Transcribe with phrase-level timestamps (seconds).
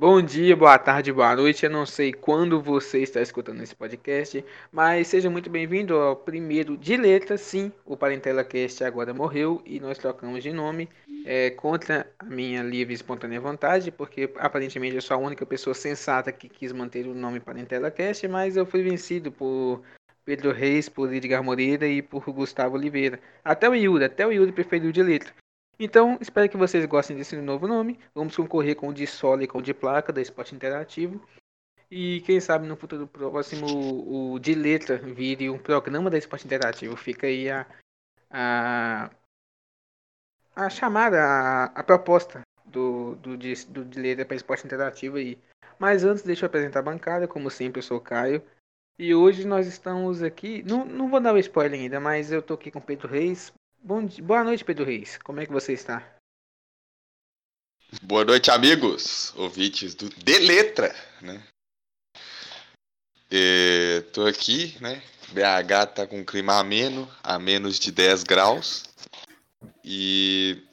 [0.00, 1.64] Bom dia, boa tarde, boa noite.
[1.64, 6.76] Eu não sei quando você está escutando esse podcast, mas seja muito bem-vindo ao primeiro
[6.76, 7.36] de letra.
[7.36, 10.88] Sim, o Parentela Cast agora morreu e nós trocamos de nome
[11.24, 15.74] é, contra a minha livre e espontânea vontade, porque aparentemente eu sou a única pessoa
[15.74, 19.82] sensata que quis manter o nome Parentela Cast, mas eu fui vencido por
[20.24, 23.18] Pedro Reis, por Edgar Moreira e por Gustavo Oliveira.
[23.44, 25.32] Até o Yuri, até o Yuri preferiu de letra.
[25.80, 28.00] Então, espero que vocês gostem desse novo nome.
[28.12, 31.24] Vamos concorrer com o de solo e com o de placa da Esporte Interativo.
[31.90, 36.96] E quem sabe no futuro próximo o de letra vire um programa da Esporte Interativo.
[36.96, 37.64] Fica aí a,
[38.28, 39.10] a,
[40.56, 45.38] a chamada, a, a proposta do, do, de, do de letra para Esporte Interativo aí.
[45.78, 47.28] Mas antes, deixa eu apresentar a bancada.
[47.28, 48.42] Como sempre, eu sou o Caio.
[48.98, 50.64] E hoje nós estamos aqui.
[50.64, 53.52] Não, não vou dar o spoiler ainda, mas eu tô aqui com o Pedro Reis.
[53.80, 55.16] Bom dia, boa noite, Pedro Reis.
[55.18, 56.04] Como é que você está?
[58.02, 61.42] Boa noite, amigos, ouvintes do De Letra, né?
[63.30, 65.02] Estou aqui, né?
[65.32, 68.84] BH tá com clima ameno, a menos de 10 graus.
[69.84, 70.66] E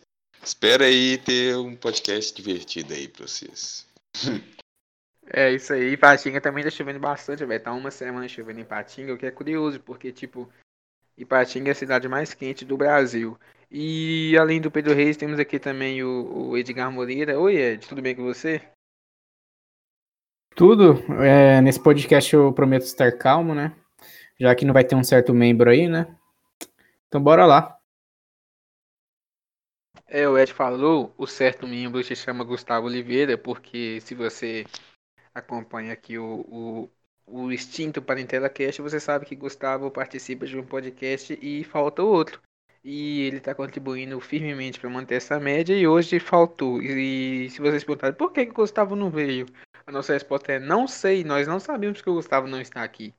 [0.43, 3.85] espero aí ter um podcast divertido aí para vocês.
[5.27, 7.63] É isso aí, Patinga também tá chovendo bastante, velho.
[7.63, 10.51] Tá uma semana chovendo em Patinga, o que é curioso, porque, tipo,
[11.17, 13.37] Ipatinga é a cidade mais quente do Brasil.
[13.71, 17.39] E além do Pedro Reis, temos aqui também o, o Edgar Moreira.
[17.39, 18.61] Oi, Ed, tudo bem com você?
[20.55, 20.93] Tudo.
[21.21, 23.75] É, nesse podcast eu prometo estar calmo, né?
[24.39, 26.15] Já que não vai ter um certo membro aí, né?
[27.07, 27.77] Então bora lá.
[30.07, 34.65] É, o Ed falou, o certo membro se chama Gustavo Oliveira, porque se você
[35.33, 36.89] acompanha aqui o, o,
[37.27, 42.41] o extinto Parentela Cast, você sabe que Gustavo participa de um podcast e falta outro.
[42.83, 46.81] E ele está contribuindo firmemente para manter essa média e hoje faltou.
[46.81, 49.47] E, se vocês perguntarem por que, que o Gustavo não veio,
[49.87, 53.13] a nossa resposta é não sei, nós não sabemos que o Gustavo não está aqui.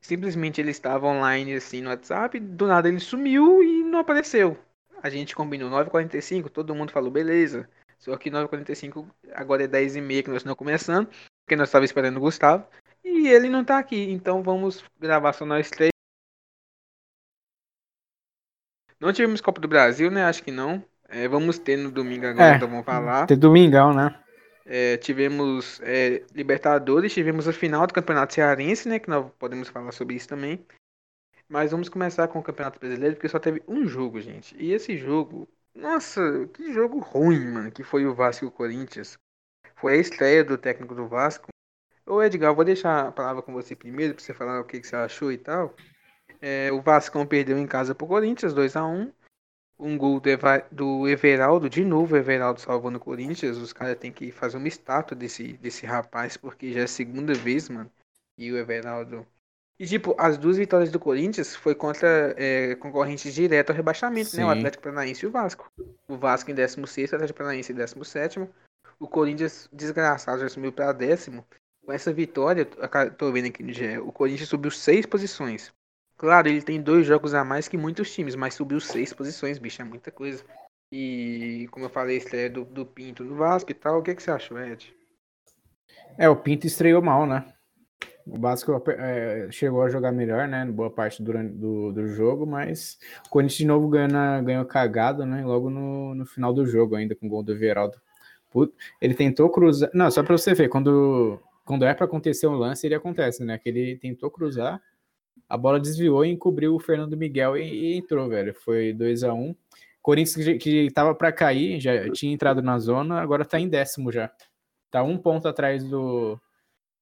[0.00, 4.56] Simplesmente ele estava online assim no WhatsApp, do nada ele sumiu e não apareceu.
[5.02, 7.68] A gente combinou 9h45, todo mundo falou beleza.
[7.98, 11.08] Só que 9h45 agora é 10h30 que nós estamos começando,
[11.44, 12.64] porque nós estávamos esperando o Gustavo.
[13.28, 15.90] Ele não tá aqui, então vamos gravar só nós três.
[19.00, 20.24] Não tivemos Copa do Brasil, né?
[20.24, 20.84] Acho que não.
[21.08, 23.26] É, vamos ter no domingo agora, É, então vamos falar.
[23.26, 24.18] Ter domingão, né?
[24.66, 28.98] É, tivemos é, Libertadores, tivemos a final do Campeonato Cearense, né?
[28.98, 30.66] Que nós podemos falar sobre isso também.
[31.48, 34.54] Mas vamos começar com o Campeonato Brasileiro, porque só teve um jogo, gente.
[34.58, 39.16] E esse jogo, nossa, que jogo ruim, mano, que foi o Vasco e o Corinthians.
[39.76, 41.48] Foi a estreia do técnico do Vasco.
[42.08, 44.80] Ô Edgar, eu vou deixar a palavra com você primeiro, pra você falar o que,
[44.80, 45.74] que você achou e tal.
[46.40, 49.12] É, o Vascão perdeu em casa pro Corinthians, 2 a 1
[49.78, 53.58] Um gol do, Eva- do Everaldo, de novo o Everaldo salvando o Corinthians.
[53.58, 57.34] Os caras têm que fazer uma estátua desse, desse rapaz, porque já é a segunda
[57.34, 57.90] vez, mano.
[58.38, 59.26] E o Everaldo.
[59.78, 64.44] E tipo, as duas vitórias do Corinthians foi contra é, concorrentes direto ao rebaixamento, né?
[64.44, 64.58] O Sim.
[64.58, 65.70] Atlético Paranaense e o Vasco.
[66.08, 68.48] O Vasco em 16, o Atlético Paranaense em 17.
[68.98, 71.44] O Corinthians, desgraçado, já subiu para décimo.
[71.88, 72.66] Com essa vitória,
[73.16, 75.72] tô vendo aqui no GE, o Corinthians subiu seis posições.
[76.18, 79.80] Claro, ele tem dois jogos a mais que muitos times, mas subiu seis posições, bicho,
[79.80, 80.44] é muita coisa.
[80.92, 84.22] E como eu falei, estreia do, do Pinto no Vasco e tal, o que, que
[84.22, 84.94] você achou, Ed?
[86.18, 87.54] É, o Pinto estreou mal, né?
[88.26, 90.66] O Vasco é, chegou a jogar melhor, né?
[90.66, 95.24] Boa parte durante, do, do jogo, mas o Corinthians de novo ganhou, na- ganhou cagado,
[95.24, 95.42] né?
[95.42, 97.98] Logo no, no final do jogo, ainda com o gol do Everaldo.
[98.50, 99.88] Put- Ele tentou cruzar.
[99.94, 103.58] Não, só pra você ver, quando, quando é pra acontecer um lance, ele acontece, né?
[103.58, 104.80] Que ele tentou cruzar,
[105.46, 108.54] a bola desviou e encobriu o Fernando Miguel e, e entrou, velho.
[108.54, 109.54] Foi 2 a 1
[110.00, 114.10] Corinthians que, que tava pra cair, já tinha entrado na zona, agora tá em décimo
[114.10, 114.32] já.
[114.90, 116.40] Tá um ponto atrás do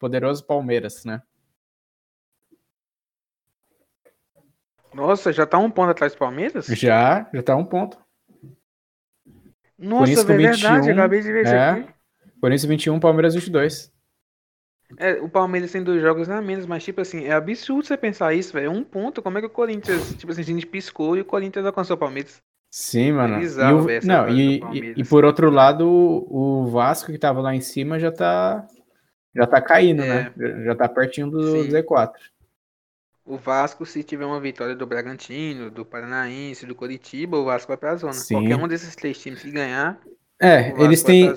[0.00, 1.22] poderoso Palmeiras, né?
[4.93, 6.66] Nossa, já tá um ponto atrás do Palmeiras?
[6.66, 7.97] Já, já tá um ponto.
[9.78, 11.71] Nossa, é verdade, 21, acabei de ver isso é.
[11.71, 11.94] aqui.
[12.41, 13.94] Corinthians 21, Palmeiras 22.
[14.99, 18.35] É, o Palmeiras tem dois jogos a menos, mas tipo assim, é absurdo você pensar
[18.35, 18.71] isso, velho.
[18.71, 21.67] Um ponto, como é que o Corinthians, tipo assim, a gente piscou e o Corinthians
[21.67, 22.41] alcançou o Palmeiras?
[22.71, 23.38] Sim, mano.
[23.38, 27.41] bizarro E o- essa não, e, e, e por outro lado, o, Vasco que tava
[27.41, 28.67] lá em cima já tá
[29.35, 30.31] já tá caindo, É.
[30.37, 30.65] né?
[30.65, 31.71] Já- tá pertinho do Sim.
[31.71, 32.21] Z4.
[33.25, 37.77] O Vasco, se tiver uma vitória do Bragantino, do Paranaense, do Coritiba, o Vasco vai
[37.77, 38.12] pra zona.
[38.12, 38.35] Sim.
[38.35, 40.00] Qualquer um desses três times que ganhar,
[40.41, 41.33] É, eles têm.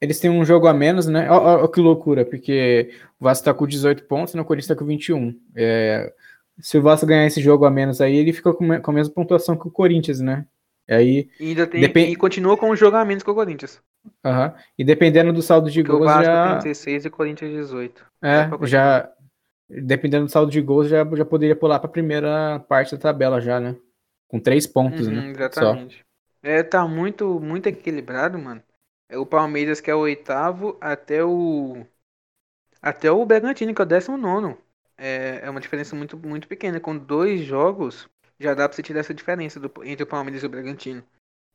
[0.00, 1.30] Eles têm um jogo a menos, né?
[1.30, 2.90] Ó que loucura, porque
[3.20, 5.34] o Vasco tá com 18 pontos e o Corinthians tá com 21.
[5.56, 6.12] É,
[6.60, 9.14] se o Vasco ganhar esse jogo a menos aí, ele fica com, com a mesma
[9.14, 10.46] pontuação que o Corinthians, né?
[10.88, 11.80] E aí E ainda tem.
[11.80, 13.82] Depen- E continua com o jogo a menos que o Corinthians.
[14.24, 14.54] Aham.
[14.78, 16.48] E dependendo do saldo de Porque o gols, Vasco já.
[16.50, 18.04] tem 16 e o Corinthians 18.
[18.22, 19.10] É, já.
[19.68, 23.60] Dependendo do saldo de gols, já, já poderia pular pra primeira parte da tabela já,
[23.60, 23.76] né?
[24.28, 25.22] Com três pontos, Uhum, né?
[25.50, 25.72] Só.
[25.72, 26.06] exatamente.
[26.42, 28.62] É, tá muito, muito equilibrado, mano.
[29.08, 31.84] É o Palmeiras que é o oitavo até o.
[32.82, 34.58] Até o Bragantino, que é o décimo nono.
[34.96, 36.80] É, é uma diferença muito, muito pequena.
[36.80, 38.08] Com dois jogos,
[38.38, 41.02] já dá pra você tirar essa diferença do- entre o Palmeiras e o Bragantino.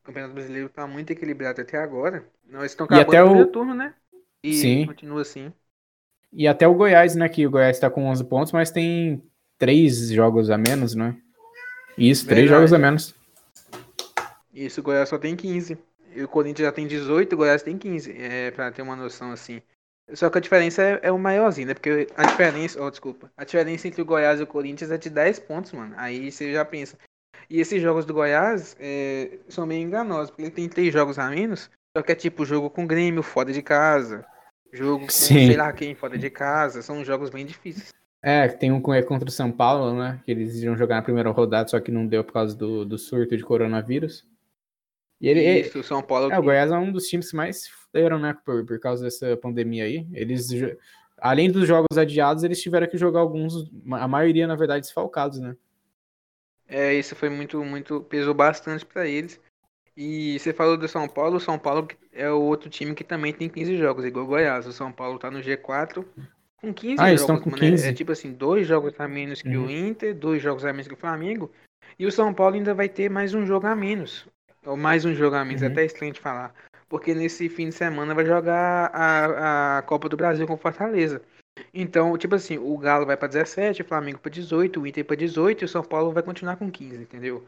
[0.02, 2.28] O Campeonato Brasileiro tá muito equilibrado até agora.
[2.46, 3.96] Nós estão acabando até o primeiro turno, né?
[4.44, 4.86] E Sim.
[4.86, 5.54] continua assim.
[6.32, 7.30] E até o Goiás, né?
[7.30, 9.22] Que o Goiás tá com 11 pontos, mas tem
[9.58, 11.16] três jogos a menos, né?
[11.98, 12.50] Isso, três Verdade.
[12.50, 13.16] jogos a menos.
[14.54, 15.78] Isso, o Goiás só tem 15.
[16.15, 18.15] E o Corinthians já tem 18, o Goiás tem 15.
[18.18, 19.62] É, pra ter uma noção assim.
[20.13, 21.74] Só que a diferença é, é o maiorzinho, né?
[21.74, 22.83] Porque a diferença.
[22.83, 23.31] Oh, desculpa.
[23.38, 25.94] A diferença entre o Goiás e o Corinthians é de 10 pontos, mano.
[25.98, 26.98] Aí você já pensa.
[27.50, 31.30] E esses jogos do Goiás é, são meio enganosos, porque ele tem três jogos a
[31.30, 31.69] menos.
[31.95, 34.25] Só que é tipo jogo com Grêmio fora de casa.
[34.71, 35.48] Jogo com Sim.
[35.48, 36.81] sei lá quem fora de casa.
[36.81, 37.94] São jogos bem difíceis.
[38.21, 40.19] É, tem um é contra o São Paulo, né?
[40.25, 42.98] Que eles iam jogar na primeira rodada, só que não deu por causa do, do
[42.98, 44.25] surto de coronavírus.
[45.24, 46.30] E ele, Isso, o São Paulo.
[46.34, 48.36] é, o Goiás é um dos times que mais fuderam, né?
[48.46, 50.06] Por, por causa dessa pandemia aí.
[50.12, 50.50] Eles,
[51.18, 55.56] além dos jogos adiados, eles tiveram que jogar alguns, a maioria, na verdade, desfalcados, né?
[56.68, 59.40] É, isso foi muito, muito, pesou bastante pra eles.
[59.96, 63.31] E você falou do São Paulo, o São Paulo é o outro time que também
[63.31, 64.68] tem 15 jogos, igual o Goiás.
[64.68, 66.04] O São Paulo tá no G4
[66.58, 67.64] com 15 Ah, jogos, estão com mano.
[67.64, 67.88] É- 15?
[67.88, 69.68] É, tipo assim, dois jogos a menos que Uhum.
[69.68, 71.50] o Inter, dois jogos a menos que o Flamengo.
[71.98, 74.28] E o São Paulo ainda vai ter mais um jogo a menos.
[74.65, 75.71] Ou mais um jogo a menos, é Uhum.
[75.71, 76.54] até estranho de falar.
[76.88, 81.21] Porque nesse fim de semana vai jogar a, a Copa do Brasil com o Fortaleza.
[81.74, 85.15] Então, tipo assim, o Galo vai pra 17, o Flamengo pra 18, o Inter pra
[85.15, 87.45] 18 e o São Paulo vai continuar com 15, entendeu?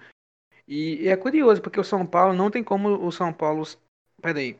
[0.68, 3.64] E, e é curioso, porque o São Paulo não tem como o São Paulo.
[4.22, 4.60] Peraí.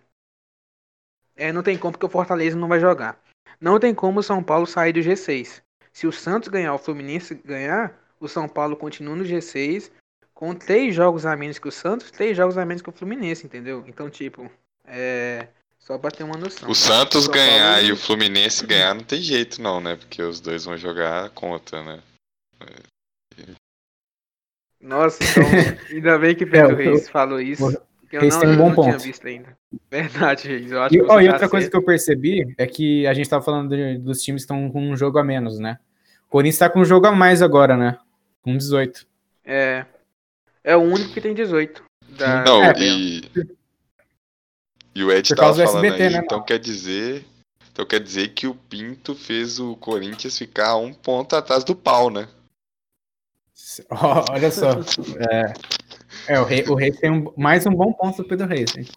[1.36, 3.20] É, não tem como porque o Fortaleza não vai jogar.
[3.60, 5.62] Não tem como o São Paulo sair do G6.
[5.92, 9.92] Se o Santos ganhar, o Fluminense ganhar, o São Paulo continua no G6
[10.36, 13.46] com três jogos a menos que o Santos, três jogos a menos que o Fluminense,
[13.46, 13.84] entendeu?
[13.88, 14.52] Então, tipo,
[14.86, 15.48] é.
[15.80, 16.68] Só pra ter uma noção.
[16.70, 19.96] O Santos ganhar Paulo- e o Fluminense ganhar não tem jeito não, né?
[19.96, 22.00] Porque os dois vão jogar contra, né?
[24.82, 27.68] Nossa, então, ainda bem que Pedro É, o- Reis falou isso.
[27.68, 29.04] o- que eu Reis não, tem um bom não tinha ponto.
[29.04, 29.58] visto ainda.
[29.90, 30.72] Verdade, Reis.
[30.72, 33.30] Eu acho E, que ó, e outra coisa que eu percebi é que a gente
[33.30, 35.80] tava falando de- dos times que estão com um jogo a menos, né?
[36.28, 37.98] O Corinthians tá com um jogo a mais agora, né?
[38.42, 39.08] Com 18.
[39.44, 39.86] É.
[40.66, 41.84] É o único que tem 18.
[42.10, 43.22] Da, Não, É, e.
[44.96, 47.24] E o Ed Por tava causa do falando SBT, aí, né, então quer dizer.
[47.72, 52.10] Então quer dizer que o Pinto fez o Corinthians ficar um ponto atrás do pau,
[52.10, 52.28] né?
[54.32, 54.72] Olha só.
[55.30, 55.54] É,
[56.34, 58.76] é, o, Rei, o Reis tem um- mais um bom ponto do Pedro Reis.
[58.76, 58.88] hein?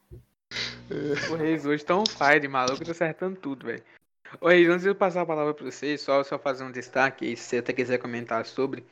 [1.30, 3.82] O Reis hoje tá on fire, maluco, tá acertando tudo, velho.
[4.40, 7.26] Ô Reis, antes de eu passar a palavra pra vocês, só, só fazer um destaque
[7.26, 8.84] aí, se você até quiser comentar sobre.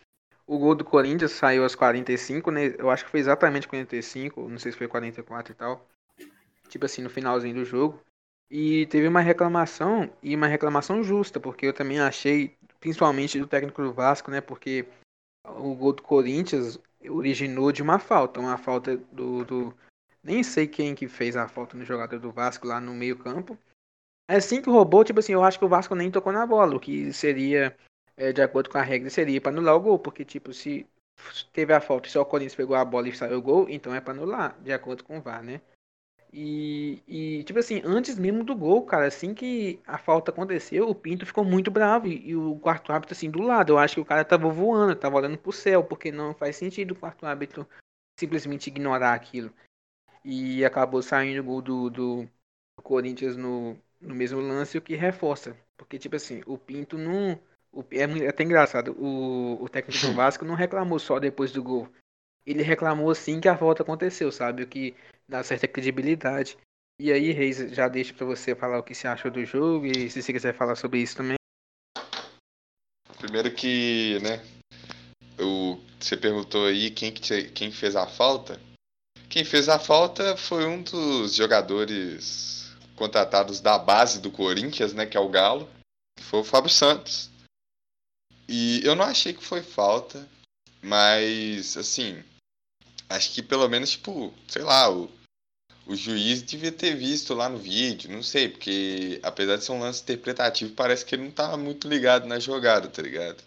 [0.46, 2.74] O gol do Corinthians saiu aos 45, né?
[2.78, 5.86] Eu acho que foi exatamente 45, não sei se foi 44 e tal.
[6.68, 8.00] Tipo assim, no finalzinho do jogo.
[8.48, 13.82] E teve uma reclamação, e uma reclamação justa, porque eu também achei, principalmente do técnico
[13.82, 14.40] do Vasco, né?
[14.40, 14.86] Porque
[15.44, 16.78] o gol do Corinthians
[17.08, 19.76] originou de uma falta, uma falta do, do
[20.22, 23.58] nem sei quem que fez a falta no jogador do Vasco lá no meio campo.
[24.28, 26.80] Assim que roubou, tipo assim, eu acho que o Vasco nem tocou na bola, o
[26.80, 27.76] que seria,
[28.16, 30.86] é, de acordo com a regra, seria para anular o gol, porque tipo, se
[31.52, 33.94] teve a falta e só o Corinthians pegou a bola e saiu o gol, então
[33.94, 35.60] é para anular, de acordo com o VAR, né?
[36.32, 40.94] E, e, tipo assim, antes mesmo do gol, cara, assim que a falta aconteceu, o
[40.94, 43.72] Pinto ficou muito bravo e, e o quarto árbitro assim do lado.
[43.72, 46.92] Eu acho que o cara tava voando, tava olhando pro céu, porque não faz sentido
[46.92, 47.66] o quarto árbitro
[48.18, 49.50] simplesmente ignorar aquilo.
[50.24, 52.28] E acabou saindo o gol do, do
[52.82, 55.56] Corinthians no, no mesmo lance, o que reforça.
[55.76, 57.40] Porque, tipo assim, o Pinto não.
[57.76, 61.62] O, é, é até engraçado, o, o técnico do Vasco não reclamou só depois do
[61.62, 61.86] gol.
[62.46, 64.62] Ele reclamou assim que a falta aconteceu, sabe?
[64.62, 64.94] O que
[65.28, 66.56] dá certa credibilidade.
[66.98, 70.08] E aí, Reis, já deixo pra você falar o que você achou do jogo e
[70.08, 71.36] se você quiser falar sobre isso também.
[73.18, 74.42] Primeiro que, né?
[75.38, 78.58] O, você perguntou aí quem, que quem fez a falta.
[79.28, 85.04] Quem fez a falta foi um dos jogadores contratados da base do Corinthians, né?
[85.04, 85.68] Que é o Galo.
[86.16, 87.30] Que foi o Fábio Santos.
[88.48, 90.28] E eu não achei que foi falta.
[90.82, 92.22] Mas, assim.
[93.08, 95.10] Acho que pelo menos, tipo, sei lá, o,
[95.86, 99.80] o juiz devia ter visto lá no vídeo, não sei, porque apesar de ser um
[99.80, 103.42] lance interpretativo, parece que ele não tava muito ligado na jogada, tá ligado?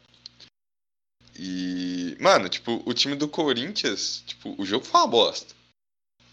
[1.37, 5.53] E, mano, tipo, o time do Corinthians, tipo, o jogo foi uma bosta.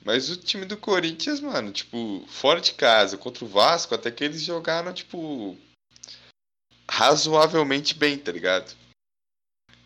[0.05, 4.23] Mas o time do Corinthians, mano, tipo, fora de casa, contra o Vasco, até que
[4.23, 5.57] eles jogaram, tipo,
[6.91, 8.75] razoavelmente bem, tá ligado?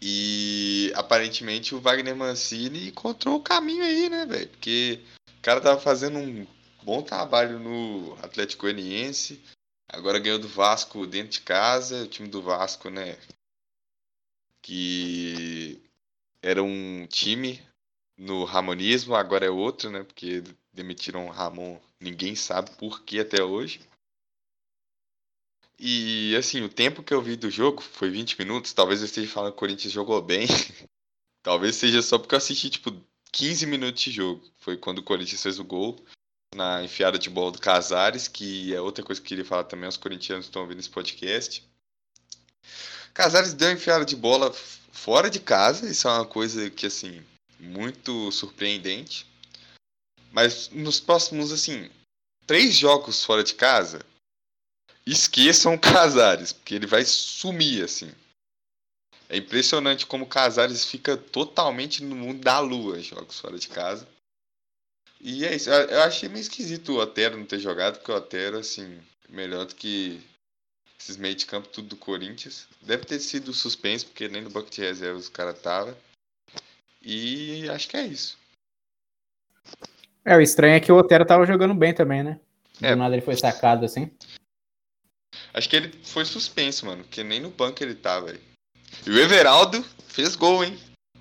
[0.02, 4.49] E aparentemente o Wagner Mancini encontrou o caminho aí, né, velho?
[4.49, 5.00] Porque
[5.38, 6.47] o cara tava fazendo um
[6.83, 9.42] bom trabalho no Atlético Goianiense,
[9.88, 13.19] agora ganhou do Vasco dentro de casa, o time do Vasco, né?
[14.62, 15.80] Que
[16.42, 17.62] era um time
[18.16, 20.02] no Ramonismo, agora é outro, né?
[20.02, 20.42] Porque
[20.73, 23.80] demitiram o Ramon, ninguém sabe por que até hoje.
[25.83, 28.75] E assim, o tempo que eu vi do jogo foi 20 minutos.
[28.75, 30.47] Talvez eu esteja falando que o Corinthians jogou bem.
[31.43, 32.95] Talvez seja só porque eu assisti, tipo,
[33.33, 34.45] 15 minutos de jogo.
[34.59, 35.99] Foi quando o Corinthians fez o gol
[36.55, 39.87] na enfiada de bola do Casares, que é outra coisa que eu queria falar também
[39.87, 41.67] aos corintianos estão ouvindo esse podcast.
[43.15, 44.53] Casares deu enfiada de bola
[44.93, 47.25] fora de casa, isso é uma coisa que, assim,
[47.59, 49.27] muito surpreendente.
[50.31, 51.91] Mas nos próximos, assim,
[52.47, 54.05] três jogos fora de casa,
[55.07, 58.11] esqueçam o Casares, porque ele vai sumir, assim.
[59.28, 64.07] É impressionante como o Casares fica totalmente no mundo da lua, jogos fora de casa.
[65.21, 65.71] E é isso.
[65.71, 69.75] Eu achei meio esquisito o Otero não ter jogado, porque o Otero, assim, melhor do
[69.75, 70.21] que
[70.99, 72.66] esses meio de campo tudo do Corinthians.
[72.83, 75.97] Deve ter sido suspenso, porque nem no banco de reservas o cara tava.
[77.02, 78.38] E acho que é isso.
[80.25, 82.38] É, o estranho é que o Otero tava jogando bem também, né?
[82.78, 82.95] Do é.
[82.95, 84.11] nada ele foi sacado assim.
[85.52, 88.40] Acho que ele foi suspenso, mano, porque nem no banco ele tava, velho.
[89.07, 90.78] E o Everaldo fez gol, hein?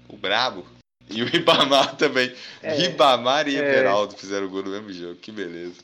[0.07, 0.65] O brabo.
[1.09, 2.33] E o Ribamar também.
[2.61, 3.59] É, Ribamar e é...
[3.59, 5.15] Everaldo fizeram gol no mesmo jogo.
[5.15, 5.75] Que beleza.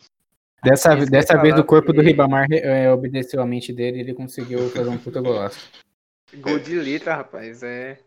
[0.63, 1.97] Dessa, dessa vez o corpo que...
[1.97, 5.69] do Ribamar é, obedeceu a mente dele e ele conseguiu fazer um puta golaço.
[6.37, 7.61] Gol de letra, rapaz.
[7.63, 7.99] É.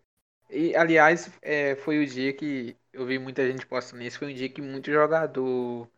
[0.50, 4.18] E, aliás, é, foi o dia que eu vi muita gente postando isso.
[4.18, 5.88] Foi um dia que muito jogador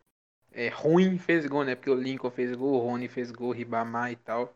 [0.51, 1.75] é, ruim fez gol, né?
[1.75, 4.53] Porque o Lincoln fez gol, o Rony fez gol, o Ribamar e tal.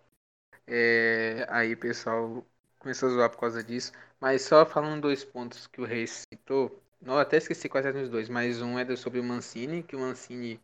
[0.67, 2.45] É, aí o pessoal
[2.79, 3.91] começou a zoar por causa disso.
[4.19, 6.81] Mas só falando dois pontos que o Reis citou.
[7.01, 9.99] Não, até esqueci quais eram os dois, mas um era sobre o Mancini, que o
[9.99, 10.59] Mancini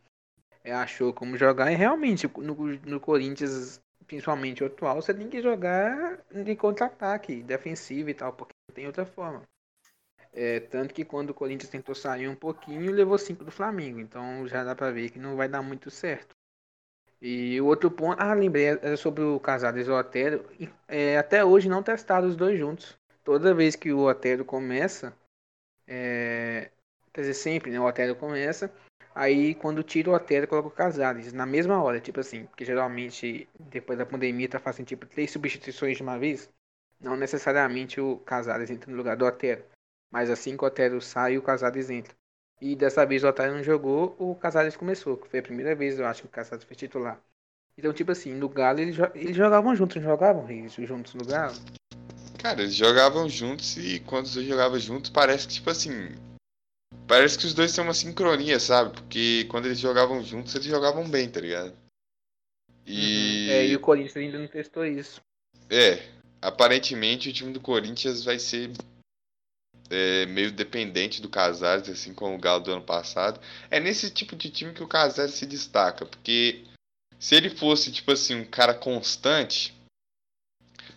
[0.64, 1.70] é, achou como jogar.
[1.72, 8.10] E realmente, no, no Corinthians, principalmente o atual, você tem que jogar de contra-ataque, defensivo
[8.10, 9.42] e tal, porque não tem outra forma.
[10.32, 14.00] É, tanto que quando o Corinthians tentou sair um pouquinho, levou cinco do Flamengo.
[14.00, 16.34] Então já dá pra ver que não vai dar muito certo.
[17.20, 20.44] E o outro ponto, ah, lembrei, era sobre o Casares e o Otero.
[20.88, 22.98] É, até hoje não testaram os dois juntos.
[23.22, 25.16] Toda vez que o Otero começa,
[25.86, 26.70] é,
[27.12, 27.78] quer dizer, sempre, né?
[27.78, 28.72] O Otero começa,
[29.14, 33.48] aí quando tira o Otero, coloca o Casares, na mesma hora, tipo assim, porque geralmente
[33.58, 36.50] depois da pandemia tá fazendo tipo três substituições de uma vez.
[37.00, 39.64] Não necessariamente o Casares entra no lugar do Otero.
[40.12, 42.14] Mas assim que o Otero sai, o Casares entra.
[42.60, 45.98] E dessa vez o Otero não jogou, o Casares começou, que foi a primeira vez,
[45.98, 47.18] eu acho, que o Casares foi titular.
[47.76, 51.54] Então, tipo assim, no Galo eles, eles jogavam juntos, não jogavam eles juntos no Galo?
[52.38, 55.90] Cara, eles jogavam juntos e quando eles jogavam juntos parece que, tipo assim.
[57.08, 58.92] Parece que os dois têm uma sincronia, sabe?
[58.92, 61.72] Porque quando eles jogavam juntos, eles jogavam bem, tá ligado?
[62.86, 63.46] E.
[63.48, 63.52] Uhum.
[63.54, 65.22] É, e o Corinthians ainda não testou isso.
[65.70, 66.02] É,
[66.40, 68.72] aparentemente o time do Corinthians vai ser
[69.92, 73.40] é, meio dependente do Casares, assim como o Galo do ano passado.
[73.70, 76.64] É nesse tipo de time que o Casares se destaca, porque
[77.18, 79.74] se ele fosse, tipo assim, um cara constante,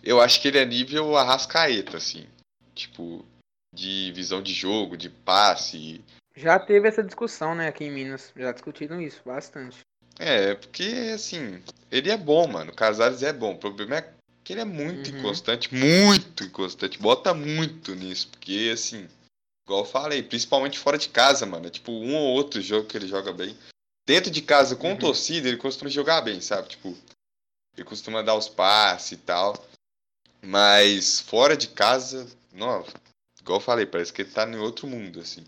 [0.02, 2.26] eu acho que ele é nível Arrascaeta, assim.
[2.74, 3.24] Tipo,
[3.72, 6.02] de visão de jogo, de passe.
[6.34, 8.32] Já teve essa discussão, né, aqui em Minas.
[8.36, 9.80] Já discutiram isso bastante.
[10.18, 12.72] É, porque, assim, ele é bom, mano.
[12.72, 13.54] O Casares é bom.
[13.54, 14.15] O problema é
[14.46, 15.18] que ele é muito uhum.
[15.18, 17.00] inconstante, muito inconstante.
[17.00, 19.08] Bota muito nisso, porque assim,
[19.66, 21.66] igual eu falei, principalmente fora de casa, mano.
[21.66, 23.56] É tipo um ou outro jogo que ele joga bem.
[24.06, 24.98] Dentro de casa, com uhum.
[24.98, 26.68] torcida, ele costuma jogar bem, sabe?
[26.68, 26.96] Tipo,
[27.76, 29.52] ele costuma dar os passes e tal.
[30.40, 32.84] Mas fora de casa, não,
[33.40, 35.44] igual eu falei, parece que ele tá em outro mundo, assim.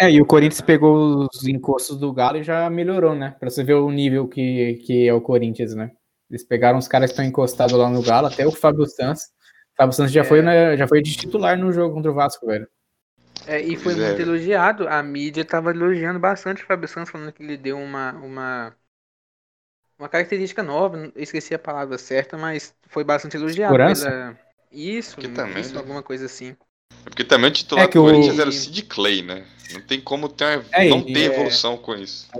[0.00, 3.36] É, e o Corinthians pegou os encostos do Galo e já melhorou, né?
[3.38, 5.94] Pra você ver o nível que, que é o Corinthians, né?
[6.32, 9.24] Eles pegaram os caras que estão encostados lá no Galo, até o Fábio Santos.
[9.24, 10.24] O Fábio Santos já, é.
[10.24, 12.66] foi, né, já foi de titular no jogo contra o Vasco, velho.
[13.46, 14.22] É, e foi muito é.
[14.22, 14.88] elogiado.
[14.88, 18.74] A mídia tava elogiando bastante o Fábio Santos, falando que ele deu uma, uma,
[19.98, 20.96] uma característica nova.
[21.14, 23.74] Eu esqueci a palavra certa, mas foi bastante elogiado.
[23.74, 24.10] Segurança?
[24.10, 24.38] Pela...
[24.72, 25.80] Isso, também, isso, né?
[25.80, 26.56] alguma coisa assim.
[27.04, 28.40] É porque também o titular é do Corinthians o...
[28.40, 29.44] era o Sid Clay, né?
[29.74, 31.34] Não tem como ter, é, não ter é.
[31.34, 32.30] evolução com isso.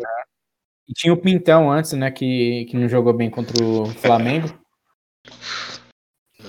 [0.92, 4.48] E tinha o Pintão antes, né, que, que não jogou bem contra o Flamengo.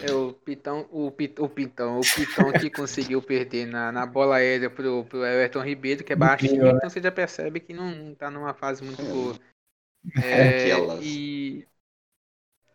[0.06, 4.70] Eu Pitão, o, Pit, o Pitão, o Pitão que conseguiu perder na, na bola aérea
[4.70, 6.72] pro, pro Everton Ribeiro, que é baixinho, né?
[6.72, 9.40] então você já percebe que não, não tá numa fase muito boa.
[10.22, 10.72] É,
[11.02, 11.66] e,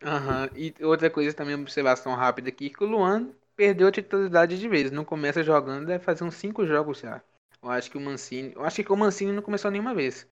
[0.02, 4.68] uhum, e outra coisa também, observação rápida aqui, que o Luan perdeu a titularidade de
[4.68, 4.90] vez.
[4.90, 7.20] Não começa jogando, deve fazer uns 5 jogos já.
[7.62, 8.54] Eu acho que o Mancini.
[8.54, 10.26] Eu acho que o Mancini não começou nenhuma vez.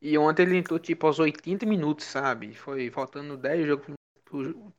[0.00, 2.54] E ontem ele entrou tipo aos 80 minutos, sabe?
[2.54, 3.96] Foi faltando 10 jogos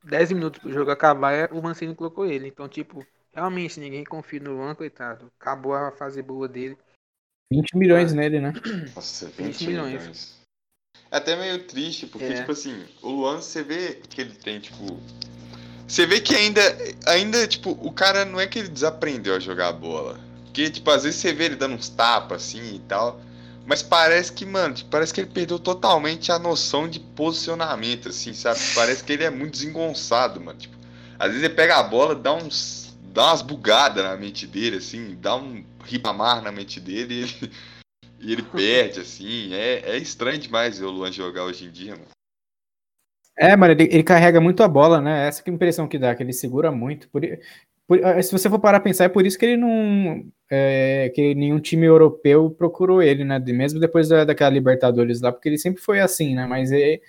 [0.03, 2.47] 10 minutos pro jogo acabar, o Mancini colocou ele.
[2.47, 5.31] Então, tipo, realmente ninguém confia no Luan, coitado.
[5.39, 6.77] Acabou a fase boa dele.
[7.51, 8.53] 20 milhões nele, né?
[8.93, 9.99] Nossa, 20, 20 milhões.
[10.01, 10.37] milhões.
[11.09, 12.33] É até meio triste, porque, é.
[12.33, 14.99] tipo assim, o Luan, você vê que ele tem, tipo.
[15.87, 16.61] Você vê que ainda,
[17.05, 20.19] ainda, tipo, o cara não é que ele desaprendeu a jogar bola.
[20.43, 23.21] Porque, tipo, às vezes você vê ele dando uns tapas, assim, e tal.
[23.67, 28.61] Mas parece que, mano, parece que ele perdeu totalmente a noção de posicionamento, assim, sabe?
[28.73, 30.57] Parece que ele é muito desengonçado, mano.
[30.57, 30.77] Tipo,
[31.19, 32.97] às vezes ele pega a bola, dá uns.
[33.13, 37.51] dá umas bugadas na mente dele, assim, dá um ribamar na mente dele e ele,
[38.21, 39.53] e ele perde, assim.
[39.53, 42.07] É, é estranho demais ver o Luan jogar hoje em dia, mano.
[43.37, 45.27] É, mano, ele, ele, carrega muito a bola, né?
[45.27, 47.09] Essa que é a impressão que dá, que ele segura muito.
[47.09, 47.21] Por,
[47.87, 50.25] por, eh, se você for parar a pensar, é por isso que ele não.
[50.49, 53.39] É, que nenhum time europeu procurou ele, né?
[53.39, 56.45] Mesmo depois da, daquela Libertadores lá, porque ele sempre foi assim, né?
[56.45, 57.01] Mas ele,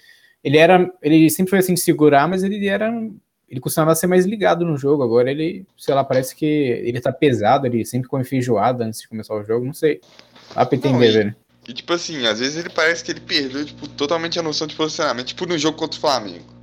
[0.42, 0.90] ele era.
[1.02, 2.92] Ele sempre foi assim de segurar, mas ele era.
[3.49, 5.02] Ele costumava ser mais ligado no jogo.
[5.02, 9.08] Agora ele, sei lá, parece que ele tá pesado, ele sempre com feijoada antes de
[9.08, 10.00] começar o jogo, não sei.
[10.54, 11.37] Dá pra entender, velho.
[11.66, 14.75] E tipo assim, às vezes ele parece que ele perdeu tipo, totalmente a noção de
[14.75, 16.58] posicionamento, tipo no jogo contra o Flamengo.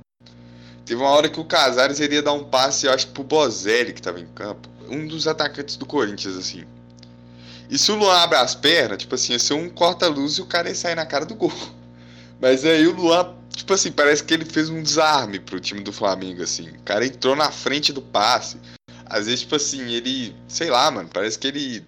[0.86, 4.00] Teve uma hora que o Casares iria dar um passe, eu acho, pro Bozelli, que
[4.00, 4.68] tava em campo.
[4.88, 6.64] Um dos atacantes do Corinthians, assim.
[7.68, 10.46] E se o Luan abre as pernas, tipo assim, ia ser um corta-luz e o
[10.46, 11.52] cara ia sair na cara do gol.
[12.40, 15.92] Mas aí o Luan, tipo assim, parece que ele fez um desarme pro time do
[15.92, 16.68] Flamengo, assim.
[16.68, 18.56] O cara entrou na frente do passe.
[19.06, 20.36] Às vezes, tipo assim, ele.
[20.46, 21.84] Sei lá, mano, parece que ele.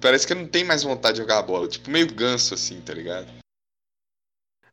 [0.00, 1.66] Parece que ele não tem mais vontade de jogar a bola.
[1.66, 3.39] Tipo, meio ganso, assim, tá ligado?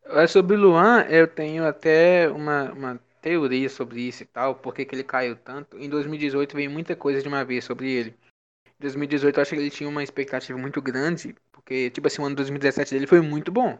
[0.09, 4.73] É, sobre o Luan, eu tenho até uma, uma teoria sobre isso e tal, por
[4.73, 5.77] que ele caiu tanto.
[5.77, 8.09] Em 2018 veio muita coisa de uma vez sobre ele.
[8.67, 12.25] Em 2018 eu acho que ele tinha uma expectativa muito grande, porque, tipo assim, o
[12.25, 13.77] ano 2017 dele foi muito bom.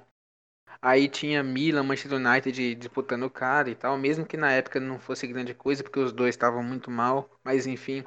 [0.82, 4.99] Aí tinha Milan, Manchester United disputando o cara e tal, mesmo que na época não
[4.99, 8.04] fosse grande coisa, porque os dois estavam muito mal, mas enfim,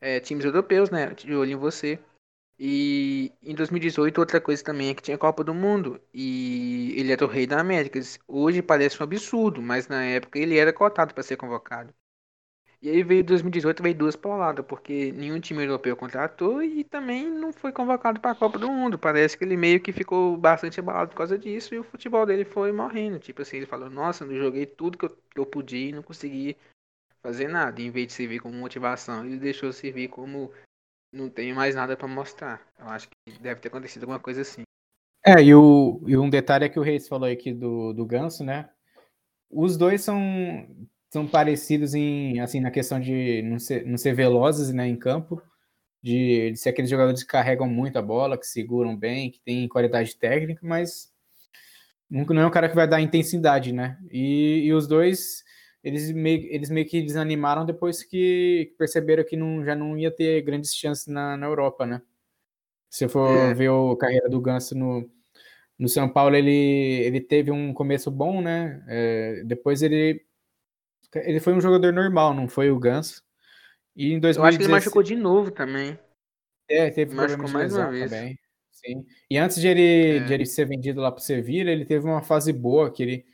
[0.00, 1.98] é, times europeus, né, de olho em você.
[2.58, 6.00] E em 2018, outra coisa também é que tinha Copa do Mundo.
[6.12, 8.00] E ele era o rei da América.
[8.26, 11.94] Hoje parece um absurdo, mas na época ele era cotado para ser convocado.
[12.80, 17.52] E aí veio 2018, veio duas pauladas, porque nenhum time europeu contratou e também não
[17.52, 18.96] foi convocado para a Copa do Mundo.
[18.96, 22.44] Parece que ele meio que ficou bastante abalado por causa disso e o futebol dele
[22.44, 23.18] foi morrendo.
[23.18, 26.04] Tipo assim, ele falou: Nossa, eu joguei tudo que eu, que eu podia e não
[26.04, 26.56] consegui
[27.20, 27.80] fazer nada.
[27.80, 30.52] E em vez de servir como motivação, ele deixou servir como
[31.12, 32.60] não tenho mais nada para mostrar.
[32.78, 34.62] Eu acho que deve ter acontecido alguma coisa assim.
[35.24, 38.44] É, e, o, e um detalhe é que o Reis falou aqui do, do Ganso,
[38.44, 38.68] né?
[39.50, 40.18] Os dois são,
[41.10, 45.42] são parecidos em, assim, na questão de não ser, não ser velozes né, em campo,
[46.02, 49.68] de, de ser aqueles jogadores que carregam muito a bola, que seguram bem, que tem
[49.68, 51.12] qualidade técnica, mas
[52.10, 53.98] não é um cara que vai dar intensidade, né?
[54.10, 55.44] E, e os dois
[55.82, 60.42] eles meio, eles meio que desanimaram depois que perceberam que não, já não ia ter
[60.42, 62.02] grandes chances na, na Europa, né?
[62.90, 63.54] Se for é.
[63.54, 65.08] ver a carreira do Ganso no,
[65.78, 68.82] no São Paulo, ele, ele teve um começo bom, né?
[68.88, 70.24] É, depois ele
[71.14, 73.22] ele foi um jogador normal, não foi o Ganso.
[73.96, 75.98] E em 2016, Eu acho que ele machucou de novo também.
[76.68, 78.10] É, teve machucou mais uma vez.
[78.10, 78.38] Também.
[78.70, 79.06] Sim.
[79.30, 80.20] E antes de ele, é.
[80.20, 83.26] de ele ser vendido lá para o Sevilla, ele teve uma fase boa que ele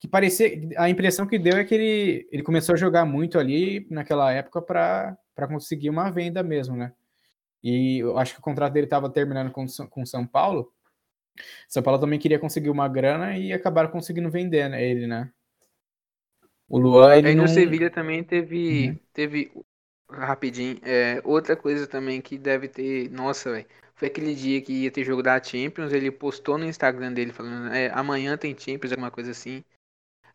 [0.00, 0.50] que parecia.
[0.78, 4.62] A impressão que deu é que ele, ele começou a jogar muito ali naquela época
[4.62, 6.92] para conseguir uma venda mesmo, né?
[7.62, 10.72] E eu acho que o contrato dele estava terminando com com São Paulo.
[11.68, 15.30] São Paulo também queria conseguir uma grana e acabaram conseguindo vender né, ele, né?
[16.66, 17.16] O Luan.
[17.16, 18.88] Ele Aí no Sevilha também teve.
[18.88, 18.98] Uhum.
[19.12, 19.52] teve
[20.10, 20.78] rapidinho.
[20.82, 23.10] É, outra coisa também que deve ter.
[23.10, 23.66] Nossa, velho.
[23.96, 25.92] Foi aquele dia que ia ter jogo da Champions.
[25.92, 29.62] Ele postou no Instagram dele falando: é, amanhã tem Champions, alguma coisa assim.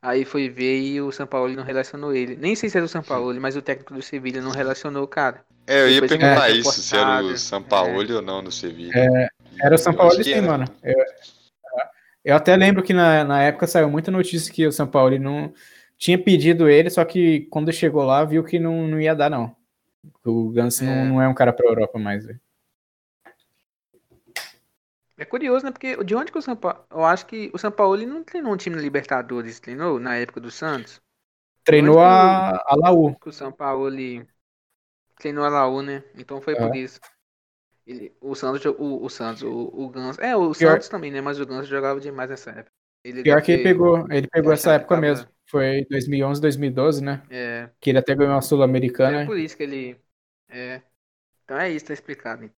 [0.06, 2.36] Aí foi ver e o São Paulo não relacionou ele.
[2.36, 5.08] Nem sei se era o São Paulo, mas o técnico do Sevilha não relacionou o
[5.08, 5.44] cara.
[5.65, 8.13] É, eu ia Depois perguntar isso, se era o São Paulo é.
[8.13, 8.94] ou não no Sevilha.
[8.96, 9.28] É,
[9.60, 10.65] era o São Paulo sim, mano.
[10.84, 10.96] Eu,
[12.24, 15.52] eu, até lembro que na, na época saiu muita notícia que o São Paulo não
[15.98, 19.56] tinha pedido ele, só que quando chegou lá viu que não, não ia dar, não.
[20.24, 20.86] O Gans é.
[20.86, 22.39] Não, não é um cara pra Europa mais, velho.
[25.17, 25.71] É curioso, né?
[25.71, 26.86] Porque de onde que o São Paulo.
[26.91, 30.15] Eu acho que o São Paulo ele não treinou um time na Libertadores, treinou na
[30.15, 31.01] época do Santos.
[31.63, 33.15] Treinou a, a Laú.
[33.25, 34.28] O São Paulo ele
[35.17, 36.04] treinou a Laú, né?
[36.15, 36.58] Então foi é.
[36.58, 36.99] por isso.
[37.88, 40.19] Ele, o Santos, o, o Santos, o, o Ganso.
[40.19, 40.73] É, o Pior...
[40.73, 41.21] Santos também, né?
[41.21, 42.71] Mas o Ganso jogava demais nessa época.
[43.04, 45.01] Ele Pior que ele pegou, ele pegou essa época tava...
[45.01, 45.28] mesmo.
[45.47, 47.21] Foi 2011, 2012, né?
[47.30, 47.69] É.
[47.80, 49.21] Que ele até ganhou a Sul-Americana.
[49.21, 49.97] É por isso que ele.
[50.49, 50.82] É.
[51.45, 52.51] Então é isso, tá explicado.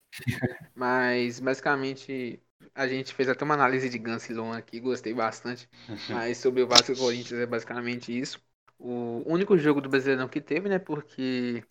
[0.75, 2.41] Mas basicamente
[2.73, 5.69] a gente fez até uma análise de Gansilon aqui, gostei bastante.
[6.09, 8.41] Mas sobre o Vasco e Corinthians é basicamente isso.
[8.79, 10.79] O único jogo do Brasileirão que teve, né?
[10.79, 11.63] Porque.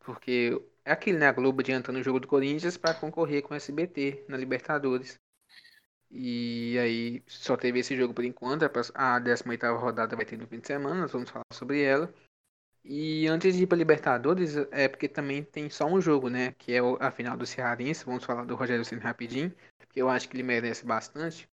[0.00, 1.28] Porque é aquele, né?
[1.28, 5.18] A Globo adiantando o jogo do Corinthians para concorrer com o SBT na Libertadores.
[6.10, 8.64] E aí só teve esse jogo por enquanto.
[8.94, 12.12] A 18 rodada vai ter no fim de semana, nós vamos falar sobre ela.
[12.84, 16.54] E antes de ir para Libertadores, é porque também tem só um jogo, né?
[16.58, 18.04] Que é a final do Cearense.
[18.04, 21.48] Vamos falar do Rogério Ceni rapidinho, porque eu acho que ele merece bastante.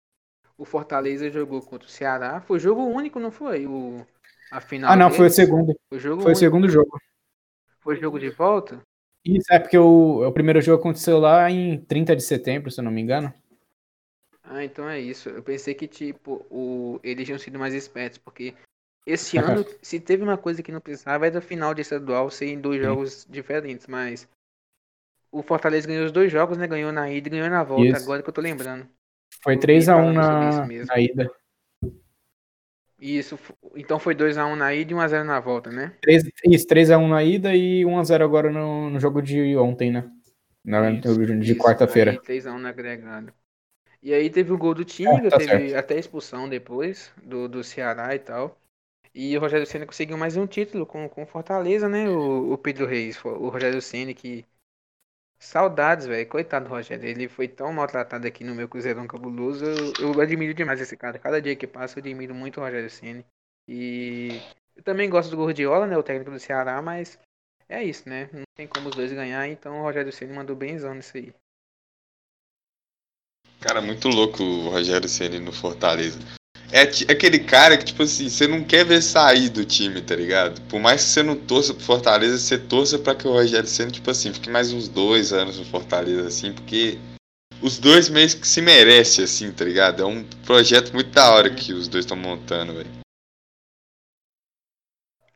[0.58, 2.40] O Fortaleza jogou contra o Ceará.
[2.42, 3.66] Foi jogo único, não foi?
[3.66, 4.06] O,
[4.52, 5.18] a final ah, não, deles.
[5.18, 5.76] foi o segundo.
[5.90, 6.98] Foi, jogo foi o segundo jogo.
[7.80, 8.82] Foi jogo de volta?
[9.26, 12.84] Isso, é porque o, o primeiro jogo aconteceu lá em 30 de setembro, se eu
[12.84, 13.34] não me engano.
[14.44, 15.30] Ah, então é isso.
[15.30, 17.00] Eu pensei que, tipo, o...
[17.04, 18.54] eles tinham sido mais espertos, porque
[19.06, 22.48] esse ano, se teve uma coisa que não precisava, é da final de estadual ser
[22.48, 24.28] em dois jogos diferentes, mas
[25.32, 26.68] o Fortaleza ganhou os dois jogos, né?
[26.68, 28.04] Ganhou na ida e ganhou na volta, isso.
[28.04, 28.88] agora que eu tô lembrando.
[29.44, 30.65] Foi 3x1 na...
[30.86, 31.32] na ida.
[32.98, 33.38] Isso,
[33.76, 35.94] então foi 2x1 na ida e 1x0 na volta, né?
[36.02, 40.10] 3, isso, 3x1 na ida e 1x0 agora no, no jogo de ontem, né?
[40.63, 42.20] Na, isso, de quarta-feira.
[42.26, 43.34] 3x1 na agregado.
[44.02, 45.78] E aí teve o gol do Tinga, é, tá teve certo.
[45.78, 48.58] até expulsão depois do, do Ceará e tal.
[49.17, 52.10] E o Rogério Senna conseguiu mais um título com, com Fortaleza, né?
[52.10, 54.45] O, o Pedro Reis, o Rogério Senna que.
[55.39, 56.28] Saudades, velho.
[56.28, 57.08] Coitado do Rogério.
[57.08, 59.63] Ele foi tão maltratado aqui no meu Cruzeirão Cabuloso.
[59.63, 61.17] Eu, eu admiro demais esse cara.
[61.17, 63.23] Cada dia que passa, eu admiro muito o Rogério Senna.
[63.69, 64.41] E
[64.75, 65.97] eu também gosto do Gordiola, né?
[65.97, 67.17] O técnico do Ceará, mas
[67.69, 68.30] é isso, né?
[68.34, 71.34] Não tem como os dois ganhar, então o Rogério Senna mandou benzão nisso aí.
[73.62, 76.19] Cara, muito louco o Rogério Ceni no Fortaleza.
[76.71, 80.60] É aquele cara que, tipo assim, você não quer ver sair do time, tá ligado?
[80.63, 83.91] Por mais que você não torça pro Fortaleza, você torça pra que o Rogério Ceni,
[83.91, 86.97] tipo assim, fique mais uns dois anos no Fortaleza, assim, porque
[87.62, 90.01] os dois meses que se merece, assim, tá ligado?
[90.01, 92.89] É um projeto muito da hora que os dois estão montando, velho.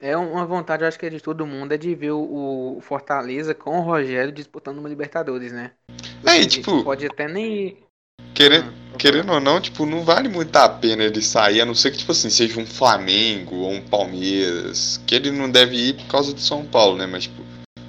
[0.01, 3.53] É uma vontade, eu acho que é de todo mundo, é de ver o Fortaleza
[3.53, 5.71] com o Rogério disputando uma Libertadores, né?
[6.25, 6.83] É, tipo...
[6.83, 7.77] Pode até nem
[8.33, 11.75] Querendo, ah, querendo ou não, tipo, não vale muito a pena ele sair, a não
[11.75, 15.95] ser que, tipo assim, seja um Flamengo ou um Palmeiras, que ele não deve ir
[15.95, 17.05] por causa do São Paulo, né?
[17.05, 17.43] Mas, tipo,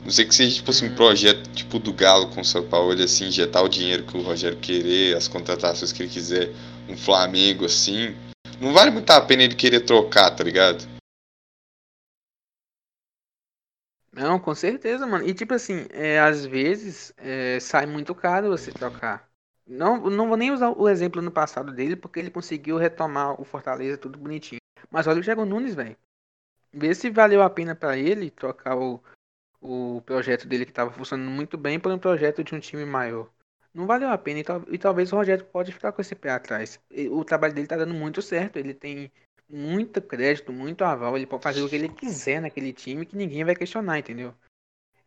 [0.05, 2.93] não sei que seja, tipo assim, um projeto tipo do Galo com o São Paulo,
[2.93, 6.51] ele, assim, injetar o dinheiro que o Rogério querer, as contratações que ele quiser,
[6.89, 8.17] um Flamengo, assim.
[8.61, 10.85] Não vale muito a pena ele querer trocar, tá ligado?
[14.13, 15.25] Não, com certeza, mano.
[15.27, 19.30] E, tipo assim, é, às vezes é, sai muito caro você trocar.
[19.71, 23.45] Não, não vou nem usar o exemplo no passado dele, porque ele conseguiu retomar o
[23.45, 24.59] Fortaleza tudo bonitinho.
[24.91, 25.97] Mas olha o Thiago Nunes, velho.
[26.73, 29.01] Vê se valeu a pena para ele trocar o,
[29.61, 33.31] o projeto dele que estava funcionando muito bem por um projeto de um time maior.
[33.73, 36.31] Não valeu a pena e, tal, e talvez o Rogério pode ficar com esse pé
[36.31, 36.81] atrás.
[37.13, 39.13] O trabalho dele tá dando muito certo, ele tem
[39.49, 43.45] muito crédito, muito aval, ele pode fazer o que ele quiser naquele time que ninguém
[43.45, 44.35] vai questionar, entendeu?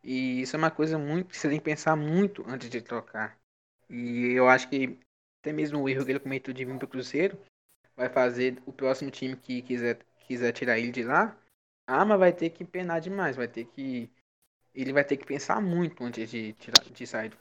[0.02, 3.38] E isso é uma coisa muito que você tem que pensar muito antes de trocar.
[3.88, 4.98] E eu acho que
[5.40, 7.38] até mesmo o erro que ele cometeu de vir para o Cruzeiro
[7.96, 11.36] vai fazer o próximo time que quiser, quiser tirar ele de lá,
[11.86, 14.10] ah, mas vai ter que penar demais, vai ter que.
[14.74, 17.36] Ele vai ter que pensar muito antes de, tirar, de sair do.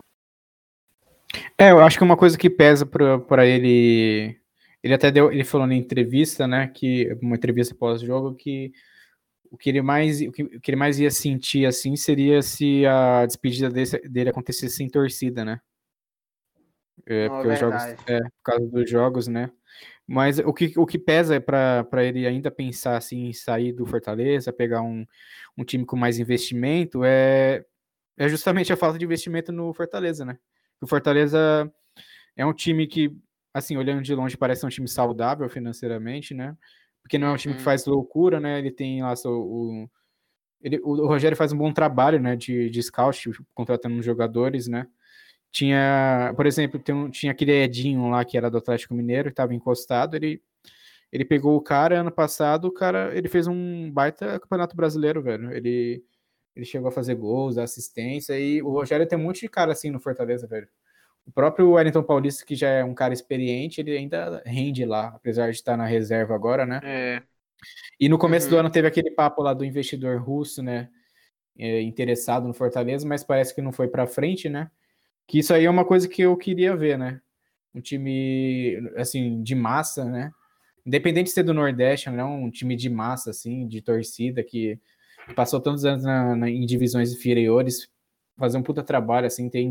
[1.58, 4.38] É, eu acho que uma coisa que pesa para ele.
[4.84, 8.74] Ele até deu, ele falou na entrevista, né, que uma entrevista pós-jogo que
[9.50, 12.86] o que ele mais o que, o que ele mais ia sentir assim seria se
[12.86, 15.62] a despedida dele, dele acontecesse sem torcida, né?
[17.06, 19.50] É, porque os jogos, é, por causa dos jogos, né?
[20.06, 23.86] Mas o que, o que pesa é para ele ainda pensar assim, em sair do
[23.86, 25.06] Fortaleza, pegar um,
[25.58, 27.66] um time com mais investimento, é,
[28.18, 30.38] é justamente a falta de investimento no Fortaleza, né?
[30.82, 31.72] O Fortaleza
[32.36, 33.16] é um time que,
[33.54, 36.58] assim, olhando de longe, parece um time saudável financeiramente, né?
[37.02, 37.66] Porque não é um time que uhum.
[37.66, 38.60] faz loucura, né?
[38.60, 39.90] Ele tem lá o,
[40.62, 42.36] ele, o Rogério faz um bom trabalho, né?
[42.36, 44.88] De, de scout, contratando jogadores, né?
[45.54, 49.54] Tinha, por exemplo, um, tinha aquele Edinho lá que era do Atlético Mineiro, que estava
[49.54, 50.42] encostado, ele
[51.12, 55.52] ele pegou o cara ano passado, o cara, ele fez um baita campeonato brasileiro, velho.
[55.52, 56.04] Ele
[56.56, 59.92] ele chegou a fazer gols, assistência e o Rogério tem um monte de cara assim
[59.92, 60.68] no Fortaleza, velho.
[61.26, 65.52] O próprio Wellington Paulista, que já é um cara experiente, ele ainda rende lá, apesar
[65.52, 66.80] de estar na reserva agora, né?
[66.84, 67.24] É.
[68.00, 68.52] E no começo uhum.
[68.52, 70.90] do ano teve aquele papo lá do investidor russo, né?
[71.58, 74.70] É, interessado no Fortaleza, mas parece que não foi para frente, né?
[75.28, 77.22] Que isso aí é uma coisa que eu queria ver, né?
[77.74, 80.32] Um time, assim, de massa, né?
[80.86, 82.24] Independente de ser do Nordeste, não né?
[82.24, 84.80] um time de massa, assim, de torcida, que
[85.36, 87.90] passou tantos anos na, na, em divisões inferiores,
[88.38, 89.68] fazer um puta trabalho, assim, ter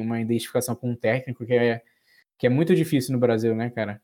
[0.00, 1.82] uma identificação com um técnico que é,
[2.38, 4.00] que é muito difícil no Brasil, né, cara?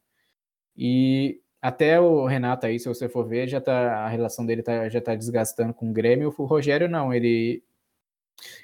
[0.77, 4.89] E até o Renato aí, se você for ver, já tá, a relação dele tá,
[4.89, 6.35] já tá desgastando com o Grêmio.
[6.39, 7.63] O Rogério não, ele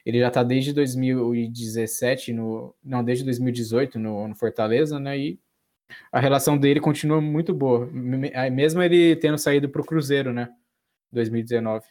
[0.05, 5.19] ele já tá desde 2017 no não, desde 2018 no, no Fortaleza, né?
[5.19, 5.41] E
[6.11, 10.53] a relação dele continua muito boa, mesmo ele tendo saído pro Cruzeiro, né?
[11.13, 11.87] 2019.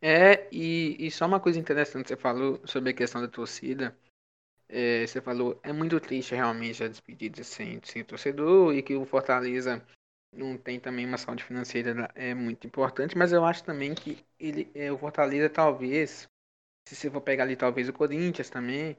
[0.00, 3.96] É, e, e só uma coisa interessante, você falou sobre a questão da torcida.
[4.68, 9.04] É, você falou, é muito triste realmente a despedida sem, sem torcedor e que o
[9.04, 9.86] Fortaleza
[10.32, 14.70] não tem também uma saúde financeira é muito importante, mas eu acho também que ele,
[14.74, 16.28] é, o Fortaleza talvez,
[16.88, 18.96] se você for pegar ali talvez o Corinthians também,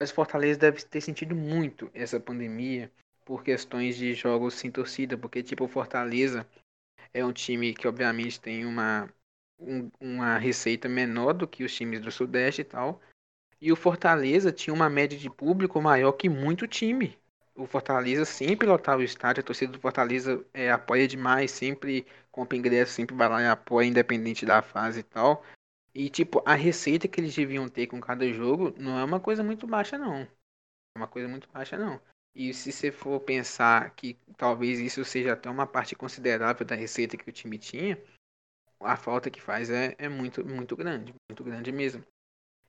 [0.00, 2.90] mas o Fortaleza deve ter sentido muito essa pandemia
[3.24, 6.46] por questões de jogos sem torcida, porque tipo o Fortaleza
[7.14, 9.08] é um time que obviamente tem uma
[9.58, 13.00] um, uma receita menor do que os times do Sudeste e tal,
[13.60, 17.16] e o Fortaleza tinha uma média de público maior que muito time.
[17.54, 22.56] O Fortaleza sempre lotava o estádio, a torcida do Fortaleza é, apoia demais, sempre compra
[22.56, 25.44] ingresso, sempre vai lá e apoia, independente da fase e tal.
[25.94, 29.44] E, tipo, a receita que eles deviam ter com cada jogo não é uma coisa
[29.44, 30.20] muito baixa, não.
[30.22, 32.00] É uma coisa muito baixa, não.
[32.34, 37.16] E se você for pensar que talvez isso seja até uma parte considerável da receita
[37.16, 38.02] que o time tinha,
[38.80, 42.04] a falta que faz é, é muito, muito grande, muito grande mesmo.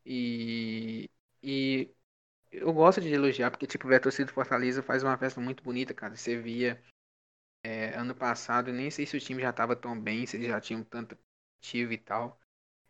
[0.05, 1.09] E,
[1.41, 1.89] e
[2.53, 5.93] eu gosto de elogiar, porque, tipo, a torcida do Fortaleza faz uma festa muito bonita,
[5.93, 6.15] cara.
[6.15, 6.81] Você via
[7.63, 10.61] é, ano passado, nem sei se o time já estava tão bem, se eles já
[10.61, 11.17] tinham tanto
[11.59, 12.39] ativo e tal.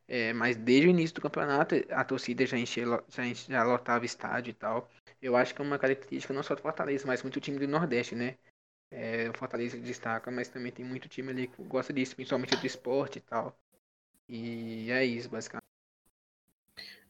[0.08, 4.06] É, mas desde o início do campeonato, a torcida já, enchia, já, enchia, já lotava
[4.06, 4.90] estádio e tal.
[5.22, 8.16] Eu acho que é uma característica não só do Fortaleza, mas muito time do Nordeste,
[8.16, 8.38] né?
[8.92, 12.68] É, o Fortaleza destaca, mas também tem muito time ali que gosta disso, principalmente do
[12.68, 13.58] esporte e tal.
[14.30, 15.73] E é isso, basicamente.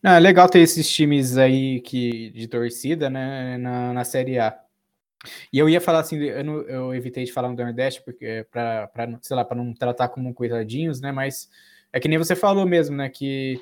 [0.03, 4.59] Não, é legal ter esses times aí que, de torcida, né, na, na Série A.
[5.51, 8.89] E eu ia falar assim, eu, não, eu evitei de falar no Nordeste, porque para
[9.21, 11.49] sei lá, para não tratar como coitadinhos, né, mas
[11.93, 13.61] é que nem você falou mesmo, né, que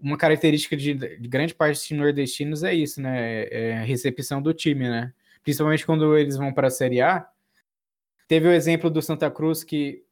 [0.00, 4.54] uma característica de, de grande parte dos nordestinos é isso, né, é a recepção do
[4.54, 7.28] time, né, principalmente quando eles vão para a Série A.
[8.26, 10.02] Teve o exemplo do Santa Cruz que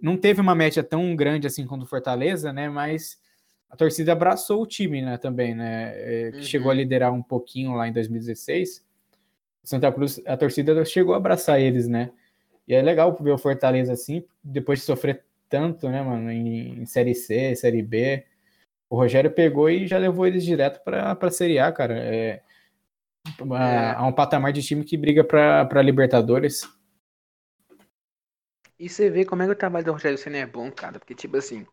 [0.00, 3.20] não teve uma média tão grande assim quanto o Fortaleza, né, mas
[3.72, 6.42] a torcida abraçou o time, né, também, né, é, que uhum.
[6.42, 8.84] chegou a liderar um pouquinho lá em 2016.
[9.64, 12.12] Santa Cruz, a torcida chegou a abraçar eles, né,
[12.68, 16.84] e é legal ver o Fortaleza assim, depois de sofrer tanto, né, mano, em, em
[16.84, 18.26] Série C, Série B,
[18.90, 22.42] o Rogério pegou e já levou eles direto para a Série A, cara, é,
[23.26, 23.90] é.
[23.96, 26.68] a um patamar de time que briga para Libertadores.
[28.78, 31.14] E você vê como é que o trabalho do Rogério Senna é bom, cara, porque,
[31.14, 31.66] tipo assim,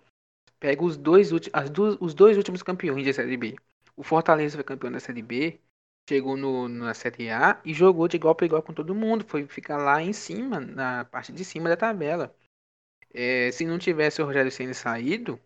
[0.59, 3.55] pega os dois, as duas, os dois últimos campeões da Série B.
[3.95, 5.59] O Fortaleza foi campeão da Série B,
[6.09, 9.25] chegou no, na Série A e jogou de igual para igual com todo mundo.
[9.25, 12.35] Foi ficar lá em cima, na parte de cima da tabela.
[13.13, 15.39] É, se não tivesse o Rogério Senna saído,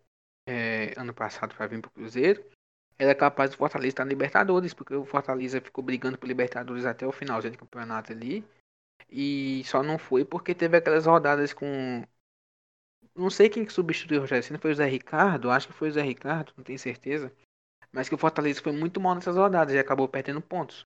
[0.48, 2.44] é, ano passado para vir para o Cruzeiro,
[2.98, 7.06] era capaz do Fortaleza estar na Libertadores, porque o Fortaleza ficou brigando por Libertadores até
[7.08, 8.46] o final do campeonato ali.
[9.10, 12.04] E só não foi porque teve aquelas rodadas com
[13.16, 15.90] não sei quem que substituiu o Rogério Senna, foi o Zé Ricardo, acho que foi
[15.90, 17.32] o Zé Ricardo, não tenho certeza.
[17.92, 20.86] Mas que o Fortaleza foi muito mal nessas rodadas e acabou perdendo pontos.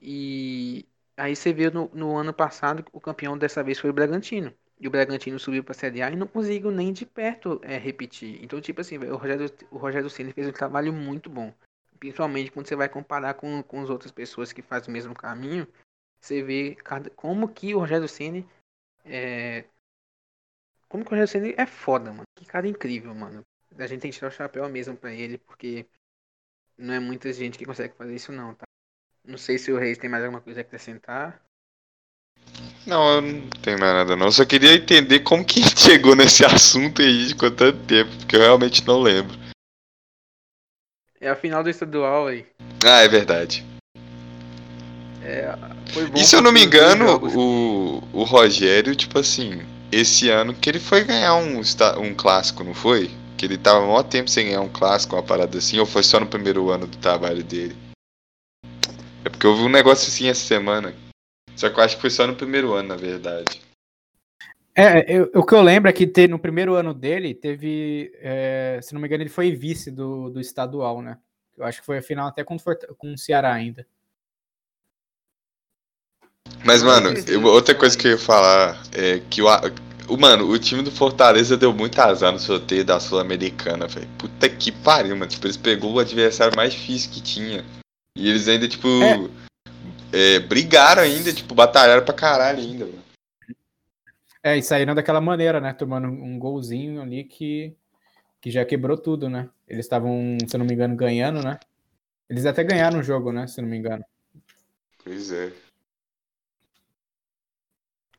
[0.00, 0.86] E
[1.16, 4.52] aí você viu no, no ano passado o campeão dessa vez foi o Bragantino.
[4.80, 7.76] E o Bragantino subiu para a Série A e não conseguiu nem de perto é,
[7.78, 8.42] repetir.
[8.42, 11.54] Então, tipo assim, o Rogério, o Rogério Senna fez um trabalho muito bom.
[12.00, 15.68] Principalmente quando você vai comparar com, com as outras pessoas que fazem o mesmo caminho.
[16.20, 18.44] Você vê cada, como que o Rogério Senna
[19.04, 19.64] é,
[20.92, 22.24] como que o Rogério é foda, mano.
[22.36, 23.42] Que cara incrível, mano.
[23.78, 25.86] A gente tem que tirar o chapéu mesmo pra ele, porque
[26.76, 28.64] não é muita gente que consegue fazer isso não, tá?
[29.24, 31.42] Não sei se o Reis tem mais alguma coisa a acrescentar.
[32.86, 34.26] Não, eu não tenho mais nada não.
[34.26, 38.40] Eu só queria entender como que chegou nesse assunto aí com tanto tempo, porque eu
[38.40, 39.34] realmente não lembro.
[41.18, 42.46] É a final do estadual aí.
[42.84, 43.64] Ah, é verdade.
[45.24, 45.54] É,
[46.14, 50.80] e se eu não me engano, o, o Rogério, tipo assim, esse ano que ele
[50.80, 51.60] foi ganhar um,
[52.00, 53.10] um clássico, não foi?
[53.36, 56.18] Que ele tava maior tempo sem ganhar um clássico, uma parada assim, ou foi só
[56.18, 57.76] no primeiro ano do trabalho dele?
[59.24, 60.94] É porque eu vi um negócio assim essa semana.
[61.54, 63.60] Só que eu acho que foi só no primeiro ano, na verdade.
[64.74, 68.80] É, eu, o que eu lembro é que ter, no primeiro ano dele, teve, é,
[68.82, 71.18] se não me engano, ele foi vice do, do estadual, né?
[71.58, 72.56] Eu acho que foi a final até com,
[72.96, 73.86] com o Ceará ainda.
[76.64, 80.82] Mas, mano, eu, outra coisa que eu ia falar é que o, mano, o time
[80.82, 84.08] do Fortaleza deu muito azar no sorteio da Sul-Americana, velho.
[84.18, 85.30] Puta que pariu, mano.
[85.30, 87.64] Tipo, eles pegou o adversário mais difícil que tinha.
[88.16, 89.42] E eles ainda, tipo, é.
[90.12, 93.02] É, brigaram ainda, tipo, batalharam pra caralho ainda, mano.
[94.44, 95.72] É, e saíram daquela maneira, né?
[95.72, 97.74] Tomando um golzinho ali que,
[98.40, 99.48] que já quebrou tudo, né?
[99.66, 101.58] Eles estavam, se não me engano, ganhando, né?
[102.28, 103.46] Eles até ganharam o jogo, né?
[103.46, 104.04] Se não me engano.
[105.02, 105.52] Pois é.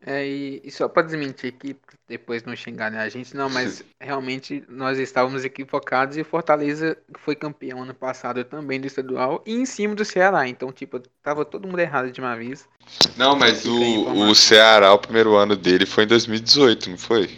[0.05, 1.77] É, e, e só para desmentir aqui,
[2.09, 7.83] depois não xingarem a gente, não, mas realmente nós estávamos equivocados e Fortaleza foi campeão
[7.83, 11.79] ano passado também do estadual e em cima do Ceará, então, tipo, tava todo mundo
[11.79, 12.67] errado de uma vez.
[13.15, 17.29] Não, mas o, o Ceará, o primeiro ano dele foi em 2018, não foi?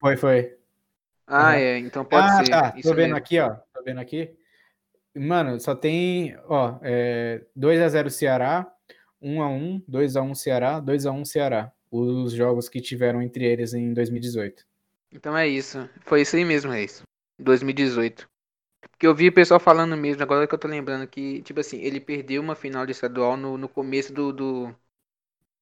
[0.00, 0.56] Foi, foi.
[1.26, 1.52] Ah, uhum.
[1.52, 2.50] é, então pode ah, ser.
[2.50, 3.16] Tá, tô vendo mesmo.
[3.16, 4.30] aqui, ó, tô vendo aqui.
[5.14, 8.66] Mano, só tem, ó, é, 2x0 Ceará,
[9.24, 11.72] 1x1, 2x1 Ceará, 2x1 Ceará.
[11.90, 14.64] Os jogos que tiveram entre eles em 2018.
[15.12, 15.88] Então é isso.
[16.04, 17.02] Foi isso aí mesmo, Reis.
[17.38, 18.28] 2018.
[18.90, 21.80] Porque eu vi o pessoal falando mesmo, agora que eu tô lembrando que, tipo assim,
[21.80, 24.74] ele perdeu uma final de estadual no, no começo do, do,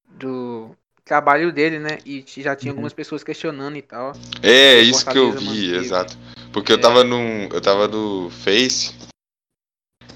[0.08, 1.98] do trabalho dele, né?
[2.04, 2.78] E já tinha uhum.
[2.78, 4.12] algumas pessoas questionando e tal.
[4.42, 6.16] É, isso que eu vi, exato.
[6.52, 6.74] Porque é.
[6.74, 7.16] eu tava no.
[7.52, 8.94] Eu tava no Face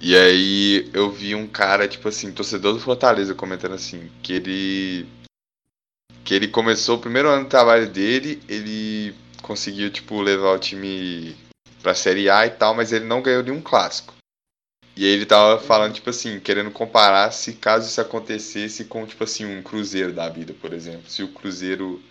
[0.01, 5.07] e aí eu vi um cara, tipo assim, torcedor do Fortaleza comentando assim, que ele.
[6.25, 11.37] Que ele começou o primeiro ano do trabalho dele, ele conseguiu, tipo, levar o time
[11.83, 14.15] pra Série A e tal, mas ele não ganhou nenhum clássico.
[14.97, 19.23] E aí ele tava falando, tipo assim, querendo comparar se caso isso acontecesse com, tipo
[19.25, 21.09] assim, um Cruzeiro da vida, por exemplo.
[21.09, 22.03] Se o Cruzeiro.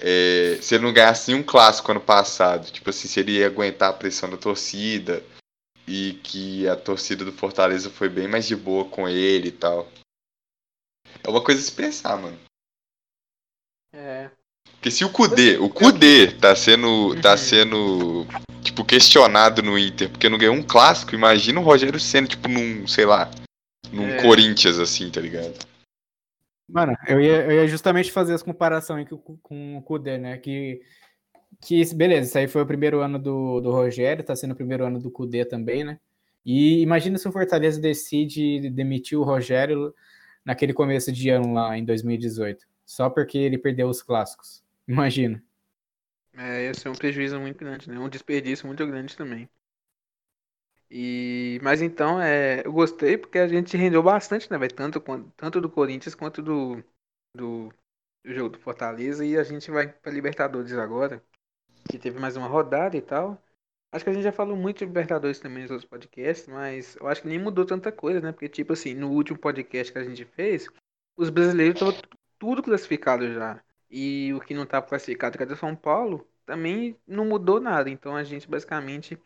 [0.00, 3.90] É, se ele não ganhasse nenhum clássico ano passado, tipo assim, se ele ia aguentar
[3.90, 5.24] a pressão da torcida
[5.88, 9.88] e que a torcida do Fortaleza foi bem mais de boa com ele e tal.
[11.24, 12.38] É uma coisa a se pensar, mano.
[13.92, 14.30] É.
[14.72, 17.36] Porque se o Kudê, o Kudê tá sendo, tá uhum.
[17.38, 18.26] sendo,
[18.62, 22.86] tipo, questionado no Inter porque não ganhou um clássico, imagina o Rogério sendo, tipo, num,
[22.86, 23.30] sei lá,
[23.90, 24.22] num é.
[24.22, 25.66] Corinthians, assim, tá ligado?
[26.68, 30.36] Mano, eu ia, eu ia justamente fazer essa comparação aí com, com o Kudê, né,
[30.36, 30.82] que
[31.60, 34.84] que, beleza, isso aí foi o primeiro ano do, do Rogério, tá sendo o primeiro
[34.84, 35.98] ano do Cudê também, né?
[36.44, 39.94] E imagina se o Fortaleza decide demitir o Rogério
[40.44, 44.62] naquele começo de ano lá, em 2018, só porque ele perdeu os clássicos.
[44.86, 45.42] Imagina.
[46.32, 47.98] É, ia ser um prejuízo muito grande, né?
[47.98, 49.48] Um desperdício muito grande também.
[50.90, 54.58] E, mas então, é, eu gostei porque a gente rendeu bastante, né?
[54.68, 55.00] Tanto,
[55.36, 56.82] tanto do Corinthians quanto do,
[57.34, 57.68] do,
[58.24, 59.24] do jogo do Fortaleza.
[59.26, 61.22] E a gente vai para Libertadores agora
[61.88, 63.42] que teve mais uma rodada e tal.
[63.90, 67.08] Acho que a gente já falou muito de Libertadores também nos outros podcasts, mas eu
[67.08, 68.32] acho que nem mudou tanta coisa, né?
[68.32, 70.68] Porque, tipo assim, no último podcast que a gente fez,
[71.16, 71.98] os brasileiros estavam
[72.38, 73.62] tudo classificado já.
[73.90, 77.88] E o que não estava classificado, que era São Paulo, também não mudou nada.
[77.88, 79.18] Então a gente basicamente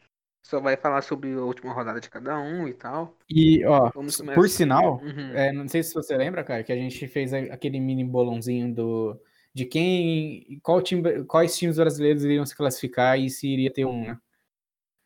[0.44, 3.16] só vai falar sobre a última rodada de cada um e tal.
[3.28, 5.32] E, ó, por sinal, uhum.
[5.34, 9.20] é, não sei se você lembra, cara, que a gente fez aquele mini bolãozinho do
[9.54, 14.06] de quem, qual time, quais times brasileiros iriam se classificar e se iria ter um,
[14.06, 14.18] né?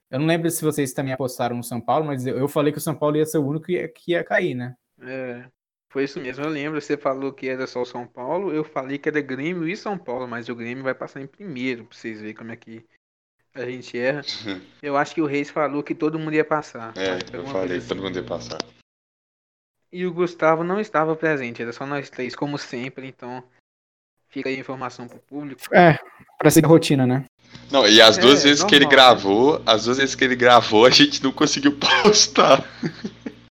[0.09, 2.83] Eu não lembro se vocês também apostaram no São Paulo, mas eu falei que o
[2.83, 4.77] São Paulo ia ser o único que ia, que ia cair, né?
[5.01, 5.45] É,
[5.91, 6.45] foi isso mesmo.
[6.45, 9.69] Eu lembro, você falou que era só o São Paulo, eu falei que era Grêmio
[9.69, 12.57] e São Paulo, mas o Grêmio vai passar em primeiro, pra vocês verem como é
[12.57, 12.87] que
[13.53, 14.21] a gente erra.
[14.81, 16.95] eu acho que o Reis falou que todo mundo ia passar.
[16.97, 18.59] É, eu falei que todo mundo ia passar.
[19.91, 23.43] E o Gustavo não estava presente, era só nós três, como sempre, então
[24.37, 25.63] Fica aí a informação pro público.
[25.75, 25.99] É,
[26.39, 27.25] pra ser rotina, né?
[27.71, 30.37] Não, e as duas é, vezes normal, que ele gravou, as duas vezes que ele
[30.37, 31.73] gravou, a gente não conseguiu
[32.05, 32.63] postar.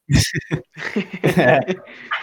[1.36, 1.60] é.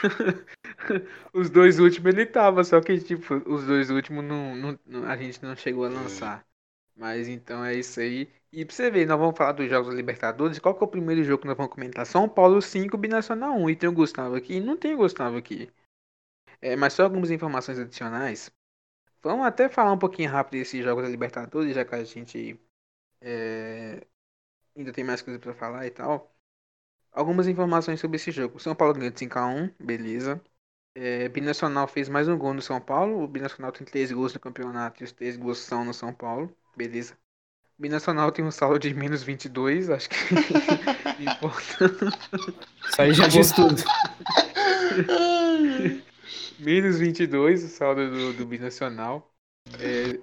[1.31, 5.15] os dois últimos ele tava, só que tipo, os dois últimos não, não, não, a
[5.15, 6.43] gente não chegou a lançar.
[6.95, 8.27] Mas então é isso aí.
[8.51, 10.57] E pra você ver, nós vamos falar dos jogos da Libertadores.
[10.57, 12.07] Qual que é o primeiro jogo que nós vamos comentar?
[12.07, 13.69] São Paulo 5, Binacional 1.
[13.69, 14.55] E tem o Gustavo aqui.
[14.55, 15.69] E não tem o Gustavo aqui.
[16.61, 18.51] É, mas só algumas informações adicionais.
[19.21, 22.59] Vamos até falar um pouquinho rápido desses jogos da Libertadores, já que a gente
[23.21, 24.05] é,
[24.75, 26.33] ainda tem mais coisa para falar e tal.
[27.11, 28.59] Algumas informações sobre esse jogo.
[28.59, 30.41] São Paulo ganhou de 5x1, beleza.
[30.95, 33.23] É, Binacional fez mais um gol no São Paulo.
[33.23, 36.55] O Binacional tem 3 gols no campeonato e os 3 gols são no São Paulo,
[36.75, 37.13] beleza.
[37.77, 40.15] O Binacional tem um saldo de menos 22, acho que
[41.23, 41.85] importa.
[42.89, 43.75] Isso aí já diz tudo.
[46.59, 49.33] Menos 22 o saldo do, do Binacional.
[49.79, 50.19] É,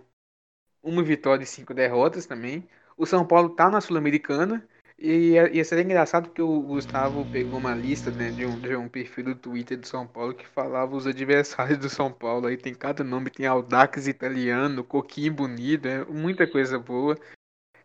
[0.83, 2.69] uma vitória e cinco derrotas também.
[2.97, 4.67] O São Paulo tá na Sul-Americana.
[4.97, 8.77] E ia, ia ser engraçado porque o Gustavo pegou uma lista né, de, um, de
[8.77, 12.47] um perfil do Twitter do São Paulo que falava os adversários do São Paulo.
[12.47, 17.19] Aí tem cada nome, tem Aldax italiano, Coquinho bonito, é muita coisa boa.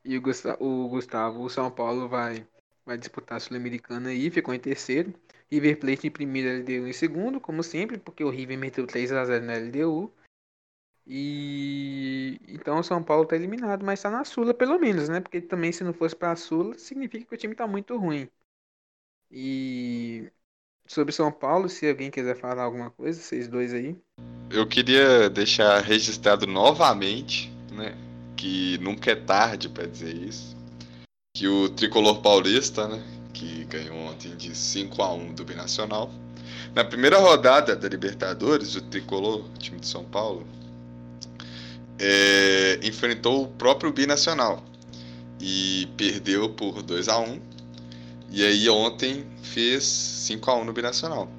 [0.04, 2.46] E o Gustavo, o, Gustavo, o São Paulo vai,
[2.86, 5.14] vai disputar a Sul-Americana aí, ficou em terceiro.
[5.52, 9.54] River Plate em primeiro, LDU em segundo, como sempre, porque o River meteu 3x0 na
[9.54, 10.14] LDU.
[11.06, 15.20] E então o São Paulo tá eliminado, mas tá na Sula pelo menos, né?
[15.20, 18.30] Porque também se não fosse pra Sula, significa que o time tá muito ruim.
[19.32, 20.32] E
[20.86, 23.98] sobre São Paulo, se alguém quiser falar alguma coisa, vocês dois aí.
[24.52, 27.96] Eu queria deixar registrado novamente, né,
[28.36, 30.56] que nunca é tarde para dizer isso,
[31.36, 36.12] que o tricolor paulista, né, que ganhou ontem de 5 a 1 do Binacional,
[36.74, 40.46] na primeira rodada da Libertadores, o tricolor, time de São Paulo,
[41.98, 44.64] é, enfrentou o próprio Binacional
[45.40, 47.40] e perdeu por 2 a 1
[48.32, 51.30] E aí ontem fez 5 a 1 no Binacional.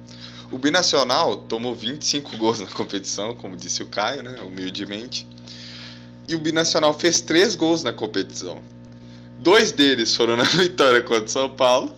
[0.51, 5.25] O Binacional tomou 25 gols na competição, como disse o Caio, né, humildemente.
[6.27, 8.61] E o Binacional fez 3 gols na competição.
[9.41, 11.95] Dois deles foram na vitória contra o São Paulo.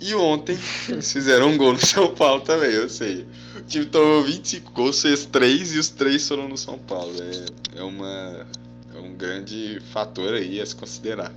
[0.00, 0.58] E ontem
[0.88, 3.26] eles fizeram um gol no São Paulo também, eu sei.
[3.56, 7.14] O time tomou 25 gols, fez 3 e os 3 foram no São Paulo.
[7.22, 8.46] É, é, uma,
[8.92, 11.32] é um grande fator aí a se considerar.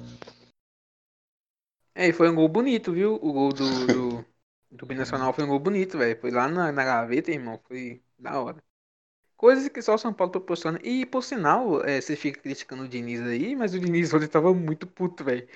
[1.94, 3.16] É, e foi um gol bonito, viu?
[3.22, 4.26] O gol do, do,
[4.72, 6.20] do Binacional foi um gol bonito, velho.
[6.20, 7.60] Foi lá na, na gaveta, irmão.
[7.68, 8.67] Foi da hora.
[9.38, 10.80] Coisas que só o São Paulo proporciona.
[10.84, 14.52] E, por sinal, é, você fica criticando o Diniz aí, mas o Diniz ontem tava
[14.52, 15.48] muito puto, velho.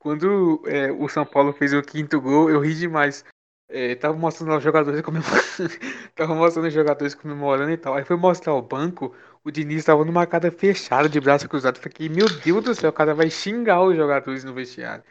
[0.00, 3.24] Quando é, o São Paulo fez o quinto gol, eu ri demais.
[3.70, 5.38] É, tava mostrando os jogadores comemorando.
[6.16, 7.94] tava mostrando os jogadores comemorando e tal.
[7.94, 9.14] Aí foi mostrar o banco,
[9.44, 11.78] o Diniz tava numa cara fechada de braço cruzado.
[11.78, 15.04] Fiquei, meu Deus do céu, o cara vai xingar os jogadores no vestiário.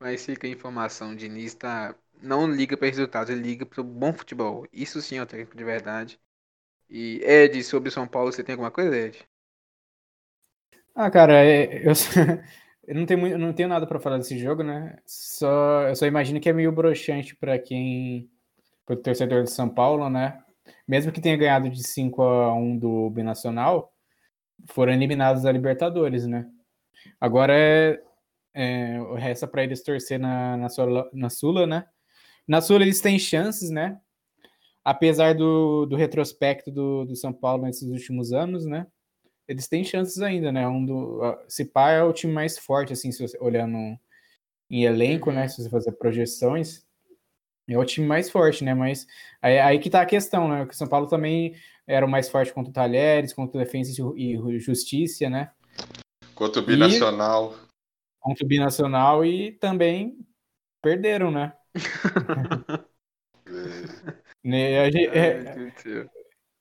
[0.00, 1.94] Mas fica a informação, o Diniz tá.
[2.20, 4.66] Não liga para resultados, ele liga para o bom futebol.
[4.72, 6.18] Isso sim é o técnico de verdade.
[6.90, 9.26] E Ed, sobre São Paulo, você tem alguma coisa, Ed?
[10.94, 11.92] Ah, cara, é, eu,
[12.86, 14.98] eu não tenho, eu não tenho nada para falar desse jogo, né?
[15.06, 18.30] Só, eu só imagino que é meio broxante para quem.
[18.86, 20.42] para o torcedor de São Paulo, né?
[20.86, 23.92] Mesmo que tenha ganhado de 5 a 1 do Binacional,
[24.66, 26.46] foram eliminados da Libertadores, né?
[27.20, 28.00] Agora é,
[28.54, 31.86] é resta para eles torcer na, na, Sula, na Sula, né?
[32.46, 34.00] Na Sula eles têm chances, né?
[34.90, 38.86] Apesar do, do retrospecto do, do São Paulo nesses últimos anos, né?
[39.48, 40.68] eles têm chances ainda, né?
[40.68, 43.98] Um do, se pá é o time mais forte, assim, se você olhando
[44.70, 45.42] em elenco, né?
[45.42, 45.48] Uhum.
[45.48, 46.86] Se você fazer projeções,
[47.66, 48.74] é o time mais forte, né?
[48.74, 49.06] Mas
[49.40, 50.64] aí, aí que tá a questão, né?
[50.70, 51.54] O São Paulo também
[51.86, 55.50] era o mais forte contra o Talheres, contra o Defensa e Justiça, né?
[56.34, 57.54] Contra o Binacional.
[57.54, 57.68] E,
[58.20, 60.18] contra o Binacional e também
[60.82, 61.54] perderam, né?
[64.54, 64.80] é.
[64.80, 66.08] a gente, é,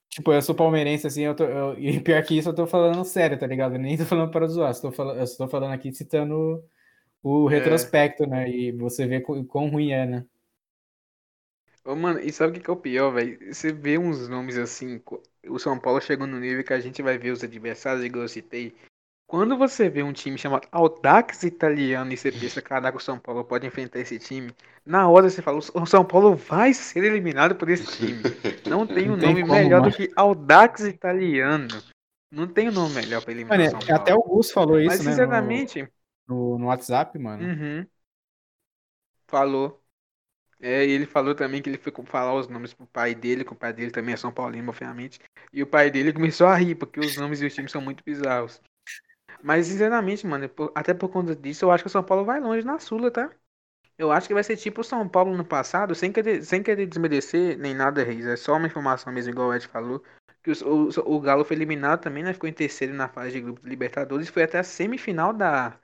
[0.10, 3.06] Tipo, eu sou palmeirense, assim, eu tô, eu, e pior que isso, eu tô falando
[3.06, 3.76] sério, tá ligado?
[3.76, 6.64] Eu nem tô falando para zoar, eu tô falando, eu falando aqui citando
[7.22, 7.54] o é.
[7.54, 8.28] retrospecto, é.
[8.28, 8.50] né?
[8.50, 10.26] E você vê quão, quão ruim é, né?
[11.86, 13.54] Ô, mano, e sabe o que, que é o pior, velho?
[13.54, 15.02] Você vê uns nomes assim,
[15.48, 18.30] o São Paulo chegou no nível que a gente vai ver os adversários, igual eu
[18.30, 18.76] citei,
[19.28, 23.44] quando você vê um time chamado Audax Italiano e você pensa, caraca, o São Paulo
[23.44, 24.56] pode enfrentar esse time,
[24.86, 28.24] na hora você fala, o São Paulo vai ser eliminado por esse time.
[28.66, 31.68] Não tem um nome melhor do que Audax Italiano.
[32.32, 34.02] Não tem um nome melhor pra eliminar mano, o São Paulo.
[34.02, 35.12] Até o Gus falou isso, Mas, né?
[35.12, 35.88] sinceramente...
[36.28, 37.44] No, no, WhatsApp, mano.
[37.44, 37.88] Uhum.
[39.28, 39.82] Falou.
[40.60, 43.54] É, e ele falou também que ele foi falar os nomes pro pai dele, que
[43.54, 45.20] o pai dele também é São Paulino, obviamente.
[45.54, 48.62] E o pai dele começou a rir, porque os nomes dos times são muito bizarros.
[49.44, 52.66] Mas, sinceramente, mano, até por conta disso, eu acho que o São Paulo vai longe
[52.66, 53.32] na Sula, tá?
[53.98, 56.86] Eu acho que vai ser tipo o São Paulo no passado, sem querer, sem querer
[56.86, 58.26] desmerecer nem nada, Reis.
[58.26, 60.04] É só uma informação mesmo, igual o Ed falou.
[60.44, 62.32] Que o, o, o Galo foi eliminado também, né?
[62.32, 64.30] Ficou em terceiro na fase de grupo de Libertadores.
[64.30, 65.80] Foi até a semifinal da,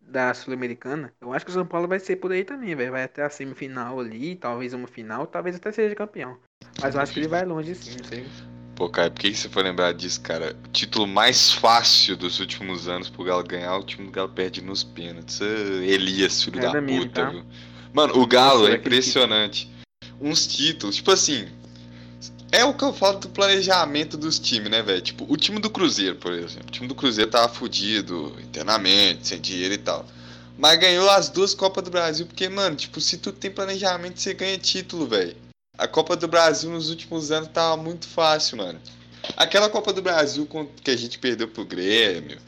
[0.00, 1.12] da Sul-Americana.
[1.20, 2.92] Eu acho que o São Paulo vai ser por aí também, velho.
[2.92, 6.38] Vai até a semifinal ali, talvez uma final, talvez até seja campeão.
[6.80, 8.57] Mas eu acho que ele vai longe sim, não sei.
[8.78, 10.54] Pô, cara, por que, você foi lembrar disso, cara?
[10.64, 14.62] O título mais fácil dos últimos anos pro Galo ganhar, o time do Galo perde
[14.62, 15.40] nos pênaltis.
[15.40, 17.44] Elias, filho é da, da puta, tá?
[17.92, 19.68] Mano, o Galo é impressionante.
[20.20, 21.48] Uns títulos, tipo assim.
[22.52, 25.02] É o que eu falo do planejamento dos times, né, velho?
[25.02, 26.68] Tipo, o time do Cruzeiro, por exemplo.
[26.68, 30.06] O time do Cruzeiro tava fudido internamente, sem dinheiro e tal.
[30.56, 34.32] Mas ganhou as duas Copas do Brasil, porque, mano, tipo, se tu tem planejamento, você
[34.34, 35.47] ganha título, velho.
[35.78, 38.80] A Copa do Brasil nos últimos anos tava muito fácil, mano.
[39.36, 40.46] Aquela Copa do Brasil
[40.82, 42.38] que a gente perdeu pro Grêmio.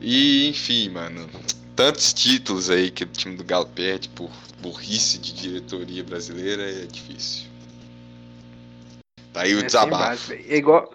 [0.00, 1.28] E, enfim, mano.
[1.76, 4.30] Tantos títulos aí que o time do Galo perde por
[4.60, 7.48] burrice de diretoria brasileira é difícil.
[9.32, 10.32] Tá aí o É, desabafo.
[10.32, 10.90] É igual.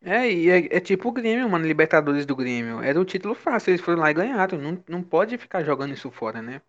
[0.00, 2.80] É, e é, é tipo o Grêmio, mano, Libertadores do Grêmio.
[2.82, 4.58] Era o título fácil, eles foram lá e ganharam.
[4.58, 6.62] Não, não pode ficar jogando isso fora, né?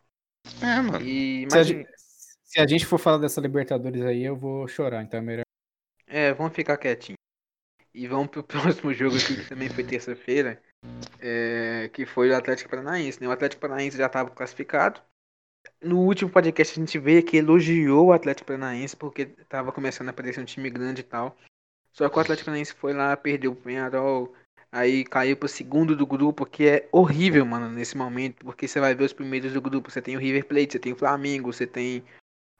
[0.61, 1.01] É, mano.
[1.01, 1.87] E, Se a, mas, gente,
[2.49, 5.43] se a gente for falar dessa Libertadores aí, eu vou chorar, então é melhor.
[6.07, 7.15] é, vamos ficar quietinho.
[7.93, 8.41] E vamos pro
[8.81, 10.59] próximo jogo aqui, que também foi terça-feira,
[11.19, 13.27] é, que foi o Atlético Paranaense, né?
[13.27, 14.99] O Atlético Paranaense já estava classificado.
[15.79, 20.11] No último podcast a gente vê que elogiou o Atlético Paranaense porque estava começando a
[20.11, 21.37] aparecer um time grande e tal.
[21.93, 24.33] Só que o Atlético Paranaense foi lá, perdeu o Penharol,
[24.71, 28.95] aí caiu pro segundo do grupo, que é horrível, mano, nesse momento, porque você vai
[28.95, 31.67] ver os primeiros do grupo, você tem o River Plate, você tem o Flamengo, você
[31.67, 32.03] tem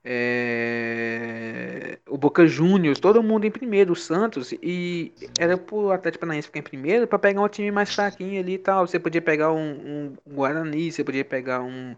[0.04, 6.47] é, o Boca Juniors, todo mundo em primeiro, o Santos, e era pro Atlético Paranaense
[6.47, 8.88] ficar em primeiro pra pegar um time mais fraquinho ali e tal.
[8.88, 11.95] Você podia pegar um, um Guarani, você podia pegar um,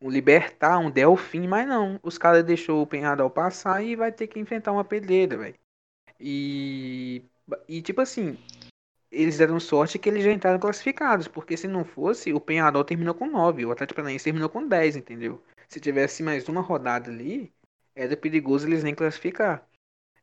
[0.00, 1.98] um Libertar, um Delfim, mas não.
[2.02, 5.56] Os caras deixou o Penharol passar e vai ter que enfrentar uma pedreira, velho.
[6.20, 7.24] E,
[7.68, 8.38] e tipo assim,
[9.10, 13.14] eles deram sorte que eles já entraram classificados, porque se não fosse, o Penharol terminou
[13.14, 15.42] com 9, o Atlético Paranaense terminou com 10, entendeu?
[15.68, 17.52] Se tivesse mais uma rodada ali,
[17.94, 19.68] era perigoso eles nem classificar.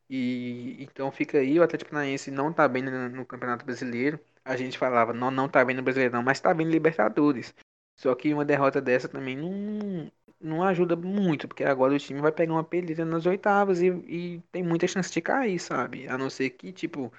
[0.08, 4.20] E então fica aí, o Atlético Paranaense não tá bem no, no Campeonato Brasileiro.
[4.44, 7.54] A gente falava, não, não tá bem no Brasileirão, mas tá bem no Libertadores.
[7.96, 12.32] Só que uma derrota dessa também não, não ajuda muito, porque agora o time vai
[12.32, 16.08] pegar uma pedida nas oitavas e, e tem muita chance de cair, sabe?
[16.08, 17.12] A não ser que, tipo,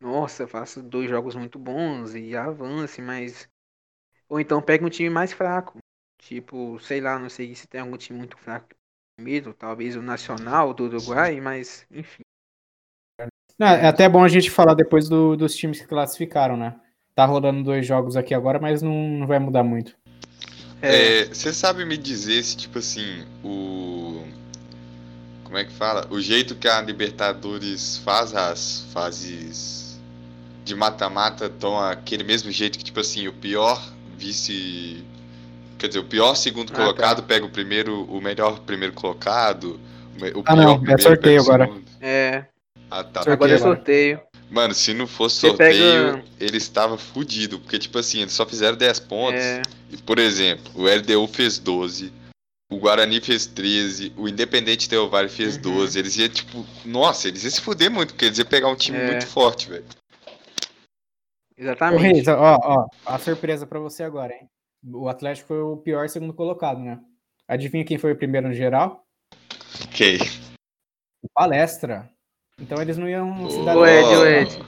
[0.00, 3.48] nossa, faça dois jogos muito bons e avance, mas.
[4.28, 5.78] Ou então pega um time mais fraco.
[6.24, 8.68] Tipo, sei lá, não sei se tem algum time muito fraco
[9.14, 12.22] primeiro, talvez o Nacional do Uruguai, mas enfim.
[13.58, 16.80] Não, é até bom a gente falar depois do- dos times que classificaram, né?
[17.14, 19.94] Tá rolando dois jogos aqui agora, mas não, não vai mudar muito.
[20.82, 24.24] É, Você sabe me dizer se, tipo assim, o.
[25.44, 26.06] Como é que fala?
[26.10, 30.00] O jeito que a Libertadores faz as fases
[30.64, 33.80] de mata-mata estão aquele mesmo jeito que, tipo assim, o pior
[34.16, 35.04] vice.
[35.84, 39.78] Quer dizer, o pior segundo Ah, colocado pega o primeiro, o melhor primeiro colocado.
[40.34, 41.66] o Ah, pior não, é primeiro sorteio agora.
[41.66, 41.84] segundo.
[42.00, 42.46] é,
[42.90, 43.20] Ah, tá.
[43.20, 44.20] Sorteio agora é sorteio.
[44.50, 47.58] Mano, se não fosse Você sorteio, pega- ele estava fudido.
[47.60, 49.42] Porque, tipo assim, eles só fizeram 10 pontos.
[49.42, 49.60] É,
[49.90, 52.10] E, Por exemplo, o LDU fez 12,
[52.72, 55.62] o Guarani fez 13, o Independente Del Valle fez Uhum.
[55.62, 55.98] 12.
[55.98, 58.96] Eles iam, tipo, nossa, eles iam se fuder muito, porque eles iam pegar um time
[58.96, 59.06] É.
[59.06, 59.84] muito forte, velho.
[59.86, 60.32] Ô,
[61.58, 62.00] exatamente.
[62.02, 64.48] Reis, ó, ó, a surpresa pra você agora, hein?
[64.92, 67.00] O Atlético foi o pior segundo colocado, né?
[67.48, 69.04] Adivinha quem foi o primeiro no geral?
[69.88, 70.18] Ok.
[71.22, 72.10] O Palestra.
[72.60, 74.26] Então eles não iam se dar Ô, Ed, Oh.
[74.26, 74.64] Ed.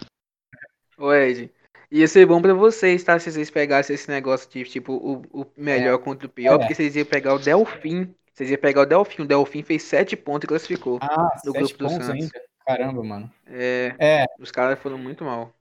[0.98, 1.50] Ô Ed,
[1.90, 3.18] ia ser bom pra vocês, tá?
[3.18, 6.58] Se vocês pegassem esse negócio de, tipo, o, o melhor contra o pior, É.
[6.58, 8.14] porque vocês iam pegar o Delfim.
[8.32, 9.22] Vocês iam pegar o Delfim.
[9.22, 10.98] O Delfim fez 7 pontos e classificou.
[11.00, 12.22] Ah, No sete grupo do pontos Santos.
[12.22, 12.42] ainda?
[12.66, 13.32] Caramba, mano.
[13.46, 15.52] É, É, os caras foram muito mal.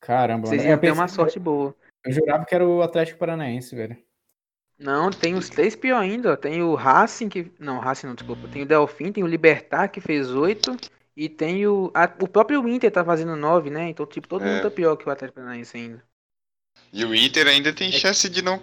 [0.00, 0.72] caramba, Vocês mano.
[0.72, 1.74] iam ter uma sorte boa.
[2.06, 3.96] Eu jurava que era o Atlético Paranaense, velho.
[4.78, 6.32] Não, tem os três pior ainda.
[6.32, 6.36] ó.
[6.36, 7.50] Tem o Racing que.
[7.58, 8.46] Não, Racing não, desculpa.
[8.48, 10.76] Tem o Delfim, tem o Libertar que fez 8.
[11.16, 11.90] E tem o.
[11.94, 13.88] a- o próprio Inter tá fazendo 9, né?
[13.88, 14.46] Então, tipo, todo É.
[14.52, 16.02] mundo tá pior que o Atlético Paranaense ainda.
[16.92, 18.60] E o Inter ainda tem chance de não.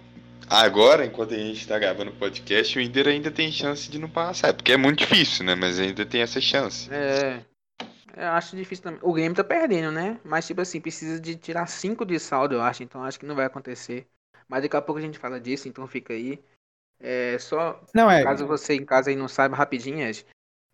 [0.48, 4.08] Agora, enquanto a gente tá gravando o podcast, o Inter ainda tem chance de não
[4.10, 4.50] passar.
[4.50, 5.56] É porque é muito difícil, né?
[5.56, 6.94] Mas ainda tem essa chance.
[6.94, 7.44] É.
[8.16, 9.00] Eu acho difícil também.
[9.02, 10.20] O Grêmio tá perdendo, né?
[10.24, 12.84] Mas, tipo assim, precisa de tirar 5 de saldo, eu acho.
[12.84, 14.08] Então, acho que não vai acontecer.
[14.48, 16.44] Mas daqui a pouco a gente fala disso, então fica aí.
[17.00, 17.82] É só.
[17.94, 18.24] Não, é.
[18.24, 20.26] Caso você em casa aí não saiba, rapidinho, Ed,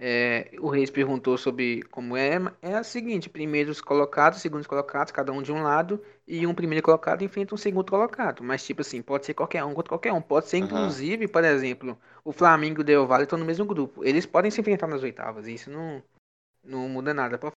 [0.01, 2.37] é, o Reis perguntou sobre como é.
[2.61, 6.83] É a seguinte: primeiros colocados, segundos colocados, cada um de um lado, e um primeiro
[6.83, 8.43] colocado enfrenta um segundo colocado.
[8.43, 10.21] Mas, tipo assim, pode ser qualquer um contra qualquer um.
[10.21, 14.03] Pode ser, inclusive, por exemplo, o Flamengo e o Del Valle estão no mesmo grupo.
[14.05, 16.01] Eles podem se enfrentar nas oitavas, e isso não,
[16.69, 17.37] não muda nada.
[17.37, 17.51] pra-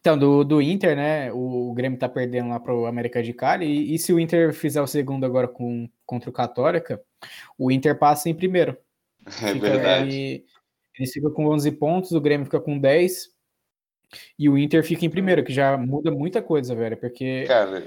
[0.00, 1.30] Então, do, do Inter, né?
[1.32, 3.66] O, o Grêmio tá perdendo lá pro América de Cali.
[3.66, 7.02] E, e se o Inter fizer o segundo agora com, contra o Católica,
[7.58, 8.76] o Inter passa em primeiro.
[9.26, 10.08] É Fica- verdade.
[10.14, 10.44] ele-
[10.98, 13.28] eles ficam com 11 pontos, o Grêmio fica com 10.
[14.38, 16.96] E o Inter fica em primeiro, que já muda muita coisa, velho.
[16.96, 17.78] Porque Cara,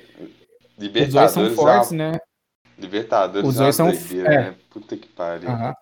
[0.78, 1.56] os dois são Libertadores.
[1.56, 2.12] fortes, é uma...
[2.14, 2.20] né?
[2.84, 4.38] Libertadores Os é uma dois são- doideira, é.
[4.52, 4.56] né?
[4.70, 5.50] Puta que pariu.
[5.50, 5.74] Aham.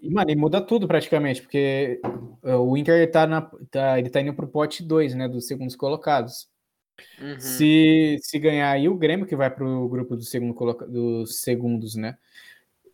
[0.00, 2.00] E, mano, e muda tudo praticamente, porque
[2.42, 5.76] uh, o Inter tá, na, tá, ele tá indo pro pote 2, né, dos segundos
[5.76, 6.48] colocados.
[7.20, 7.38] Uhum.
[7.38, 10.54] Se, se ganhar aí o Grêmio, que vai pro grupo do segundo,
[10.86, 12.16] dos segundos, né?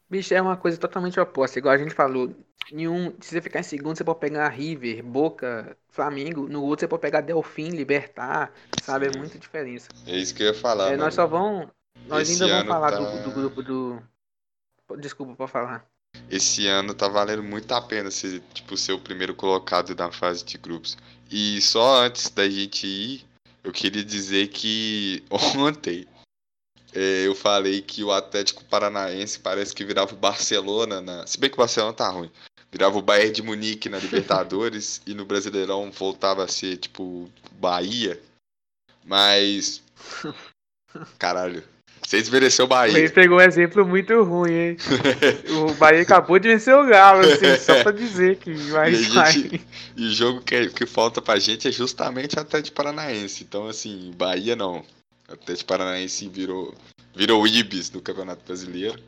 [0.08, 1.58] Bicho, é uma coisa totalmente oposta.
[1.58, 2.32] Igual a gente falou,
[2.72, 6.48] nenhum, se você ficar em segundo, você pode pegar River, Boca, Flamengo.
[6.48, 8.52] No outro, você pode pegar Delfim, Libertar,
[8.82, 9.06] sabe?
[9.06, 9.16] É Sim.
[9.16, 9.88] É muita diferença.
[10.06, 10.92] É isso que eu ia falar.
[10.92, 11.68] É, nós só vamos.
[12.06, 12.98] Nós ainda vamos falar tá...
[12.98, 14.02] do, do, grupo do.
[14.98, 15.84] Desculpa, pode falar.
[16.30, 20.44] Esse ano tá valendo muito a pena ser, tipo, ser o primeiro colocado na fase
[20.44, 20.96] de grupos.
[21.30, 23.26] E só antes da gente ir,
[23.62, 26.06] eu queria dizer que ontem
[26.92, 31.26] é, eu falei que o Atlético Paranaense parece que virava o Barcelona, na...
[31.26, 32.30] se bem que o Barcelona tá ruim.
[32.70, 38.20] Virava o Bayern de Munique na Libertadores e no Brasileirão voltava a ser tipo Bahia.
[39.04, 39.82] Mas.
[41.18, 41.62] Caralho.
[42.06, 42.96] Você desmereceu o Bahia.
[42.96, 44.76] Ele pegou um exemplo muito ruim, hein?
[45.66, 48.92] o Bahia acabou de vencer o Galo, assim, só pra dizer que vai.
[48.92, 53.42] E, gente, e o jogo que, que falta pra gente é justamente o Atlético Paranaense.
[53.42, 54.84] Então, assim, Bahia não.
[55.28, 56.72] O Atlético Paranaense virou,
[57.12, 59.02] virou o Ibis do Campeonato Brasileiro.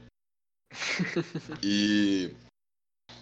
[1.62, 2.32] e.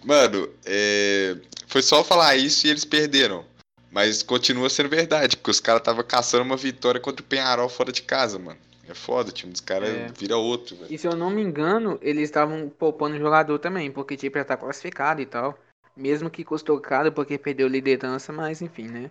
[0.03, 3.45] Mano, é, foi só falar isso e eles perderam.
[3.91, 7.93] Mas continua sendo verdade, porque os caras estavam caçando uma vitória contra o Penharol fora
[7.93, 8.59] de casa, mano.
[8.89, 10.09] É foda, o time dos caras é.
[10.09, 10.93] vira outro, velho.
[10.93, 14.45] E se eu não me engano, eles estavam poupando o jogador também, porque tipo, já
[14.45, 15.59] tá classificado e tal.
[15.97, 19.11] Mesmo que custou caro porque perdeu liderança, mas enfim, né?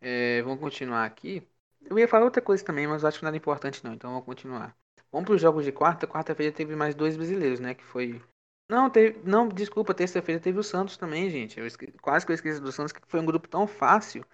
[0.00, 1.46] É, vamos continuar aqui.
[1.88, 4.76] Eu ia falar outra coisa também, mas acho que nada importante não, então vamos continuar.
[5.10, 6.06] Vamos para os jogos de quarta.
[6.06, 7.74] Quarta-feira teve mais dois brasileiros, né?
[7.74, 8.20] Que foi.
[8.68, 9.20] Não, teve...
[9.24, 11.58] não desculpa, terça-feira teve o Santos também, gente.
[11.58, 11.92] Eu esque...
[12.02, 14.24] Quase que eu esqueci do Santos, que foi um grupo tão fácil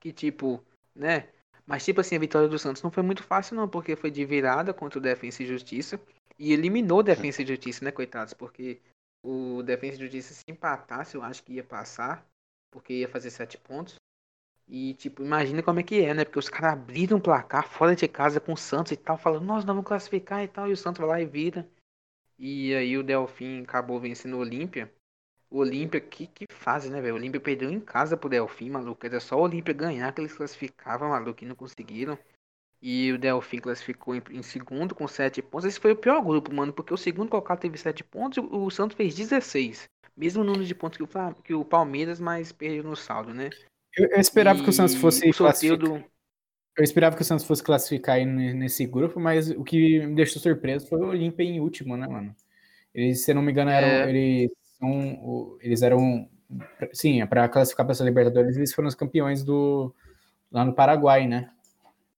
[0.00, 0.64] que, tipo,
[0.94, 1.28] né?
[1.66, 4.24] Mas, tipo assim, a vitória do Santos não foi muito fácil, não, porque foi de
[4.24, 6.00] virada contra o Defensa e Justiça.
[6.38, 8.32] E eliminou o Defensa e Justiça, né, coitados?
[8.32, 8.80] Porque
[9.22, 12.24] o Defensa e Justiça, se empatasse, eu acho que ia passar,
[12.70, 13.96] porque ia fazer sete pontos.
[14.68, 16.24] E, tipo, imagina como é que é, né?
[16.24, 19.44] Porque os caras abriram o placar fora de casa com o Santos e tal, falando,
[19.44, 21.68] nós vamos classificar e tal, e o Santos vai lá e vira.
[22.38, 24.92] E aí o Delfim acabou vencendo o Olímpia.
[25.50, 27.14] O Olímpia, que, que fase, né, velho?
[27.14, 29.06] O Olímpia perdeu em casa pro Delfim, maluco.
[29.06, 32.18] Era só o Olímpia ganhar que eles classificavam, maluco, e não conseguiram.
[32.82, 35.64] E o Delfim classificou em, em, segundo com 7 pontos.
[35.64, 38.64] Esse foi o pior grupo, mano, porque o segundo colocado teve 7 pontos e o,
[38.64, 39.88] o Santos fez 16.
[40.16, 43.50] Mesmo número de pontos que o, que o Palmeiras, mas perdeu no saldo, né?
[43.96, 45.28] Eu, eu esperava e que o Santos fosse
[45.70, 46.04] o do...
[46.76, 50.42] Eu esperava que o Santos fosse classificar aí nesse grupo, mas o que me deixou
[50.42, 52.36] surpreso foi o Olímpia em último, né, mano?
[52.94, 54.10] Eles, se não me engano, eram, é...
[54.10, 56.28] eles, são, eles eram.
[56.92, 59.94] Sim, para classificar para essa Libertadores, eles foram os campeões do
[60.50, 61.50] lá no Paraguai, né?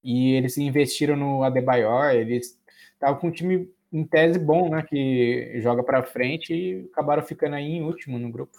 [0.03, 2.59] E eles investiram no Adebayor, eles
[2.93, 4.83] estavam com um time em tese bom, né?
[4.83, 8.59] Que joga para frente e acabaram ficando aí em último no grupo.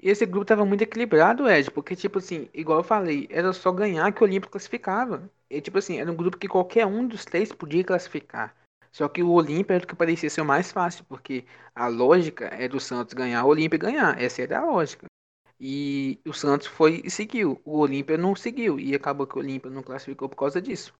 [0.00, 3.72] E esse grupo tava muito equilibrado, Ed, porque, tipo assim, igual eu falei, era só
[3.72, 5.28] ganhar que o Olímpio classificava.
[5.50, 8.54] E, tipo assim, era um grupo que qualquer um dos três podia classificar.
[8.98, 12.46] Só que o Olímpia era o que parecia ser o mais fácil, porque a lógica
[12.46, 14.20] é do Santos ganhar, o Olímpia ganhar.
[14.20, 15.06] Essa era a lógica.
[15.60, 17.60] E o Santos foi e seguiu.
[17.64, 18.80] O Olímpia não seguiu.
[18.80, 20.92] E acabou que o Olímpia não classificou por causa disso.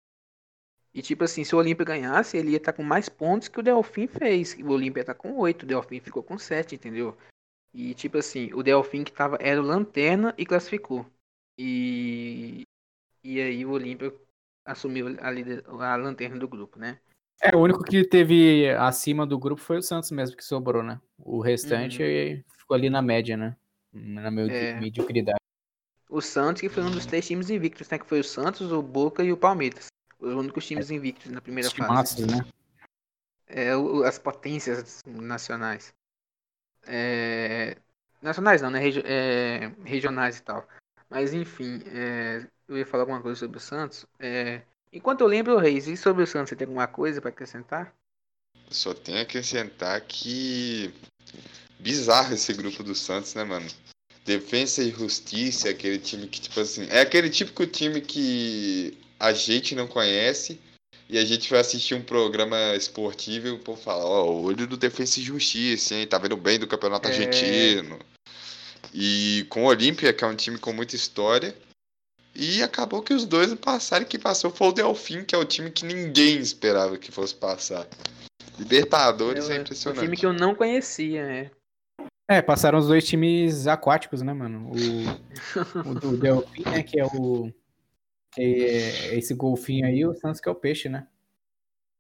[0.94, 3.58] E tipo assim, se o Olímpia ganhasse, ele ia estar tá com mais pontos que
[3.58, 4.54] o Delfim fez.
[4.54, 7.18] O Olímpia tá com 8, o Delfim ficou com 7, entendeu?
[7.74, 11.04] E tipo assim, o Delfim que tava era o lanterna e classificou.
[11.58, 12.62] E
[13.24, 14.14] e aí o Olímpia
[14.64, 17.00] assumiu a, líder, a lanterna do grupo, né?
[17.40, 21.00] É, o único que teve acima do grupo foi o Santos mesmo que sobrou, né?
[21.18, 22.42] O restante uhum.
[22.58, 23.56] ficou ali na média, né?
[23.92, 24.80] Na é.
[24.80, 25.38] mediocridade.
[26.10, 27.98] O Santos que foi um dos três times invictos, né?
[27.98, 29.86] Que foi o Santos, o Boca e o Palmeiras.
[30.18, 31.88] Os únicos times invictos na primeira fase.
[31.88, 32.44] Massas, né?
[33.46, 33.70] É,
[34.04, 35.94] as potências nacionais.
[36.86, 37.76] É...
[38.20, 38.80] Nacionais não, né?
[38.80, 39.72] Regi é...
[39.84, 40.66] Regionais e tal.
[41.08, 42.46] Mas enfim, é...
[42.66, 44.04] eu ia falar alguma coisa sobre o Santos.
[44.92, 44.96] É...
[44.96, 47.94] Enquanto eu lembro, Reis, e sobre o Santos, você tem alguma coisa para acrescentar?
[48.70, 50.92] Só tenho a acrescentar que.
[51.78, 53.66] Bizarro esse grupo do Santos, né, mano?
[54.24, 56.86] Defesa e Justiça, aquele time que, tipo assim.
[56.90, 60.60] É aquele típico time que a gente não conhece,
[61.08, 64.66] e a gente vai assistir um programa esportivo e o povo fala, ó, oh, olho
[64.66, 66.06] do Defensa e Justiça, hein?
[66.06, 67.10] Tá vendo bem do Campeonato é...
[67.10, 67.98] Argentino.
[68.92, 71.56] E com o Olímpia, que é um time com muita história.
[72.40, 75.72] E acabou que os dois passaram que passou foi o Delfim, que é o time
[75.72, 77.84] que ninguém esperava que fosse passar.
[78.56, 79.98] Libertadores é, é impressionante.
[79.98, 81.50] Um time que eu não conhecia, é.
[82.30, 84.70] É, passaram os dois times aquáticos, né, mano?
[84.70, 87.52] O, o, o Delfim, né, que é o
[88.38, 91.08] é esse golfinho aí, o Santos que é o peixe, né?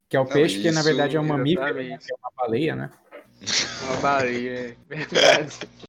[0.08, 1.98] Que é o Não, peixe isso, que na verdade é um mamífero, né?
[2.00, 2.90] é uma baleia, né?
[3.82, 5.58] Uma baleia, é verdade.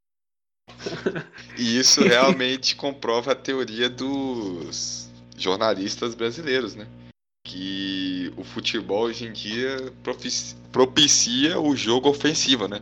[1.56, 6.86] E isso realmente comprova a teoria dos jornalistas brasileiros, né?
[7.44, 9.92] Que o futebol hoje em dia
[10.72, 12.80] propicia o jogo ofensivo, né?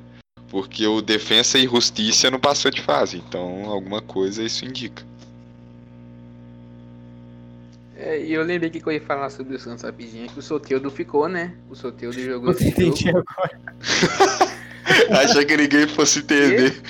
[0.49, 5.05] Porque o defensa e justiça não passou de fase, então alguma coisa isso indica.
[7.97, 10.89] É, e eu lembrei que eu ia falar sobre o Santos rapidinho, que o Soteudo
[10.89, 11.55] ficou, né?
[11.69, 13.25] O Soteudo jogou esse entendi jogo.
[13.27, 13.61] agora.
[15.21, 16.81] Achei que ninguém fosse entender.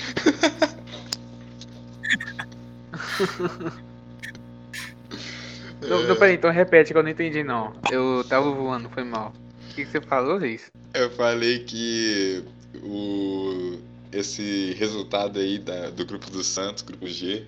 [5.81, 7.73] Não, não, peraí, então repete que eu não entendi não.
[7.91, 9.33] Eu tava voando, foi mal.
[9.69, 10.71] O que, que você falou, Reis?
[10.93, 12.43] Eu falei que
[12.83, 13.79] o,
[14.11, 17.45] esse resultado aí da, do grupo do Santos, grupo G,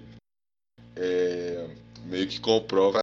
[0.95, 1.67] é,
[2.05, 2.99] meio que comprova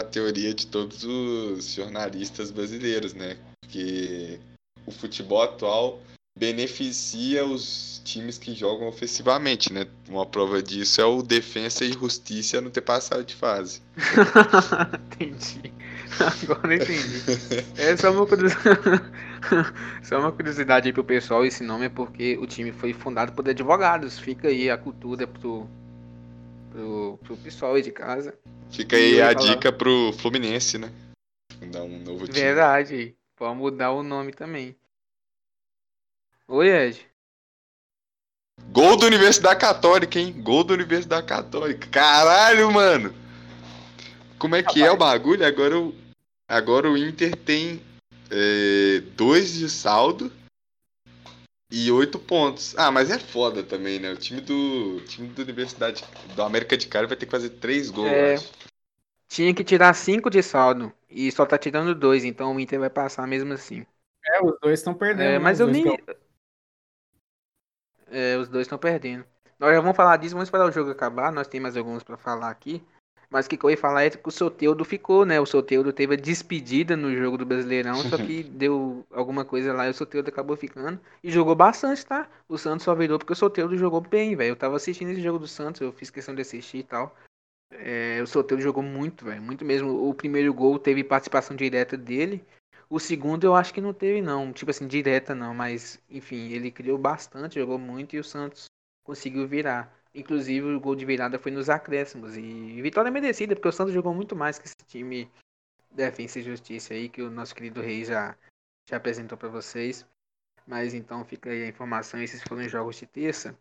[0.00, 3.36] a teoria de todos os jornalistas brasileiros, né?
[3.68, 4.40] Que
[4.86, 6.00] o futebol atual
[6.38, 9.86] beneficia os times que jogam ofensivamente, né?
[10.08, 13.82] Uma prova disso é o defensa e justiça não ter passado de fase.
[15.12, 15.72] entendi.
[16.42, 17.22] Agora entendi.
[17.76, 18.80] É só uma curiosidade.
[20.02, 23.48] só uma curiosidade aí pro pessoal, esse nome é porque o time foi fundado por
[23.48, 24.18] advogados.
[24.18, 25.68] Fica aí a cultura pro,
[26.70, 28.34] pro, pro pessoal aí de casa.
[28.70, 29.34] Fica aí a falar...
[29.34, 30.90] dica pro Fluminense, né?
[31.58, 32.40] Fundar um novo time.
[32.40, 33.14] Verdade.
[33.36, 34.76] Pode mudar o nome também.
[36.48, 37.06] Oi, Ed.
[38.70, 40.32] Gol da Universidade Católica, hein?
[40.42, 41.86] Gol da Universidade Católica.
[41.88, 43.14] Caralho, mano!
[44.38, 44.86] Como é que Rapaz.
[44.86, 45.46] é o bagulho?
[45.46, 45.94] Agora o,
[46.48, 47.80] agora o Inter tem
[48.30, 50.32] é, dois de saldo
[51.70, 52.74] e oito pontos.
[52.76, 54.10] Ah, mas é foda também, né?
[54.12, 57.90] O time do time da Universidade do América de Cali vai ter que fazer três
[57.90, 58.36] gols, é,
[59.28, 62.90] Tinha que tirar cinco de saldo e só tá tirando dois, então o Inter vai
[62.90, 63.86] passar mesmo assim.
[64.24, 65.22] É, os dois estão perdendo.
[65.22, 65.38] É, né?
[65.38, 65.84] mas eu nem.
[68.12, 69.24] É, os dois estão perdendo.
[69.58, 71.32] Nós já vamos falar disso, vamos esperar o jogo acabar.
[71.32, 72.84] Nós temos mais alguns para falar aqui.
[73.32, 75.40] Mas o que, eu ia falar é que o Soteudo ficou, né?
[75.40, 79.86] O Soteudo teve a despedida no jogo do Brasileirão, só que deu alguma coisa lá
[79.86, 81.00] e o Soteudo acabou ficando.
[81.24, 82.28] E jogou bastante, tá?
[82.46, 84.50] O Santos só virou porque o Soteudo jogou bem, velho.
[84.50, 87.16] Eu tava assistindo esse jogo do Santos, eu fiz questão de assistir e tal.
[87.70, 89.40] É, o Soteudo jogou muito, velho.
[89.40, 90.06] Muito mesmo.
[90.06, 92.44] O primeiro gol teve participação direta dele.
[92.92, 94.52] O segundo eu acho que não teve, não.
[94.52, 95.54] Tipo assim, direta não.
[95.54, 98.66] Mas, enfim, ele criou bastante, jogou muito e o Santos
[99.02, 99.90] conseguiu virar.
[100.14, 102.36] Inclusive, o gol de virada foi nos acréscimos.
[102.36, 105.26] E vitória merecida, porque o Santos jogou muito mais que esse time
[105.90, 108.36] Defensa e Justiça aí, que o nosso querido Rei já,
[108.86, 110.04] já apresentou para vocês.
[110.66, 112.20] Mas então fica aí a informação.
[112.20, 113.56] Esses foram os jogos de terça.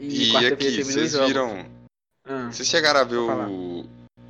[0.00, 1.64] E, e aqui, vocês viram.
[2.24, 3.84] Ah, vocês chegaram a ver o,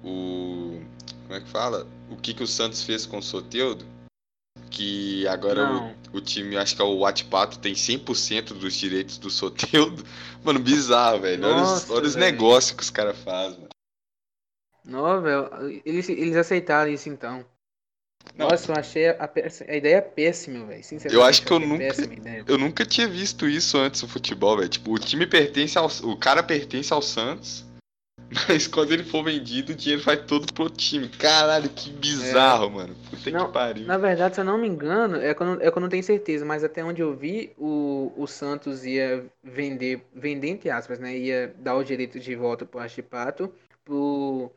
[0.05, 0.82] o.
[1.22, 1.88] Como é que fala?
[2.11, 3.93] O que, que o Santos fez com o Soteudo?
[4.74, 9.30] Que agora o, o, time, acho que é o Watpato, tem 100% dos direitos do
[9.30, 10.05] Soteudo.
[10.42, 11.46] Mano, bizarro, velho.
[11.46, 13.61] Olha, os, olha os negócios que os caras fazem.
[13.61, 13.68] Mano.
[14.84, 15.82] Não, velho.
[15.84, 17.44] Eles, eles aceitaram isso então.
[18.36, 18.48] Não.
[18.48, 19.30] Nossa, eu achei a,
[19.68, 20.82] a ideia péssima, velho.
[21.11, 21.94] Eu acho que eu nunca,
[22.46, 24.68] eu nunca tinha visto isso antes no futebol, velho.
[24.68, 25.86] Tipo, o time pertence ao.
[26.02, 27.64] O cara pertence ao Santos.
[28.49, 31.09] Mas quando ele for vendido, o dinheiro vai todo pro time.
[31.09, 32.70] Caralho, que bizarro, é.
[32.70, 32.97] mano.
[33.11, 33.87] Puta não, que pariu.
[33.87, 36.03] Na verdade, se eu não me engano, é que eu não, é eu não tenho
[36.03, 41.16] certeza, mas até onde eu vi, o, o Santos ia vender, vender entre aspas, né?
[41.16, 43.53] Ia dar o direito de volta pro Achipato
[43.85, 44.51] pro,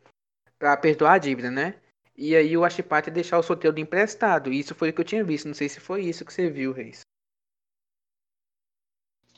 [0.58, 1.74] pra perdoar a dívida, né?
[2.16, 4.52] E aí o Achipato ia deixar o Soteldo emprestado.
[4.52, 5.46] Isso foi o que eu tinha visto.
[5.46, 7.07] Não sei se foi isso que você viu, Reis.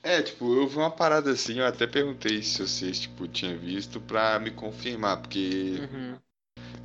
[0.03, 4.01] É, tipo, eu vi uma parada assim, eu até perguntei se vocês, tipo, tinham visto
[4.01, 5.79] pra me confirmar, porque.
[5.81, 6.17] Uhum.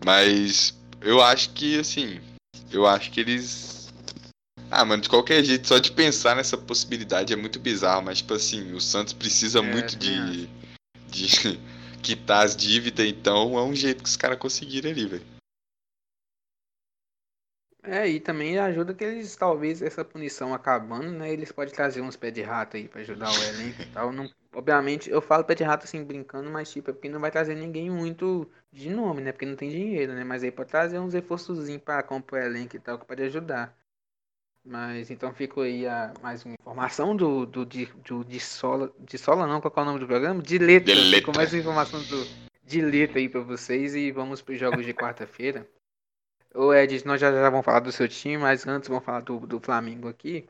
[0.04, 2.20] Mas eu acho que, assim,
[2.72, 3.94] eu acho que eles.
[4.70, 8.34] Ah, mano, de qualquer jeito, só de pensar nessa possibilidade é muito bizarro, mas, tipo
[8.34, 10.48] assim, o Santos precisa é, muito de.
[11.08, 11.60] de
[12.04, 15.35] quitar as dívidas, então é um jeito que os caras conseguiram ali, velho.
[17.88, 21.32] É, e também ajuda que eles, talvez, essa punição acabando, né?
[21.32, 24.12] Eles podem trazer uns pé de rato aí pra ajudar o elenco e tal.
[24.12, 27.30] Não, obviamente, eu falo pé de rato assim, brincando, mas tipo, é porque não vai
[27.30, 29.32] trazer ninguém muito de nome, né?
[29.32, 30.24] Porque não tem dinheiro, né?
[30.24, 33.78] Mas aí pode trazer uns reforçozinhos pra comprar o elenco e tal, que pode ajudar.
[34.66, 38.92] Mas então ficou aí a, mais uma informação do, do, de, do de Sola.
[39.00, 40.42] De Sola não, qual é o nome do programa?
[40.42, 40.92] De letra.
[40.92, 41.20] De letra.
[41.20, 42.28] Ficou mais uma informação do,
[42.66, 45.70] de letra aí pra vocês e vamos pros jogos de quarta-feira.
[46.56, 49.40] Ô Ed, nós já, já vamos falar do seu time, mas antes vamos falar do,
[49.46, 50.48] do Flamengo aqui.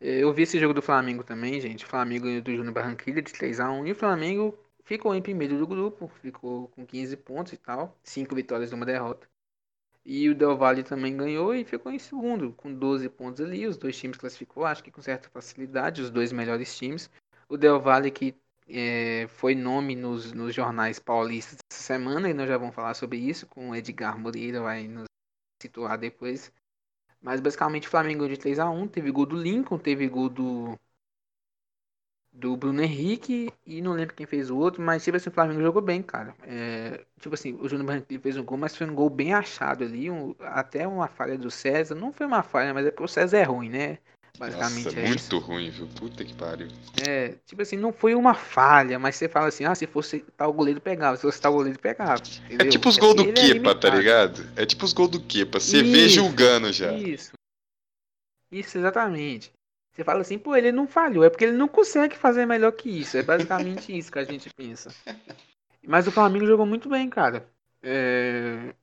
[0.00, 1.86] É, eu vi esse jogo do Flamengo também, gente.
[1.86, 3.86] Flamengo do Júnior Barranquilla de 3x1.
[3.86, 7.96] E o Flamengo ficou em primeiro do grupo, ficou com 15 pontos e tal.
[8.02, 9.28] 5 vitórias e uma derrota.
[10.04, 13.66] E o Del Valle também ganhou e ficou em segundo, com 12 pontos ali.
[13.66, 17.10] Os dois times classificou, acho que com certa facilidade, os dois melhores times.
[17.48, 18.34] O Del Valle que
[18.68, 23.18] é, foi nome nos, nos jornais paulistas essa semana, e nós já vamos falar sobre
[23.18, 25.04] isso, com o Edgar Moreira, vai nos
[25.64, 26.52] situar depois.
[27.20, 30.78] Mas basicamente o Flamengo de 3 a 1 teve gol do Lincoln, teve gol do
[32.32, 35.62] do Bruno Henrique e não lembro quem fez o outro, mas tipo assim, o Flamengo
[35.62, 36.34] jogou bem, cara.
[36.42, 39.84] É, tipo assim, o Júnior Barranquilla fez um gol, mas foi um gol bem achado
[39.84, 43.08] ali, um, até uma falha do César, não foi uma falha, mas é porque o
[43.08, 43.98] César é ruim, né?
[44.36, 45.38] Basicamente Nossa, é muito isso.
[45.38, 45.86] ruim, viu?
[45.94, 46.66] Puta que pariu.
[47.06, 50.52] É, tipo assim, não foi uma falha, mas você fala assim, ah, se fosse tal
[50.52, 52.20] goleiro pegava, se fosse tal goleiro pegava.
[52.20, 52.66] É entendeu?
[52.66, 54.44] É tipo os gols do Kepa, é tá ligado?
[54.56, 56.92] É tipo os gols do Kepa, você isso, vê julgando já.
[56.92, 57.32] Isso.
[58.50, 59.52] Isso, exatamente.
[59.94, 62.90] Você fala assim, pô, ele não falhou, é porque ele não consegue fazer melhor que
[62.90, 63.16] isso.
[63.16, 64.92] É basicamente isso que a gente pensa.
[65.86, 67.48] Mas o Flamengo jogou muito bem, cara.
[67.80, 68.74] É...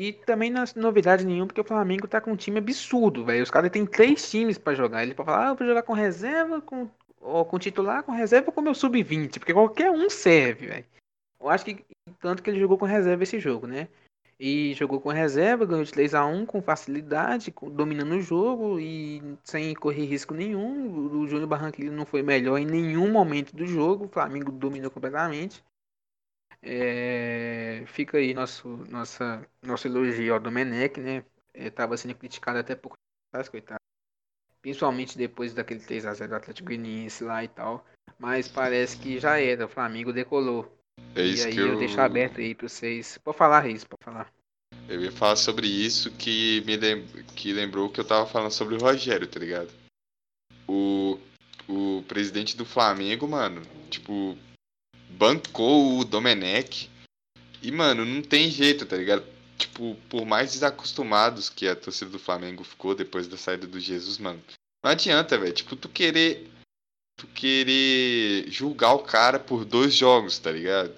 [0.00, 3.42] E também não é novidade nenhuma, porque o Flamengo tá com um time absurdo, velho.
[3.42, 5.02] Os caras têm três times para jogar.
[5.02, 6.88] Ele pode falar, ah, eu vou jogar com reserva, com,
[7.20, 10.84] ou com titular, com reserva ou com meu sub-20, porque qualquer um serve, velho.
[11.40, 11.84] Eu acho que
[12.20, 13.88] tanto que ele jogou com reserva esse jogo, né?
[14.38, 19.20] E jogou com reserva, ganhou de 3 a 1 com facilidade, dominando o jogo e
[19.42, 21.18] sem correr risco nenhum.
[21.22, 24.04] O Júnior Barranquilla não foi melhor em nenhum momento do jogo.
[24.04, 25.60] O Flamengo dominou completamente.
[26.62, 31.24] É, fica aí nosso, nossa, nosso elogio ao Domenech, né?
[31.54, 32.96] Estava é, sendo criticado até pouco
[33.30, 33.80] atrás, coitado.
[34.60, 37.86] Principalmente depois daquele 3x0 do Atlético Goianiense lá e tal.
[38.18, 40.76] Mas parece que já era, o Flamengo decolou.
[41.14, 41.68] É isso e aí que eu...
[41.68, 43.18] eu deixo aberto aí pra vocês.
[43.18, 44.32] Pode falar, Reis, pode falar.
[44.88, 47.06] Eu ia falar sobre isso que me lem...
[47.36, 49.70] que lembrou que eu tava falando sobre o Rogério, tá ligado?
[50.66, 51.18] O,
[51.68, 54.36] o presidente do Flamengo, mano, tipo,
[55.10, 56.90] bancou o Domenech.
[57.62, 59.24] E, mano, não tem jeito, tá ligado?
[59.56, 64.18] Tipo, por mais desacostumados que a torcida do Flamengo ficou depois da saída do Jesus,
[64.18, 64.40] mano.
[64.82, 65.52] Não adianta, velho.
[65.52, 66.48] Tipo, tu querer.
[67.16, 70.94] Tu querer julgar o cara por dois jogos, tá ligado?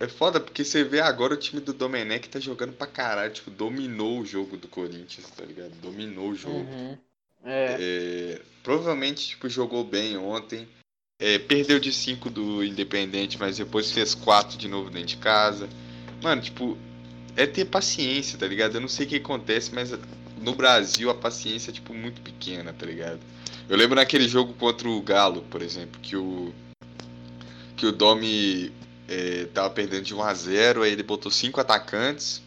[0.00, 3.32] É foda porque você vê agora o time do Domenech tá jogando pra caralho.
[3.34, 5.72] Tipo, dominou o jogo do Corinthians, tá ligado?
[5.82, 6.56] Dominou o jogo.
[6.56, 6.98] Uhum.
[7.44, 7.76] É.
[7.78, 10.66] É, provavelmente, tipo, jogou bem ontem.
[11.22, 15.68] É, perdeu de 5 do Independente, mas depois fez 4 de novo dentro de casa.
[16.20, 16.76] Mano, tipo,
[17.36, 18.74] é ter paciência, tá ligado?
[18.74, 19.94] Eu não sei o que acontece, mas
[20.40, 23.20] no Brasil a paciência é, tipo, muito pequena, tá ligado?
[23.68, 26.52] Eu lembro naquele jogo contra o Galo, por exemplo, que o.
[27.76, 28.72] Que o Domi
[29.06, 32.42] é, tava perdendo de 1 a 0 aí ele botou cinco atacantes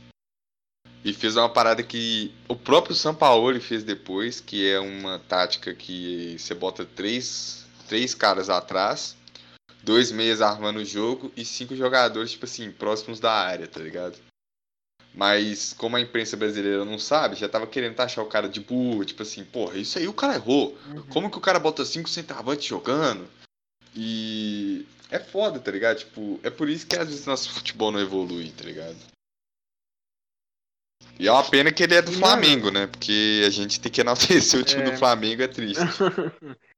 [1.01, 5.73] e fez uma parada que o próprio São Paulo fez depois, que é uma tática
[5.73, 9.15] que você bota três três caras atrás,
[9.83, 14.17] dois meias armando o jogo e cinco jogadores, tipo assim, próximos da área, tá ligado?
[15.13, 19.05] Mas como a imprensa brasileira não sabe, já tava querendo taxar o cara de burro,
[19.05, 20.77] tipo assim, porra, isso aí o cara errou.
[20.88, 21.03] Uhum.
[21.03, 23.25] Como que o cara bota cinco centavos jogando?
[23.95, 25.99] E é foda, tá ligado?
[25.99, 28.97] Tipo, é por isso que às vezes nosso futebol não evolui, tá ligado?
[31.17, 32.88] E é uma pena que ele é do Flamengo, né?
[32.88, 34.91] Porque a gente tem que enaltecer o time é...
[34.91, 35.81] do Flamengo, é triste.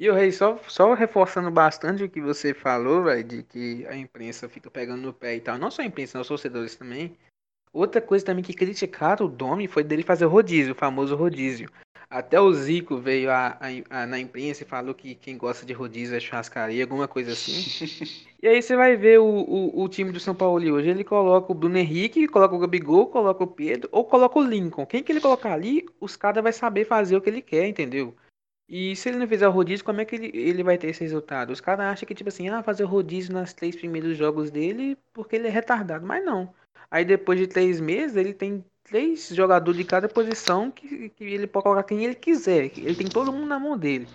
[0.00, 3.94] E o Rei, só, só reforçando bastante o que você falou, véio, de que a
[3.94, 5.58] imprensa fica pegando no pé e tal.
[5.58, 7.14] Não só a imprensa, os torcedores também.
[7.70, 11.70] Outra coisa também que criticaram o Domi foi dele fazer o rodízio, o famoso rodízio.
[12.08, 15.74] Até o Zico veio a, a, a, na imprensa e falou que quem gosta de
[15.74, 18.24] rodízio é churrascaria, alguma coisa assim.
[18.42, 20.88] e aí você vai ver o, o, o, time do São Paulo hoje.
[20.88, 24.86] Ele coloca o Bruno Henrique, coloca o Gabigol, coloca o Pedro, ou coloca o Lincoln.
[24.86, 28.16] Quem que ele colocar ali, os caras vai saber fazer o que ele quer, entendeu?
[28.70, 31.02] E se ele não fizer o rodízio, como é que ele, ele vai ter esse
[31.02, 31.52] resultado?
[31.52, 34.96] Os caras acham que, tipo assim, ah, fazer o rodízio nos três primeiros jogos dele
[35.12, 36.06] porque ele é retardado.
[36.06, 36.54] Mas não.
[36.88, 41.48] Aí depois de três meses, ele tem três jogadores de cada posição que, que ele
[41.48, 42.70] pode colocar quem ele quiser.
[42.76, 44.06] Ele tem todo mundo na mão dele.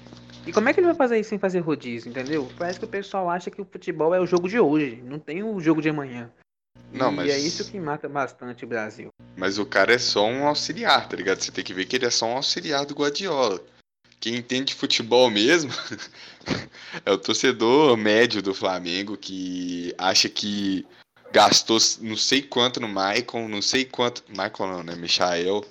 [0.47, 2.47] E como é que ele vai fazer isso sem fazer rodízio, entendeu?
[2.58, 5.43] Parece que o pessoal acha que o futebol é o jogo de hoje, não tem
[5.43, 6.32] o jogo de amanhã.
[6.93, 7.30] Não, e mas...
[7.30, 9.10] é isso que mata bastante o Brasil.
[9.36, 11.41] Mas o cara é só um auxiliar, tá ligado?
[11.41, 13.60] Você tem que ver que ele é só um auxiliar do Guardiola
[14.26, 15.71] quem entende futebol mesmo
[17.05, 20.84] é o torcedor médio do Flamengo que acha que
[21.32, 24.23] gastou não sei quanto no Maicon, não sei quanto.
[24.36, 24.95] Maicon não, né?
[24.95, 25.63] Michael.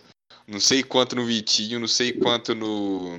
[0.46, 3.18] Não sei quanto no Vitinho, não sei quanto no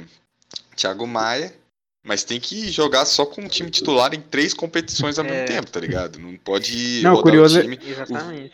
[0.74, 1.54] Thiago Maia.
[2.02, 5.30] Mas tem que jogar só com o time titular em três competições ao é...
[5.30, 6.18] mesmo tempo, tá ligado?
[6.18, 7.60] Não pode não, curioso...
[7.60, 7.78] o time.
[7.84, 8.54] Exatamente.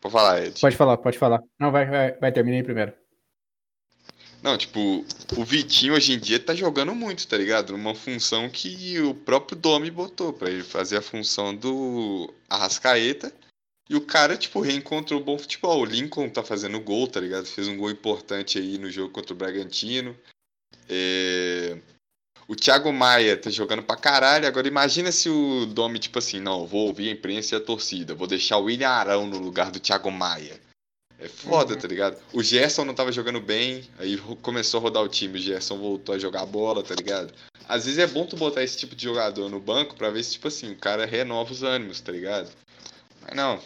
[0.00, 0.58] Pode falar, Ed.
[0.58, 1.42] Pode falar, pode falar.
[1.58, 2.94] Não, vai, vai, vai terminei primeiro.
[4.42, 5.04] Não, tipo,
[5.36, 7.72] o Vitinho hoje em dia tá jogando muito, tá ligado?
[7.72, 13.32] Numa função que o próprio Domi botou para ele fazer a função do Arrascaeta.
[13.88, 15.80] E o cara, tipo, reencontrou o bom futebol.
[15.80, 17.44] O Lincoln tá fazendo gol, tá ligado?
[17.44, 20.16] Fez um gol importante aí no jogo contra o Bragantino.
[20.88, 21.76] É...
[22.48, 24.46] o Thiago Maia tá jogando pra caralho.
[24.46, 28.14] Agora imagina se o Domi, tipo assim, não, vou ouvir a imprensa e a torcida.
[28.14, 30.58] Vou deixar o William Arão no lugar do Thiago Maia.
[31.20, 31.80] É foda, uhum.
[31.80, 32.20] tá ligado?
[32.32, 36.14] O Gerson não tava jogando bem, aí começou a rodar o time, o Gerson voltou
[36.14, 37.32] a jogar bola, tá ligado?
[37.68, 40.32] Às vezes é bom tu botar esse tipo de jogador no banco pra ver se,
[40.32, 42.50] tipo assim, o cara renova os ânimos, tá ligado?
[43.20, 43.60] Mas não.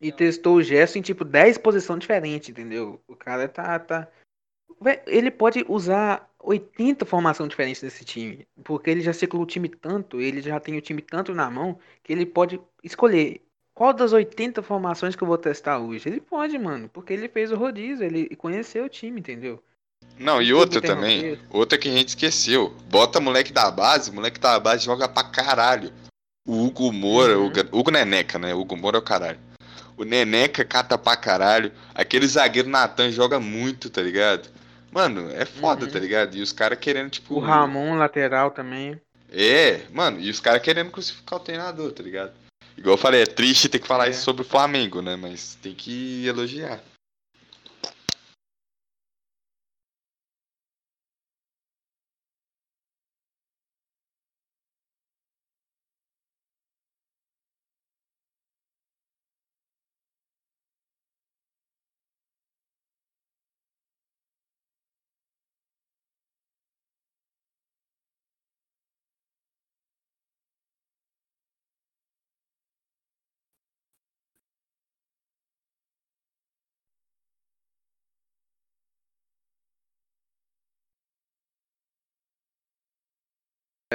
[0.00, 3.00] E testou o Gerson em, tipo, 10 posições diferentes, entendeu?
[3.08, 4.06] O cara tá, tá,
[5.06, 8.46] ele pode usar 80 formações diferentes desse time.
[8.62, 11.78] Porque ele já ciclou o time tanto, ele já tem o time tanto na mão,
[12.02, 13.45] que ele pode escolher
[13.76, 16.08] qual das 80 formações que eu vou testar hoje.
[16.08, 19.62] Ele pode, mano, porque ele fez o rodízio, ele conheceu o time, entendeu?
[20.18, 22.74] Não, e outra também, outra que a gente esqueceu.
[22.88, 25.92] Bota moleque da base, moleque da base joga pra caralho.
[26.48, 27.52] O Hugo Moura, uhum.
[27.70, 28.54] o Hugo Neneca, né?
[28.54, 29.38] O Hugo Moura é o caralho.
[29.94, 31.70] O Neneca cata pra caralho.
[31.94, 34.48] Aquele zagueiro Natan joga muito, tá ligado?
[34.90, 35.90] Mano, é foda, uhum.
[35.90, 36.34] tá ligado?
[36.34, 37.34] E os caras querendo, tipo.
[37.34, 38.98] O Ramon, lateral também.
[39.30, 42.32] É, mano, e os caras querendo crucificar o treinador, tá ligado?
[42.76, 44.10] Igual eu falei, é triste ter que falar é.
[44.10, 45.16] isso sobre o Flamengo, né?
[45.16, 46.82] Mas tem que elogiar.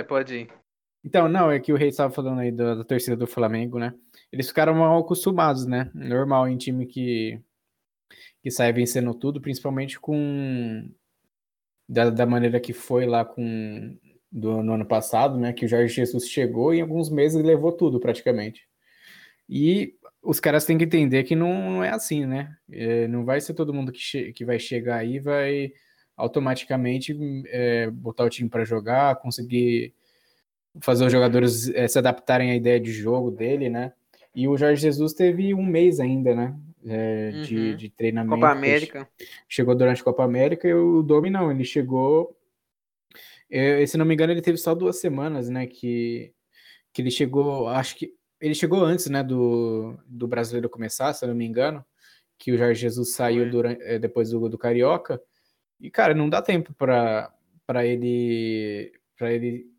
[0.04, 0.62] Pode ir.
[1.04, 3.93] Então, não, é que o Rei estava falando aí da, da, torcida do Flamengo, né?
[4.32, 5.89] Eles ficaram mal acostumados, né?
[5.93, 7.41] Normal em time que,
[8.43, 10.89] que sai vencendo tudo, principalmente com.
[11.89, 13.97] Da, da maneira que foi lá com.
[14.32, 15.52] Do, no ano passado, né?
[15.52, 18.68] Que o Jorge Jesus chegou e em alguns meses levou tudo praticamente.
[19.49, 22.56] E os caras têm que entender que não, não é assim, né?
[22.72, 25.74] É, não vai ser todo mundo que, que vai chegar aí vai
[26.22, 27.17] automaticamente
[27.47, 29.93] é, botar o time para jogar, conseguir
[30.80, 33.91] fazer os jogadores é, se adaptarem à ideia de jogo dele, né?
[34.34, 36.55] E o Jorge Jesus teve um mês ainda, né?
[36.86, 37.41] É, uhum.
[37.41, 38.36] de, de, treinamento.
[38.36, 39.09] Copa América.
[39.47, 42.38] Chegou durante a Copa América e o Domi não, ele chegou.
[43.49, 45.65] É, se não me engano, ele teve só duas semanas, né?
[45.65, 46.32] Que,
[46.93, 49.24] que ele chegou, acho que ele chegou antes, né?
[49.24, 51.84] Do, do brasileiro começar, se eu não me engano,
[52.38, 55.19] que o Jorge Jesus saiu durante, é, depois do, do Carioca.
[55.82, 57.34] E, cara, não dá tempo para
[57.86, 59.69] ele para ele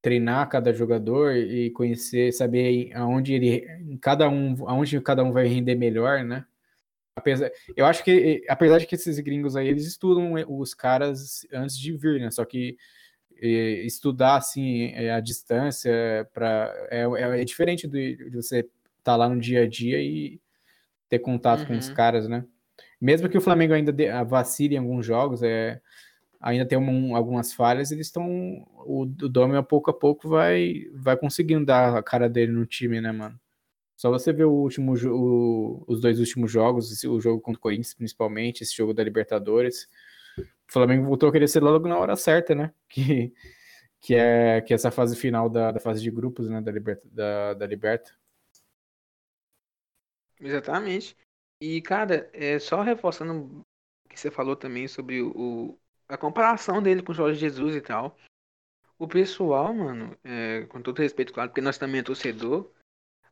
[0.00, 5.74] treinar cada jogador e conhecer, saber aonde ele cada um, aonde cada um vai render
[5.74, 6.44] melhor, né?
[7.16, 11.76] Apesar, eu acho que apesar de que esses gringos aí eles estudam os caras antes
[11.76, 12.30] de vir, né?
[12.30, 12.76] Só que
[13.40, 18.70] estudar assim é, a distância para é, é, é, diferente de, de você estar
[19.02, 20.40] tá lá no dia a dia e
[21.08, 21.66] ter contato uhum.
[21.66, 21.94] com os uhum.
[21.94, 22.44] caras, né?
[23.00, 25.80] Mesmo que o Flamengo ainda ah, vacile em alguns jogos, é,
[26.40, 28.26] ainda tem um, algumas falhas, eles estão.
[28.86, 33.00] O, o a pouco a pouco, vai, vai conseguindo dar a cara dele no time,
[33.00, 33.38] né, mano?
[33.96, 37.94] Só você ver o último, o, os dois últimos jogos, o jogo contra o Corinthians,
[37.94, 39.88] principalmente, esse jogo da Libertadores.
[40.38, 42.72] O Flamengo voltou a querer ser logo na hora certa, né?
[42.88, 43.34] Que,
[44.00, 46.60] que é que é essa fase final da, da fase de grupos, né?
[46.60, 47.08] Da Liberta.
[47.10, 48.12] Da, da Liberta.
[50.40, 51.16] Exatamente.
[51.60, 53.64] E, cara, é, só reforçando
[54.04, 55.76] o que você falou também sobre o,
[56.08, 58.16] a comparação dele com o Jorge Jesus e tal.
[58.98, 62.70] O pessoal, mano, é, com todo respeito, claro, porque nós também é torcedor,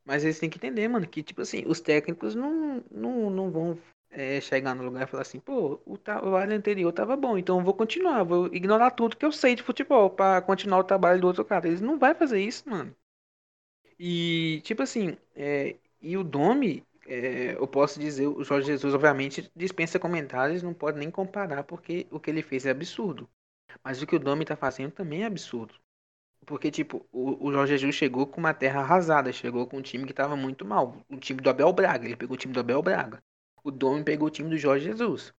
[0.04, 3.78] mas eles têm que entender, mano, que, tipo assim, os técnicos não, não, não vão
[4.10, 7.64] é, chegar no lugar e falar assim, pô, o trabalho anterior tava bom, então eu
[7.64, 11.26] vou continuar, vou ignorar tudo que eu sei de futebol para continuar o trabalho do
[11.26, 11.66] outro cara.
[11.66, 12.94] Eles não vai fazer isso, mano.
[13.98, 19.50] E, tipo assim, é, e o Domi, é, eu posso dizer, o Jorge Jesus, obviamente,
[19.54, 23.28] dispensa comentários, não pode nem comparar, porque o que ele fez é absurdo.
[23.82, 25.74] Mas o que o Domi está fazendo também é absurdo.
[26.46, 30.04] Porque, tipo, o, o, Jorge Jesus chegou com uma terra arrasada, chegou com um time
[30.04, 30.96] que estava muito mal.
[31.08, 33.22] O time do Abel Braga, ele pegou o time do Abel Braga.
[33.64, 35.34] O Domi pegou o time do Jorge Jesus.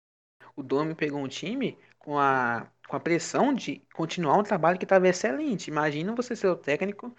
[0.56, 4.84] O Domi pegou um time com a, com a pressão de continuar um trabalho que
[4.84, 5.68] estava excelente.
[5.68, 7.14] Imagina você ser o técnico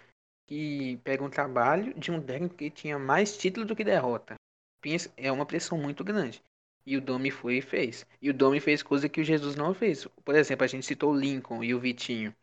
[0.46, 4.34] que pega um trabalho de um técnico que tinha mais título do que derrota.
[5.16, 6.42] É uma pressão muito grande.
[6.86, 8.06] E o Domi foi e fez.
[8.20, 10.06] E o Domi fez coisa que o Jesus não fez.
[10.24, 12.34] Por exemplo, a gente citou o Lincoln e o Vitinho.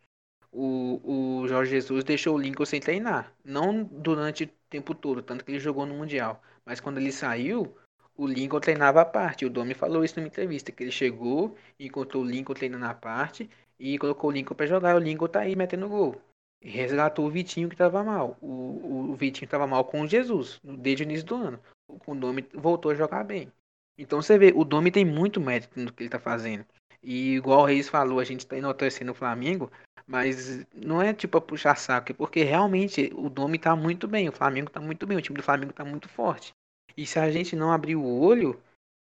[0.52, 3.32] O, o Jorge Jesus deixou o Lincoln sem treinar.
[3.44, 6.40] Não durante o tempo todo, tanto que ele jogou no Mundial.
[6.64, 7.76] Mas quando ele saiu,
[8.16, 9.44] o Lincoln treinava à parte.
[9.44, 13.50] O Domi falou isso numa entrevista, que ele chegou, encontrou o Lincoln treinando à parte
[13.78, 14.96] e colocou o Lincoln para jogar.
[14.96, 16.20] O Lincoln tá aí metendo gol.
[16.62, 18.36] Resgatou o Vitinho que tava mal.
[18.40, 21.60] O, o Vitinho tava mal com o Jesus desde o início do ano.
[21.88, 23.52] O Domi voltou a jogar bem.
[23.98, 26.64] Então você vê, o Domi tem muito mérito no que ele tá fazendo.
[27.02, 29.70] E igual o Reis falou, a gente tá enaltecendo o Flamengo,
[30.06, 34.28] mas não é tipo a puxar saco, é porque realmente o Domi tá muito bem,
[34.28, 36.52] o Flamengo tá muito bem, o time do Flamengo tá muito forte.
[36.96, 38.60] E se a gente não abrir o olho,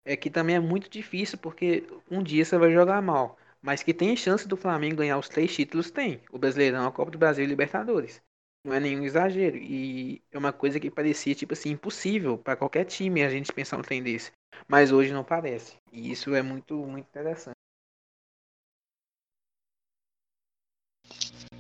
[0.05, 3.39] é que também é muito difícil, porque um dia você vai jogar mal.
[3.63, 6.21] Mas que tem chance do Flamengo ganhar os três títulos, tem.
[6.33, 8.23] O Brasileirão, a Copa do Brasil e Libertadores.
[8.65, 9.57] Não é nenhum exagero.
[9.57, 13.79] E é uma coisa que parecia, tipo assim, impossível para qualquer time a gente pensar
[13.79, 14.33] um trem desse.
[14.69, 15.77] Mas hoje não parece.
[15.93, 17.55] E isso é muito, muito interessante.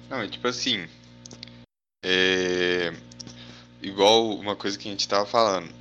[0.08, 0.86] Não, é tipo assim.
[2.04, 2.90] É.
[3.82, 5.72] Igual uma coisa que a gente tava falando.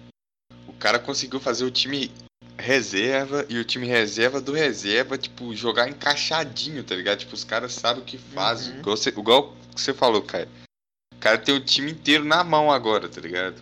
[0.68, 2.10] O cara conseguiu fazer o time
[2.58, 7.20] reserva e o time reserva do reserva, tipo, jogar encaixadinho, tá ligado?
[7.20, 8.74] Tipo, os caras sabem o que fazem.
[8.74, 8.80] Uhum.
[8.80, 10.48] Igual, você, igual você falou, cara.
[11.20, 13.62] O cara tem o time inteiro na mão agora, tá ligado?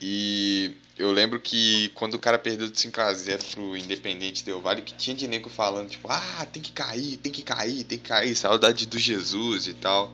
[0.00, 4.94] E eu lembro que quando o cara perdeu de 5x0 pro Independente Del Vale, que
[4.94, 8.34] tinha de nego falando, tipo, ah, tem que cair, tem que cair, tem que cair,
[8.34, 10.10] saudade do Jesus e tal.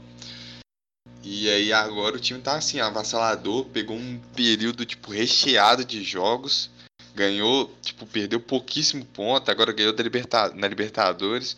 [1.22, 6.68] E aí agora o time tá assim, avassalador, pegou um período, tipo, recheado de jogos,
[7.14, 11.57] ganhou, tipo, perdeu pouquíssimo ponto, agora ganhou da Liberta na Libertadores.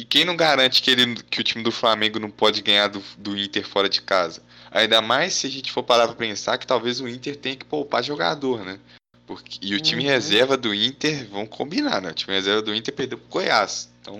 [0.00, 3.00] E quem não garante que, ele, que o time do Flamengo não pode ganhar do,
[3.18, 4.42] do Inter fora de casa?
[4.70, 7.66] Ainda mais se a gente for parar pra pensar que talvez o Inter tenha que
[7.66, 8.80] poupar jogador, né?
[9.26, 10.08] Porque, e o time uhum.
[10.08, 12.12] reserva do Inter, vão combinar, né?
[12.12, 13.92] O time reserva do Inter perdeu pro Goiás.
[14.00, 14.18] Então.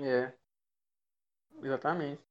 [0.00, 0.32] É.
[1.62, 2.22] Exatamente.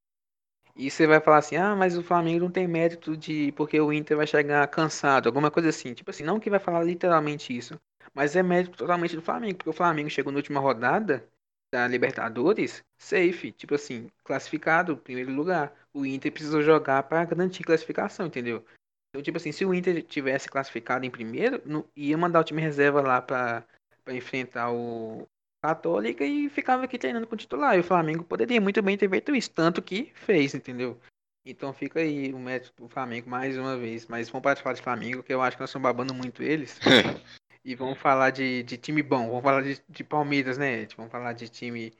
[0.75, 3.51] E você vai falar assim, ah, mas o Flamengo não tem mérito de.
[3.51, 5.93] porque o Inter vai chegar cansado, alguma coisa assim.
[5.93, 7.79] Tipo assim, não que vai falar literalmente isso.
[8.15, 11.23] Mas é mérito totalmente do Flamengo, porque o Flamengo chegou na última rodada
[11.71, 15.73] da Libertadores safe, tipo assim, classificado, primeiro lugar.
[15.93, 18.65] O Inter precisou jogar para garantir classificação, entendeu?
[19.09, 22.61] Então, tipo assim, se o Inter tivesse classificado em primeiro, não, ia mandar o time
[22.61, 23.65] reserva lá para
[24.09, 25.27] enfrentar o
[25.61, 27.75] Católica e ficava aqui treinando com o titular.
[27.75, 30.99] E o Flamengo poderia muito bem ter feito isso, tanto que fez, entendeu?
[31.45, 34.05] Então fica aí o mérito do Flamengo mais uma vez.
[34.05, 36.77] Mas vamos falar de Flamengo, que eu acho que nós estamos babando muito eles.
[37.67, 40.87] E vamos falar de, de time bom, vamos falar de, de Palmeiras, né?
[40.95, 41.91] Vamos falar de time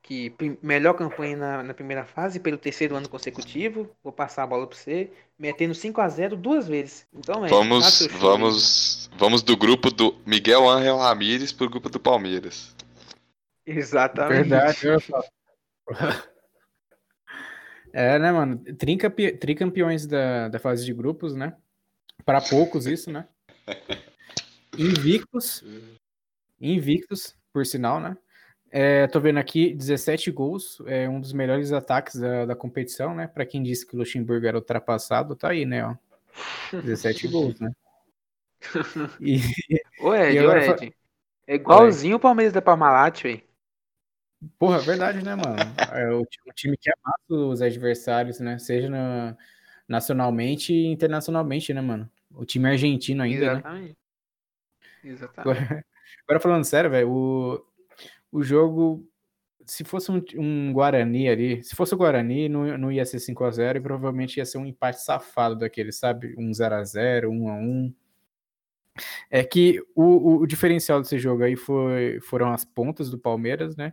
[0.00, 0.32] que
[0.62, 3.90] melhor campanha na, na, primeira fase pelo terceiro ano consecutivo.
[4.04, 7.08] Vou passar a bola para você, metendo 5 a 0 duas vezes.
[7.12, 7.48] Então é.
[7.48, 12.76] Vamos, vamos, vamos do grupo do Miguel Ángel Ramírez pro grupo do Palmeiras.
[13.66, 14.48] Exatamente.
[14.48, 14.78] Verdade.
[17.92, 18.62] é, né, mano?
[19.40, 21.56] Tricampeões da, da fase de grupos, né?
[22.24, 23.26] Para poucos isso, né?
[24.80, 25.62] Invictos.
[26.58, 28.16] Invictos, por sinal, né?
[28.70, 33.26] É, tô vendo aqui 17 gols, é um dos melhores ataques da, da competição, né?
[33.26, 35.84] Para quem disse que o Luxemburgo era ultrapassado, tá aí, né?
[35.84, 35.94] Ó.
[36.72, 37.70] 17 gols, né?
[39.20, 39.36] E,
[40.00, 40.94] ô Ed, ô Ed.
[41.46, 43.42] É igualzinho o Palmeiras da Parmalat, velho.
[44.58, 45.58] Porra, é verdade, né, mano?
[45.92, 48.58] É o, o time que amassa os adversários, né?
[48.58, 49.36] Seja na,
[49.86, 52.10] nacionalmente e internacionalmente, né, mano?
[52.34, 53.52] O time argentino ainda, né?
[53.52, 53.88] Exatamente.
[53.90, 53.99] né?
[55.04, 55.40] Exatamente.
[55.62, 55.84] Agora,
[56.24, 57.10] agora falando sério, velho,
[58.32, 59.06] o, jogo,
[59.64, 63.76] se fosse um, um, Guarani ali, se fosse o Guarani, não, não ia ser 5x0
[63.76, 66.34] e provavelmente ia ser um empate safado daquele, sabe?
[66.38, 67.94] Um 0x0, 1x1.
[69.30, 73.76] É que o, o, o, diferencial desse jogo aí foi, foram as pontas do Palmeiras,
[73.76, 73.92] né?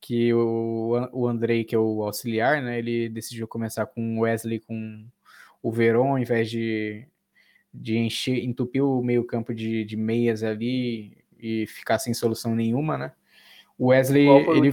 [0.00, 2.78] Que o, o Andrei, que é o auxiliar, né?
[2.78, 5.08] Ele decidiu começar com o Wesley com
[5.62, 7.08] o Verón, ao invés de
[7.74, 13.12] de encher, entupir o meio-campo de, de meias ali e ficar sem solução nenhuma, né?
[13.76, 14.72] O Wesley, ele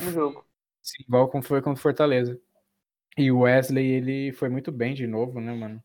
[0.81, 2.39] Sim, igual como foi contra o Fortaleza.
[3.17, 5.81] E o Wesley, ele foi muito bem de novo, né, mano?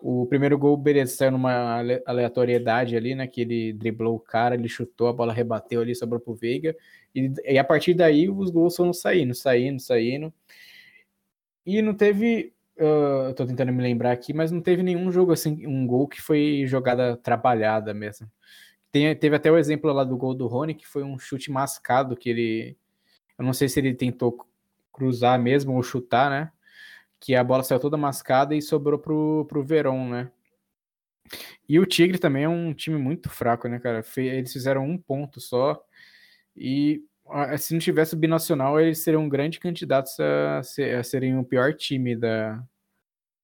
[0.00, 3.26] O primeiro gol, beleza, saiu numa aleatoriedade ali, né?
[3.26, 6.76] Que ele driblou o cara, ele chutou, a bola rebateu ali, sobrou pro Veiga.
[7.14, 10.32] E, e a partir daí os gols foram saindo, saindo, saindo.
[11.66, 15.66] E não teve eu tô tentando me lembrar aqui, mas não teve nenhum jogo assim,
[15.66, 18.30] um gol que foi jogada trabalhada mesmo.
[18.90, 22.16] Tem, teve até o exemplo lá do gol do Rony, que foi um chute mascado,
[22.16, 22.76] que ele.
[23.38, 24.46] Eu não sei se ele tentou
[24.92, 26.52] cruzar mesmo ou chutar, né?
[27.20, 30.30] Que a bola saiu toda mascada e sobrou pro, pro Verón, né?
[31.68, 34.02] E o Tigre também é um time muito fraco, né, cara?
[34.16, 35.82] Eles fizeram um ponto só.
[36.56, 37.04] E
[37.58, 41.74] se não tivesse o binacional, eles seriam grandes candidatos a, ser, a serem o pior
[41.74, 42.62] time da,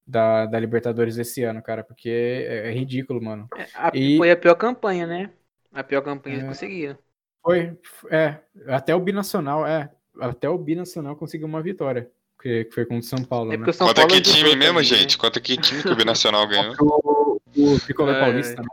[0.06, 3.48] da, da, Libertadores esse ano, cara, porque é, é ridículo, mano.
[3.56, 4.16] É, a, e...
[4.16, 5.30] Foi a pior campanha, né?
[5.72, 6.98] A pior campanha é, eles conseguiram.
[7.42, 7.78] Foi,
[8.10, 8.38] é,
[8.68, 9.90] até o binacional, é.
[10.20, 13.52] até o Binacional conseguiu uma vitória, que, foi contra o São Paulo.
[13.52, 13.72] É né?
[13.72, 15.16] São Conta Paulo que time mesmo, também, gente?
[15.16, 15.20] Né?
[15.20, 16.74] Conta que time que o Binacional ganhou?
[17.56, 18.20] O, o Tricolor é...
[18.20, 18.68] Paulista, né?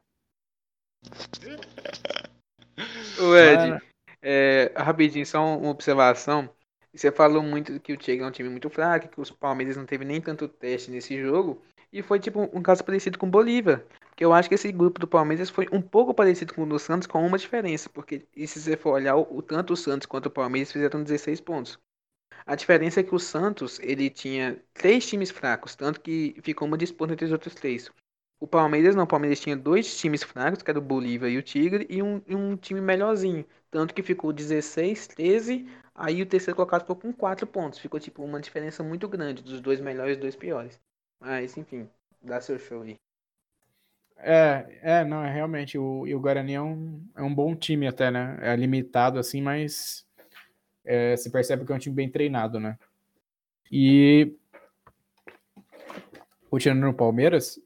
[3.19, 3.79] O Ed,
[4.21, 6.49] é, rapidinho, só uma observação.
[6.93, 9.85] Você falou muito que o Chega é um time muito fraco, que os Palmeiras não
[9.85, 11.61] teve nem tanto teste nesse jogo.
[11.91, 13.83] E foi tipo um caso parecido com o Bolívar.
[14.15, 16.77] Que eu acho que esse grupo do Palmeiras foi um pouco parecido com o do
[16.79, 17.89] Santos, com uma diferença.
[17.89, 21.79] Porque se você for olhar, o, tanto o Santos quanto o Palmeiras fizeram 16 pontos.
[22.45, 26.77] A diferença é que o Santos ele tinha três times fracos, tanto que ficou uma
[26.77, 27.89] disputa entre os outros três.
[28.41, 31.43] O Palmeiras não, o Palmeiras tinha dois times fracos, que era o Bolívar e o
[31.43, 33.45] Tigre, e um, e um time melhorzinho.
[33.69, 37.77] Tanto que ficou 16, 13, aí o terceiro colocado ficou com 4 pontos.
[37.77, 40.81] Ficou tipo uma diferença muito grande dos dois melhores e dois piores.
[41.19, 41.87] Mas enfim,
[42.19, 42.97] dá seu show aí.
[44.17, 48.09] É, é, não, é realmente, o, o Guarani é um, é um bom time até,
[48.09, 48.39] né?
[48.41, 50.03] É limitado assim, mas
[50.83, 52.75] é, se percebe que é um time bem treinado, né?
[53.71, 54.35] E
[56.49, 57.59] continuando no Palmeiras,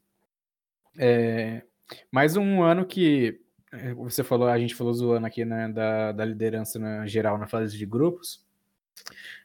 [0.98, 1.62] é,
[2.10, 3.40] mais um ano que
[3.72, 7.46] é, você falou, a gente falou zoando aqui né, da, da liderança na geral na
[7.46, 8.44] fase de grupos.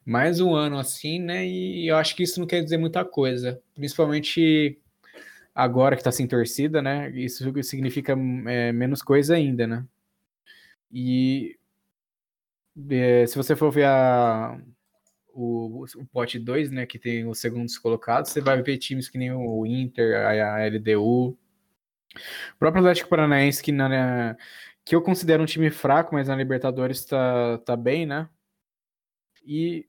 [0.06, 1.46] Mais um ano assim, né?
[1.46, 4.80] E eu acho que isso não quer dizer muita coisa, principalmente
[5.54, 7.12] agora que está sem torcida, né?
[7.12, 8.14] Isso significa
[8.48, 9.86] é, menos coisa ainda, né?
[10.92, 11.58] E
[12.90, 14.60] é, se você for ver a,
[15.34, 19.18] o, o pote 2, né, que tem os segundos colocados, você vai ver times que
[19.18, 24.36] nem o Inter, a, a LDU, o próprio Atlético Paranaense, que, na,
[24.84, 28.28] que eu considero um time fraco, mas na Libertadores tá, tá bem, né?
[29.46, 29.86] E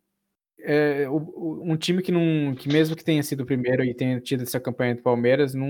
[0.60, 2.54] é, o, um time que não.
[2.54, 5.68] que mesmo que tenha sido o primeiro e tenha tido essa campanha do Palmeiras, não,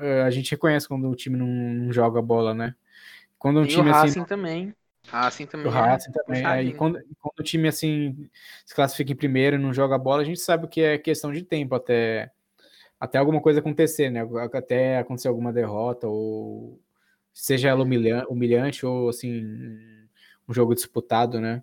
[0.00, 2.74] é, a gente reconhece quando o time não, não joga bola, né?
[3.38, 4.74] Quando um e time o assim Racing assim, também.
[5.08, 5.66] Racing também.
[5.66, 6.44] O Racing é também.
[6.44, 8.28] Aí, quando, quando o time assim
[8.64, 11.42] se classifica em primeiro e não joga bola, a gente sabe que é questão de
[11.42, 12.30] tempo até
[12.98, 14.26] até alguma coisa acontecer, né?
[14.52, 16.80] Até acontecer alguma derrota, ou
[17.32, 19.44] seja ela humilhante, humilhante ou assim,
[20.48, 21.62] um jogo disputado, né?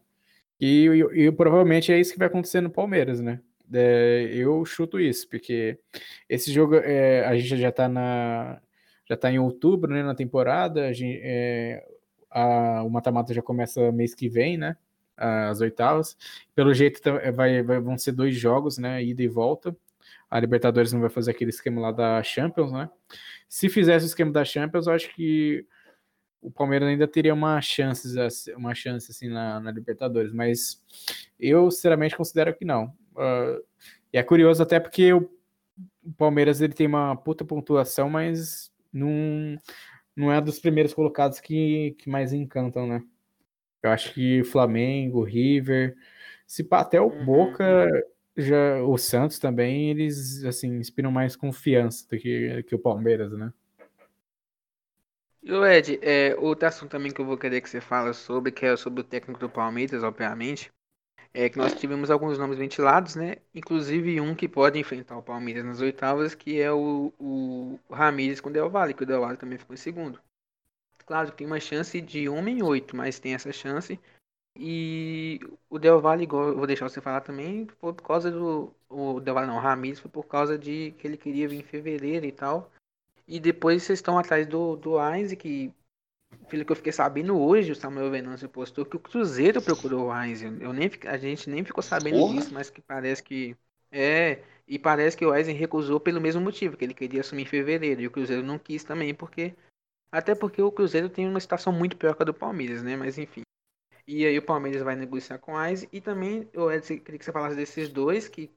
[0.59, 3.41] E, e, e, provavelmente é isso que vai acontecer no Palmeiras, né?
[3.73, 5.79] É, eu chuto isso, porque
[6.29, 8.61] esse jogo é, a gente já tá na.
[9.05, 10.03] Já tá em outubro, né?
[10.03, 10.93] Na temporada.
[10.93, 11.83] Gente, é,
[12.33, 14.75] o mata-mata já começa mês que vem, né?
[15.15, 16.17] As oitavas.
[16.55, 19.03] Pelo jeito tá, vai, vai, vão ser dois jogos, né?
[19.03, 19.75] Ida e volta
[20.33, 22.89] a Libertadores não vai fazer aquele esquema lá da Champions, né?
[23.47, 25.63] Se fizesse o esquema da Champions, eu acho que
[26.41, 28.07] o Palmeiras ainda teria uma chance,
[28.55, 30.81] uma chance assim na, na Libertadores, mas
[31.39, 32.85] eu sinceramente considero que não.
[33.15, 33.63] Uh,
[34.11, 35.29] e é curioso até porque o,
[36.03, 39.55] o, Palmeiras ele tem uma puta pontuação, mas não,
[40.15, 43.03] não é dos primeiros colocados que, que mais encantam, né?
[43.81, 45.95] Eu acho que Flamengo, River,
[46.47, 47.25] se até o uhum.
[47.25, 47.89] Boca
[48.35, 53.53] já o Santos também, eles assim, inspiram mais confiança do que, que o Palmeiras, né?
[55.43, 58.51] E o Ed, é, outro assunto também que eu vou querer que você fale sobre,
[58.51, 60.71] que é sobre o técnico do Palmeiras, obviamente,
[61.33, 63.37] é que nós tivemos alguns nomes ventilados, né?
[63.55, 68.49] Inclusive um que pode enfrentar o Palmeiras nas oitavas, que é o, o Ramires com
[68.49, 70.21] o Del Valle, que o Del Valle também ficou em segundo.
[71.05, 73.99] Claro tem uma chance de 1 em 8, mas tem essa chance.
[74.55, 75.39] E
[75.69, 78.71] o Del Valle, igual vou deixar você falar também, foi por causa do.
[78.87, 81.63] O Del Valle não, o Ramirez foi por causa de que ele queria vir em
[81.63, 82.71] fevereiro e tal.
[83.27, 85.73] E depois vocês estão atrás do, do Ainz, que
[86.53, 90.11] pelo que eu fiquei sabendo hoje, o Samuel Venâncio postou que o Cruzeiro procurou o
[90.11, 90.43] Ainz.
[90.43, 92.35] Eu nem, a gente nem ficou sabendo Porra.
[92.35, 93.57] disso, mas que parece que.
[93.91, 97.47] É, e parece que o Eisen recusou pelo mesmo motivo, que ele queria assumir em
[97.47, 98.01] fevereiro.
[98.01, 99.55] E o Cruzeiro não quis também, porque.
[100.11, 102.95] Até porque o Cruzeiro tem uma situação muito pior que a do Palmeiras, né?
[102.95, 103.41] Mas enfim.
[104.05, 105.87] E aí o Palmeiras vai negociar com o Ainz.
[105.91, 108.51] E também eu queria que você falasse desses dois, que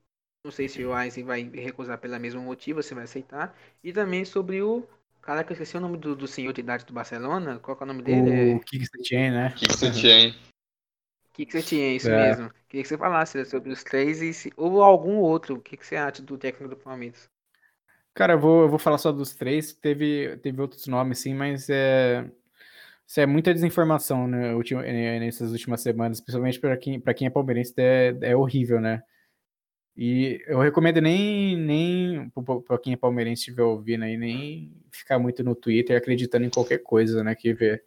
[0.45, 3.57] não sei se o Ainz vai recusar pelo mesmo motivo, você vai aceitar.
[3.83, 4.87] E também sobre o.
[5.27, 7.59] Cara, que eu esqueci o nome do, do senhor de idade do Barcelona.
[7.59, 8.55] Qual é o nome dele?
[8.55, 9.53] O Kik Setien, né?
[9.57, 10.35] Kik Setien.
[11.33, 12.29] Kik Setien, isso é.
[12.29, 12.51] mesmo.
[12.69, 15.57] Queria que você falasse sobre os três e se, ou algum outro.
[15.57, 17.29] O que, que você acha do técnico do Palmeiras?
[18.15, 19.73] Cara, eu vou, eu vou falar só dos três.
[19.73, 22.25] Teve, teve outros nomes, sim, mas é,
[23.05, 24.55] isso é muita desinformação né,
[25.19, 29.03] nessas últimas semanas, principalmente para quem, quem é palmeirense, é, é horrível, né?
[29.97, 32.31] E eu recomendo nem, nem
[32.65, 36.79] para quem é palmeirense estiver ouvindo aí, nem ficar muito no Twitter acreditando em qualquer
[36.79, 37.35] coisa, né?
[37.35, 37.83] Que vê.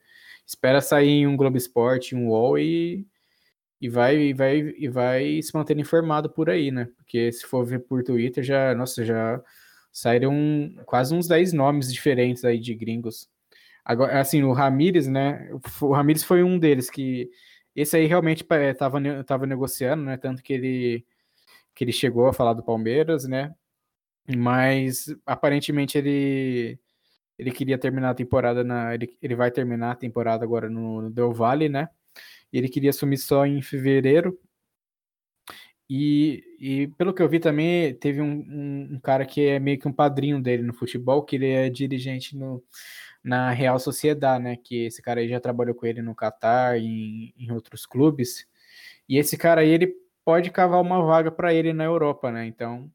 [0.46, 3.06] Espera sair em um Globo Esporte, um UOL e,
[3.82, 6.90] e, vai, e, vai, e vai se manter informado por aí, né?
[6.98, 9.42] Porque se for ver por Twitter, já, nossa, já
[9.92, 10.34] saíram
[10.86, 13.30] quase uns 10 nomes diferentes aí de gringos
[13.90, 15.50] Agora, assim, o Ramires, né?
[15.82, 17.28] O Ramires foi um deles que
[17.76, 20.16] esse aí realmente é, tava negociando, né?
[20.16, 21.06] Tanto que ele,
[21.74, 23.52] que ele chegou a falar do Palmeiras, né?
[24.38, 26.80] Mas aparentemente ele
[27.40, 31.10] ele queria terminar a temporada na ele, ele vai terminar a temporada agora no, no
[31.10, 31.90] Del Valle, né?
[32.52, 34.38] Ele queria assumir só em fevereiro.
[35.90, 39.80] E, e pelo que eu vi também, teve um, um, um, cara que é meio
[39.80, 42.64] que um padrinho dele no futebol, que ele é dirigente no,
[43.24, 44.58] na Real Sociedade, né?
[44.58, 48.46] Que esse cara aí já trabalhou com ele no Catar e em, em outros clubes.
[49.08, 49.96] E esse cara aí, ele
[50.26, 52.46] pode cavar uma vaga para ele na Europa, né?
[52.46, 52.92] Então,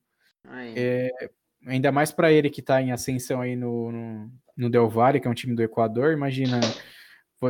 [0.77, 1.31] é,
[1.67, 5.27] ainda mais para ele que está em ascensão aí no, no, no, Del Valle, que
[5.27, 6.61] é um time do Equador, imagina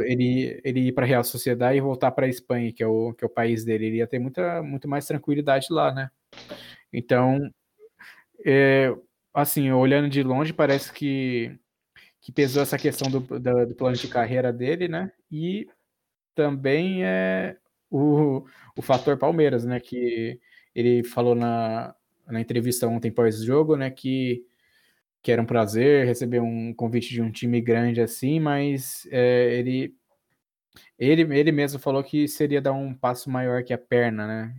[0.06, 3.12] ele, ele ir para a Real Sociedade e voltar para a Espanha, que é, o,
[3.12, 6.10] que é o país dele, ele ia ter muita, muito mais tranquilidade lá, né?
[6.92, 7.50] Então,
[8.44, 8.94] é,
[9.32, 11.56] assim, olhando de longe, parece que,
[12.20, 15.12] que pesou essa questão do, do, do plano de carreira dele, né?
[15.30, 15.68] E
[16.34, 17.56] também é
[17.90, 18.44] o,
[18.76, 19.80] o fator Palmeiras, né?
[19.80, 20.40] Que
[20.74, 21.94] ele falou na,
[22.26, 24.44] na entrevista ontem pós-jogo, né, que,
[25.22, 29.94] que era um prazer receber um convite de um time grande assim, mas é, ele,
[30.98, 34.56] ele, ele mesmo falou que seria dar um passo maior que a perna, né?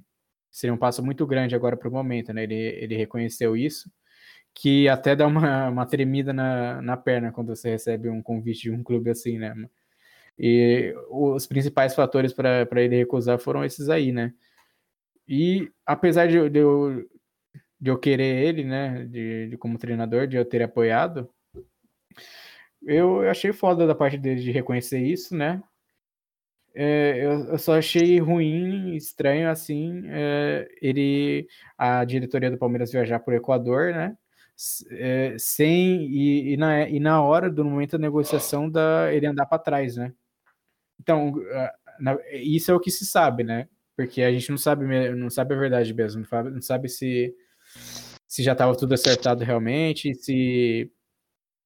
[0.51, 2.43] Seria um passo muito grande agora para o momento, né?
[2.43, 3.91] Ele, ele reconheceu isso,
[4.53, 8.71] que até dá uma, uma tremida na, na perna quando você recebe um convite de
[8.71, 9.53] um clube assim, né?
[10.37, 14.33] E os principais fatores para ele recusar foram esses aí, né?
[15.27, 17.07] E apesar de, de eu
[17.79, 21.29] de eu querer ele, né, de, de, como treinador, de eu ter apoiado,
[22.83, 25.61] eu achei foda da parte dele de reconhecer isso, né?
[26.77, 31.47] É, eu, eu, só achei ruim, estranho, assim, é, ele,
[31.77, 34.17] a diretoria do Palmeiras viajar para o Equador, né?
[34.91, 39.45] É, sem e, e, na, e na hora do momento da negociação da ele andar
[39.45, 40.13] para trás, né?
[40.99, 41.33] Então,
[41.99, 43.67] na, isso é o que se sabe, né?
[43.95, 44.85] Porque a gente não sabe,
[45.15, 47.33] não sabe a verdade mesmo, não sabe, não sabe se
[48.27, 50.91] se já estava tudo acertado realmente, se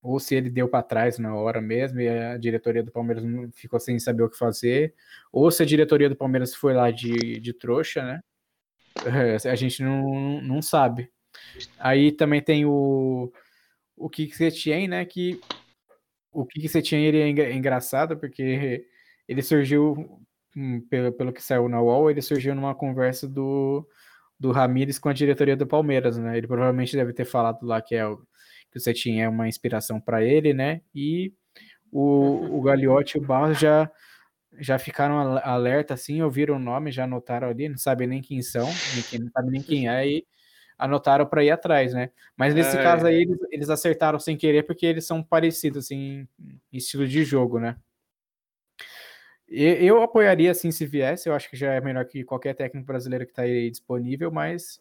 [0.02, 3.24] ou se ele deu para trás na hora mesmo e a diretoria do Palmeiras
[3.54, 4.94] ficou sem saber o que fazer,
[5.32, 8.22] ou se a diretoria do Palmeiras foi lá de, de trouxa, né?
[9.46, 11.12] A gente não, não sabe.
[11.78, 13.32] Aí também tem o,
[13.96, 15.06] o Kik Setien, né?
[15.06, 15.40] Que
[16.32, 18.86] o Kik Setien ele é engraçado porque
[19.28, 20.22] ele surgiu,
[20.56, 23.88] hum, pelo, pelo que saiu na UOL, ele surgiu numa conversa do,
[24.40, 26.38] do Ramires com a diretoria do Palmeiras, né?
[26.38, 28.18] Ele provavelmente deve ter falado lá que, é o,
[28.72, 30.82] que o Cetim é uma inspiração para ele, né?
[30.96, 31.34] E
[31.92, 33.92] o, o Gagliotti e o Barros já,
[34.60, 38.68] já ficaram alerta, assim, ouviram o nome, já anotaram ali, não sabem nem quem são,
[39.12, 40.26] nem, não sabem nem quem é, e
[40.78, 42.10] anotaram para ir atrás, né?
[42.38, 46.26] Mas nesse é, caso aí, eles, eles acertaram sem querer, porque eles são parecidos, assim,
[46.40, 47.76] em estilo de jogo, né?
[49.52, 53.26] Eu apoiaria assim se viesse, eu acho que já é melhor que qualquer técnico brasileiro
[53.26, 54.80] que está aí disponível, mas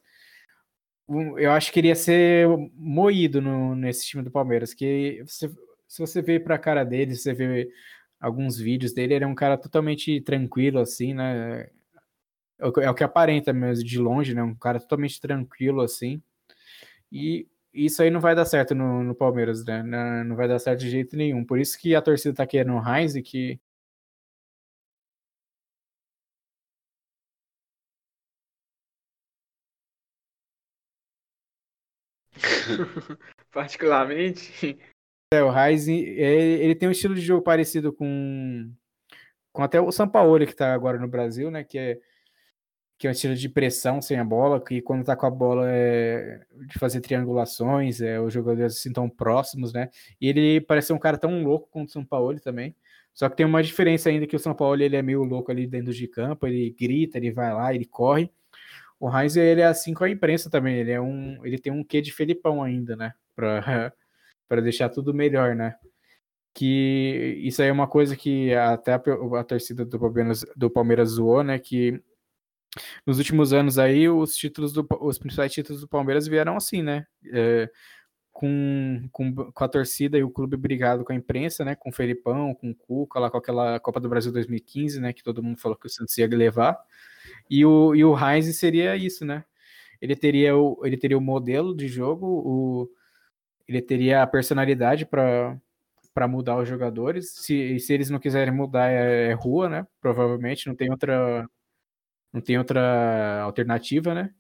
[1.39, 5.49] eu acho que iria ser moído no, nesse time do Palmeiras, que se,
[5.87, 7.71] se você vê para a cara dele, se você vê
[8.21, 11.63] alguns vídeos dele, ele é um cara totalmente tranquilo, assim, né?
[11.63, 11.71] É
[12.59, 14.43] é o que aparenta mesmo de longe, né?
[14.43, 16.21] Um cara totalmente tranquilo, assim.
[17.11, 19.83] E isso aí não vai dar certo no, no Palmeiras, né?
[19.83, 21.45] Não, não, vai dar certo de jeito nenhum.
[21.45, 23.61] Por isso que a torcida tá querendo o Heinz, que
[33.53, 34.79] Particularmente.
[35.33, 38.73] É, o Ryzen, ele tem um estilo de jogo parecido com,
[39.53, 41.65] com até o São Paulo que tá agora no Brasil, né?
[41.65, 42.01] Que é,
[42.99, 45.67] que é um estilo de pressão sem a bola, que quando tá com a bola
[45.69, 49.89] é de fazer triangulações, é, os jogadores assim tão próximos, né?
[50.21, 52.75] E ele parece um cara tão louco quanto o São Paulo também.
[53.15, 55.67] Só que tem uma diferença ainda que o São Paulo ele é meio louco ali
[55.67, 58.31] dentro de campo, ele grita, ele vai lá, ele corre.
[59.01, 61.85] O Heinz ele é assim com a imprensa também, ele é um, ele tem um
[61.85, 63.13] quê de Felipão ainda, né?
[63.35, 63.93] Para
[64.49, 65.77] para deixar tudo melhor, né?
[66.55, 69.01] Que isso aí é uma coisa que até a,
[69.41, 71.59] a torcida do Palmeiras, do Palmeiras zoou, né?
[71.59, 72.03] Que
[73.07, 77.07] nos últimos anos aí os títulos do, os principais títulos do Palmeiras vieram assim, né?
[77.33, 77.71] É,
[78.33, 81.75] com, com, com a torcida e o clube brigado com a imprensa, né?
[81.75, 85.13] Com o Felipão, com o Cuca, lá com aquela Copa do Brasil 2015, né?
[85.13, 86.79] Que todo mundo falou que o Santos ia levar.
[87.51, 89.45] E o, e o Heinz seria isso, né?
[90.01, 92.91] Ele teria o, ele teria o modelo de jogo, o,
[93.67, 95.57] ele teria a personalidade para
[96.15, 97.31] para mudar os jogadores.
[97.31, 99.87] Se, se eles não quiserem mudar, é, é, rua, né?
[100.01, 101.49] Provavelmente não tem outra
[102.33, 104.31] não tem outra alternativa, né?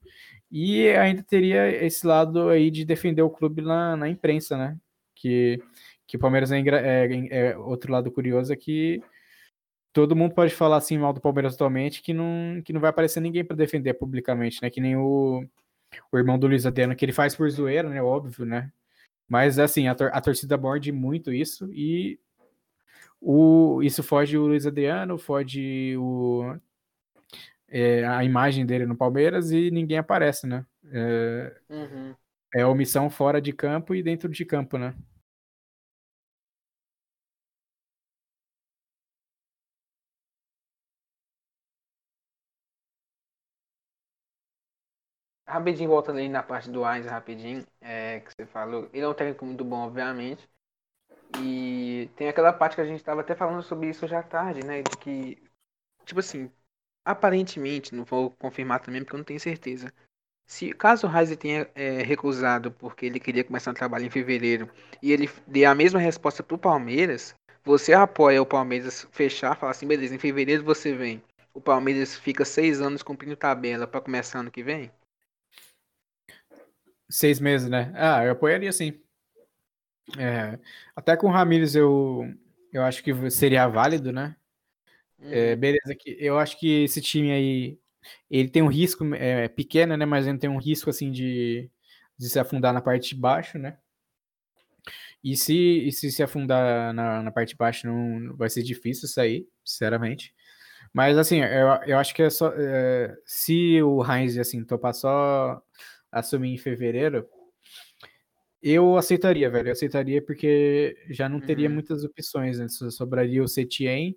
[0.51, 4.77] E ainda teria esse lado aí de defender o clube na, na imprensa, né?
[5.15, 5.63] Que,
[6.07, 9.03] que o Palmeiras é, é, é outro lado curioso é que
[9.99, 13.19] todo mundo pode falar assim mal do Palmeiras atualmente que não, que não vai aparecer
[13.19, 14.71] ninguém para defender publicamente, né?
[14.71, 15.45] Que nem o,
[16.13, 18.01] o irmão do Luiz Adriano, que ele faz por zoeira, né?
[18.01, 18.71] Óbvio, né?
[19.29, 22.17] Mas assim, a, tor a torcida morde muito isso e
[23.21, 26.57] o, isso foge o Luiz Adriano, foge o,
[27.69, 30.65] é, a imagem dele no Palmeiras e ninguém aparece, né?
[30.93, 32.15] É, uhum.
[32.55, 34.95] é omissão fora de campo e dentro de campo, né?
[45.49, 48.89] Rapidinho, voltando ali na parte do Ainz, rapidinho, é, que você falou.
[48.93, 50.47] Ele é um técnico muito bom, obviamente.
[51.41, 54.83] E tem aquela parte que a gente estava até falando sobre isso já tarde, né?
[54.83, 55.43] De que,
[56.05, 56.51] tipo assim,
[57.05, 59.91] aparentemente, não vou confirmar também porque eu não tenho certeza.
[60.47, 64.71] Se caso o Reis tenha é, recusado porque ele queria começar um trabalho em fevereiro
[65.03, 67.35] e ele dê a mesma resposta pro Palmeiras,
[67.65, 71.23] você apoia o Palmeiras fechar, falar assim, beleza, em fevereiro você vem.
[71.55, 74.91] O Palmeiras fica seis anos cumprindo tabela para começar ano que vem?
[77.11, 77.93] Seis meses, né?
[77.95, 79.01] Ah, eu apoiaria sim.
[80.19, 80.59] É,
[80.97, 82.33] até com o Ramires eu,
[82.73, 84.37] eu acho que seria válido, né?
[85.21, 85.61] É, uhum.
[85.61, 87.79] beleza, que eu acho que esse time aí
[88.31, 90.07] ele tem um risco é, pequeno, né?
[90.07, 91.71] Mas ele tem um risco assim de,
[92.17, 93.79] de se afundar na parte de baixo, né?
[95.23, 99.09] E se, e se se afundar na, na parte de baixo não vai ser difícil
[99.09, 100.35] sair, sinceramente.
[100.93, 105.61] Mas assim, eu, eu acho que é só é, se o Heinz assim topar só
[106.11, 107.29] assumir em fevereiro,
[108.63, 109.69] eu aceitaria, velho.
[109.69, 111.75] Eu aceitaria porque já não teria uhum.
[111.75, 112.69] muitas opções, né?
[112.69, 114.17] Só sobraria o Setien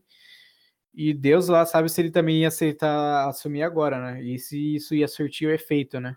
[0.94, 4.24] e Deus lá sabe se ele também ia aceitar assumir agora, né?
[4.24, 6.16] E se isso ia surtir o efeito, né?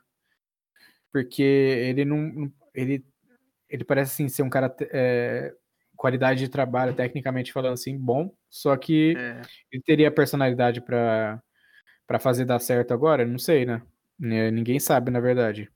[1.13, 2.51] Porque ele não.
[2.75, 3.05] Ele,
[3.69, 4.75] ele parece assim ser um cara.
[4.93, 5.55] É,
[5.97, 8.35] qualidade de trabalho, tecnicamente falando assim, bom.
[8.51, 9.43] Só que é.
[9.71, 11.41] ele teria personalidade para
[12.21, 13.25] fazer dar certo agora?
[13.25, 13.81] Não sei, né?
[14.19, 15.71] Ninguém sabe, na verdade.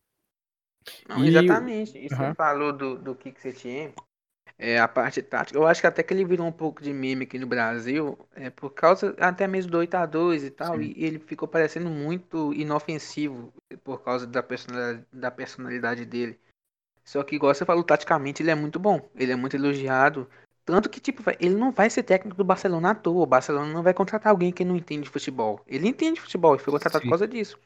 [1.09, 1.29] Não, e...
[1.29, 1.99] Exatamente.
[1.99, 2.29] Isso uhum.
[2.29, 3.93] você falou do, do que, que você tinha
[4.59, 5.59] é, a parte tática.
[5.59, 8.51] Eu acho que até que ele virou um pouco de meme aqui no Brasil, é,
[8.51, 13.53] por causa até mesmo do 8x2 e tal, e, e, ele ficou parecendo muito inofensivo
[13.85, 16.39] por causa da personalidade, da personalidade dele.
[17.05, 20.29] Só que, igual você falou, taticamente ele é muito bom, ele é muito elogiado.
[20.65, 23.23] Tanto que, tipo, ele não vai ser técnico do Barcelona à toa.
[23.23, 25.63] O Barcelona não vai contratar alguém que não entende futebol.
[25.67, 27.09] Ele entende futebol e foi contratado Sim.
[27.09, 27.59] por causa disso.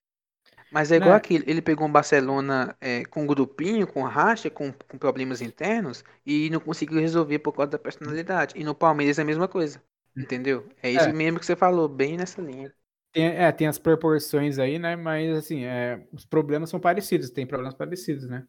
[0.73, 1.17] Mas é igual né?
[1.17, 6.03] aquilo, ele pegou um Barcelona é, com um grupinho, com racha, com, com, problemas internos
[6.25, 8.55] e não conseguiu resolver por causa da personalidade.
[8.57, 9.83] E no Palmeiras é a mesma coisa,
[10.17, 10.67] entendeu?
[10.83, 11.13] É isso é.
[11.13, 12.73] mesmo que você falou, bem nessa linha.
[13.13, 14.97] Tem, é, tem as proporções aí, né?
[14.97, 18.47] Mas assim, é, os problemas são parecidos, tem problemas parecidos, né?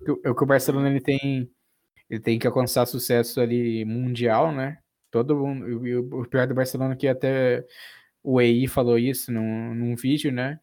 [0.00, 1.48] O, o que o Barcelona ele tem,
[2.10, 4.78] ele tem que alcançar sucesso ali mundial, né?
[5.12, 7.64] Todo mundo, o, o pior do Barcelona é que até
[8.20, 10.58] o EI falou isso num, num vídeo, né?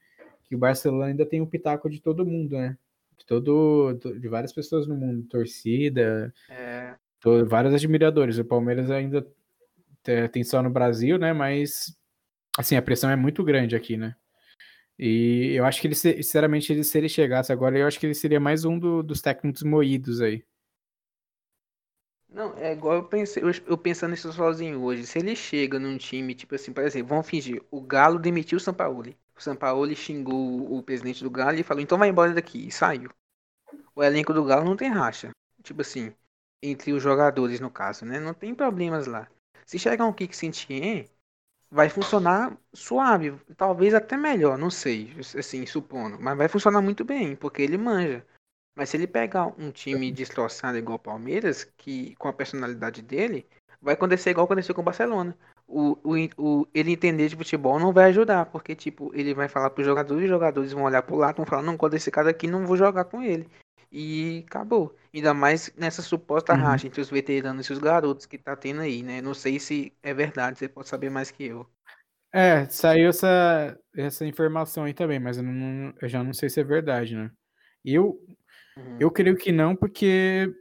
[0.50, 2.76] Que o Barcelona ainda tem o pitaco de todo mundo, né?
[3.18, 6.96] De, todo, de várias pessoas no mundo, torcida, é.
[7.20, 8.40] todo, vários admiradores.
[8.40, 9.26] O Palmeiras ainda
[10.32, 11.32] tem só no Brasil, né?
[11.34, 11.96] Mas
[12.58, 14.16] assim, a pressão é muito grande aqui, né?
[14.98, 18.14] E eu acho que ele, sinceramente, ele, se ele chegasse agora, eu acho que ele
[18.14, 20.44] seria mais um do, dos técnicos moídos aí.
[22.28, 25.06] Não, é igual eu pensei, eu, eu pensando nisso sozinho hoje.
[25.06, 28.62] Se ele chega num time, tipo assim, por exemplo, vamos fingir, o Galo demitiu o
[28.62, 29.18] Sampaoli.
[29.40, 32.68] O Sampaoli xingou o presidente do Galo e falou, então vai embora daqui.
[32.68, 33.10] E saiu.
[33.96, 35.32] O elenco do Galo não tem racha.
[35.64, 36.14] Tipo assim,
[36.62, 38.20] entre os jogadores, no caso, né?
[38.20, 39.30] Não tem problemas lá.
[39.66, 41.10] Se chegar um Kik Sentien,
[41.72, 43.40] vai funcionar suave.
[43.56, 45.16] Talvez até melhor, não sei.
[45.38, 46.18] Assim, supondo.
[46.20, 48.26] Mas vai funcionar muito bem, porque ele manja.
[48.76, 53.48] Mas se ele pegar um time destroçado igual o Palmeiras, que com a personalidade dele,
[53.82, 55.38] vai acontecer igual aconteceu com o Barcelona.
[55.72, 59.70] O, o, o, ele entender de futebol não vai ajudar, porque tipo, ele vai falar
[59.70, 62.32] para os jogadores, os jogadores vão olhar pro lado, vão falar, não, quando esse cara
[62.32, 63.48] aqui não vou jogar com ele.
[63.92, 64.96] E acabou.
[65.14, 66.60] Ainda mais nessa suposta uhum.
[66.60, 69.22] racha entre os veteranos e os garotos que tá tendo aí, né?
[69.22, 71.68] Não sei se é verdade, você pode saber mais que eu.
[72.34, 76.60] É, saiu essa, essa informação aí também, mas eu, não, eu já não sei se
[76.60, 77.32] é verdade, né?
[77.84, 78.20] Eu,
[78.80, 78.98] Uhum.
[79.00, 80.52] Eu creio que não, porque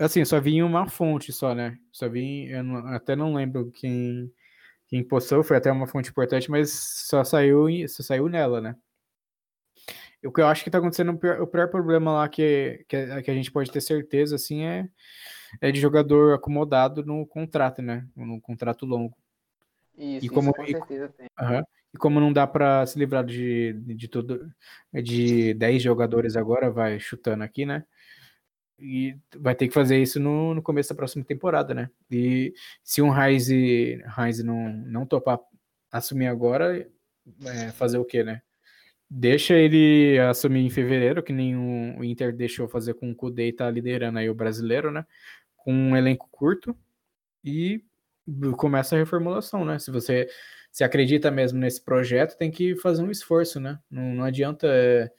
[0.00, 1.76] assim, só vi em uma fonte só, né?
[1.92, 4.32] Só vi, eu não, até não lembro quem
[4.88, 8.76] quem postou, foi até uma fonte importante, mas só saiu só saiu nela, né?
[10.24, 13.22] O que eu acho que tá acontecendo, o pior, o pior problema lá que, que,
[13.22, 14.88] que, a gente pode ter certeza, assim, é,
[15.60, 18.06] é de jogador acomodado no contrato, né?
[18.16, 19.16] No contrato longo.
[19.96, 21.26] Isso, e como, isso com certeza tem.
[21.38, 21.64] Uh -huh.
[21.94, 24.50] E como não dá para se livrar de, de, de tudo
[24.92, 27.84] de 10 jogadores agora, vai chutando aqui, né?
[28.78, 31.90] E vai ter que fazer isso no, no começo da próxima temporada, né?
[32.10, 35.40] E se um Heinz, Heinz não, não topar
[35.90, 36.88] assumir agora,
[37.46, 38.42] é, fazer o quê, né?
[39.10, 43.52] Deixa ele assumir em fevereiro, que nem o Inter deixou fazer com o Kudê e
[43.52, 45.04] tá liderando aí o brasileiro, né?
[45.56, 46.76] Com um elenco curto
[47.42, 47.82] e
[48.56, 49.78] começa a reformulação, né?
[49.78, 50.28] Se você
[50.70, 53.78] se acredita mesmo nesse projeto, tem que fazer um esforço, né?
[53.90, 55.10] Não, não adianta é,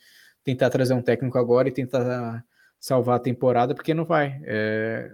[0.44, 2.46] tentar trazer um técnico agora e tentar
[2.80, 4.40] salvar a temporada, porque não vai.
[4.46, 5.12] É,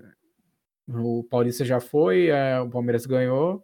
[0.88, 3.64] o Paulista já foi, é, o Palmeiras ganhou,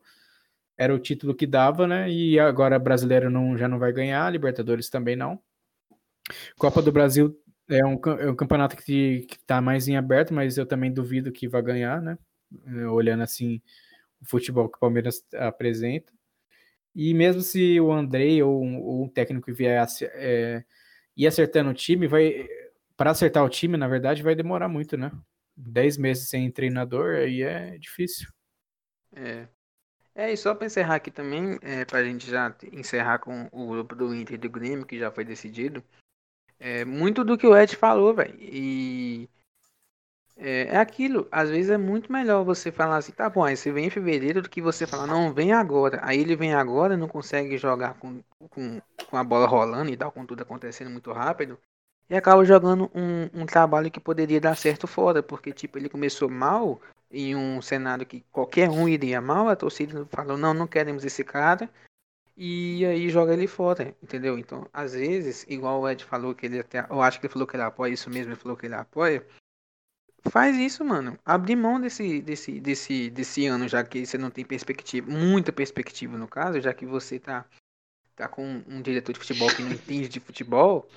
[0.78, 2.10] era o título que dava, né?
[2.10, 5.40] E agora brasileiro não, já não vai ganhar, Libertadores também não.
[6.58, 7.38] Copa do Brasil
[7.70, 11.48] é um, é um campeonato que, está mais em aberto, mas eu também duvido que
[11.48, 12.18] vai ganhar, né?
[12.66, 13.62] É, olhando assim
[14.22, 16.12] o futebol que o Palmeiras apresenta.
[16.94, 20.64] E mesmo se o Andrei ou ou um técnico vier é,
[21.16, 22.48] ir acertando o time, vai
[23.02, 25.12] para acertar o time, na verdade, vai demorar muito, né?
[25.58, 28.30] Dez meses sem treinador, aí é difícil.
[29.16, 29.48] É.
[30.14, 33.70] É, e só para encerrar aqui também, é, para a gente já encerrar com o
[33.70, 35.84] grupo do Inter e do Grêmio, que já foi decidido,
[36.60, 38.36] é muito do que o Ed falou, velho.
[38.40, 39.28] E
[40.38, 43.72] é, é, aquilo, às vezes é muito melhor você falar assim, tá bom, aí você
[43.72, 46.00] vem em fevereiro do que você falar, não, vem agora.
[46.04, 48.22] Aí ele vem agora, não consegue jogar com,
[48.52, 48.80] com,
[49.10, 51.58] com a bola rolando e tal, com tudo acontecendo muito rápido.
[52.12, 56.30] E acaba jogando um, um trabalho que poderia dar certo fora, porque tipo, ele começou
[56.30, 61.06] mal em um cenário que qualquer um iria mal, a torcida falou, não, não queremos
[61.06, 61.70] esse cara.
[62.36, 64.38] E aí joga ele fora, entendeu?
[64.38, 66.86] Então, às vezes, igual o Ed falou que ele até.
[66.90, 69.26] Eu acho que ele falou que ele apoia isso mesmo, ele falou que ele apoia.
[70.30, 71.18] Faz isso, mano.
[71.26, 76.18] Abre mão desse, desse, desse, desse ano, já que você não tem perspectiva, muita perspectiva
[76.18, 77.46] no caso, já que você tá,
[78.18, 80.90] tá com um diretor de futebol que não entende de futebol.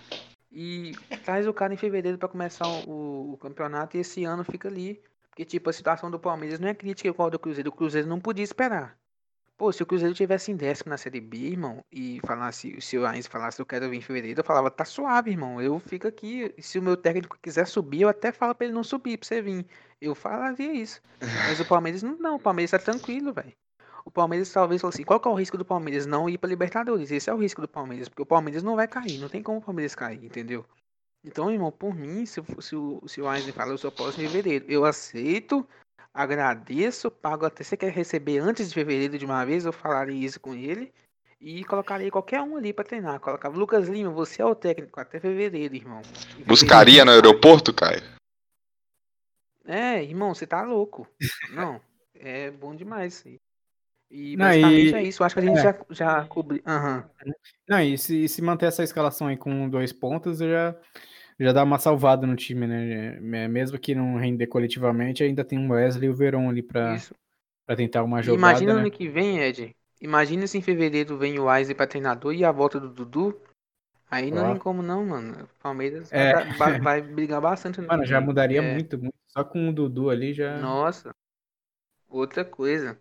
[0.57, 0.93] E
[1.25, 5.03] traz o cara em fevereiro para começar o, o, campeonato e esse ano fica ali.
[5.29, 7.71] Porque, tipo, a situação do Palmeiras não é crítica igual do Cruzeiro.
[7.71, 8.97] O Cruzeiro não podia esperar.
[9.57, 13.05] Pô, se o Cruzeiro tivesse em décimo na Série B, irmão, e falasse, se o
[13.05, 16.55] Heinz falasse eu quero vir em fevereiro, eu falava, tá suave, irmão, eu fico aqui.
[16.59, 19.43] Se o meu técnico quiser subir, eu até falo pra ele não subir, pra você
[19.43, 19.67] vir.
[20.01, 21.01] Eu falaria isso.
[21.49, 23.53] Mas o Palmeiras não, não o Palmeiras tá tranquilo, velho.
[24.05, 26.49] O Palmeiras talvez falou assim, qual que é o risco do Palmeiras não ir pra
[26.49, 27.11] Libertadores?
[27.11, 29.59] Esse é o risco do Palmeiras, porque o Palmeiras não vai cair, não tem como
[29.59, 30.65] o Palmeiras cair, entendeu?
[31.25, 34.27] Então, irmão, por mim, se, se, o, se o Einstein fala, eu só posso em
[34.27, 34.67] fevereiro.
[34.69, 35.67] Eu aceito
[36.15, 40.39] agradeço, pago até você quer receber antes de fevereiro de uma vez, eu falaria isso
[40.39, 40.93] com ele
[41.41, 43.19] e colocaria qualquer um ali para treinar.
[43.19, 46.03] Colocava Lucas Lima, você é o técnico até fevereiro, irmão.
[46.05, 48.03] Fevereiro, Buscaria no aeroporto, Caio?
[49.65, 51.07] É, irmão, você tá louco.
[51.51, 51.81] Não,
[52.15, 53.25] é bom demais.
[54.17, 55.03] E basicamente Não, e...
[55.03, 55.25] é isso.
[55.25, 55.63] Acho que a gente é.
[55.63, 56.63] já, já cobriu.
[56.65, 57.33] Uhum.
[57.69, 60.77] Não, e se, se manter essa escalação aí com dois pontos, já
[61.39, 63.17] já dá uma salvada no time, né?
[63.17, 66.97] É, mesmo que não render coletivamente, ainda tem o Wesley e o Verón ali pra,
[67.67, 68.39] pra tentar uma jogada.
[68.39, 68.81] Imagina né?
[68.83, 69.75] ano que vem, Ed.
[70.01, 73.37] Imagina se em fevereiro vem o Wesley pra treinador e a volta do Dudu.
[74.09, 75.43] Aí não tem como não, mano.
[75.43, 76.45] O Palmeiras é.
[76.53, 77.81] vai, vai, brigar bastante.
[77.81, 78.75] No mano, já mudaria é.
[78.75, 79.15] muito, muito.
[79.27, 80.57] Só com o Dudu ali já.
[80.59, 81.13] Nossa.
[82.09, 82.97] Outra coisa.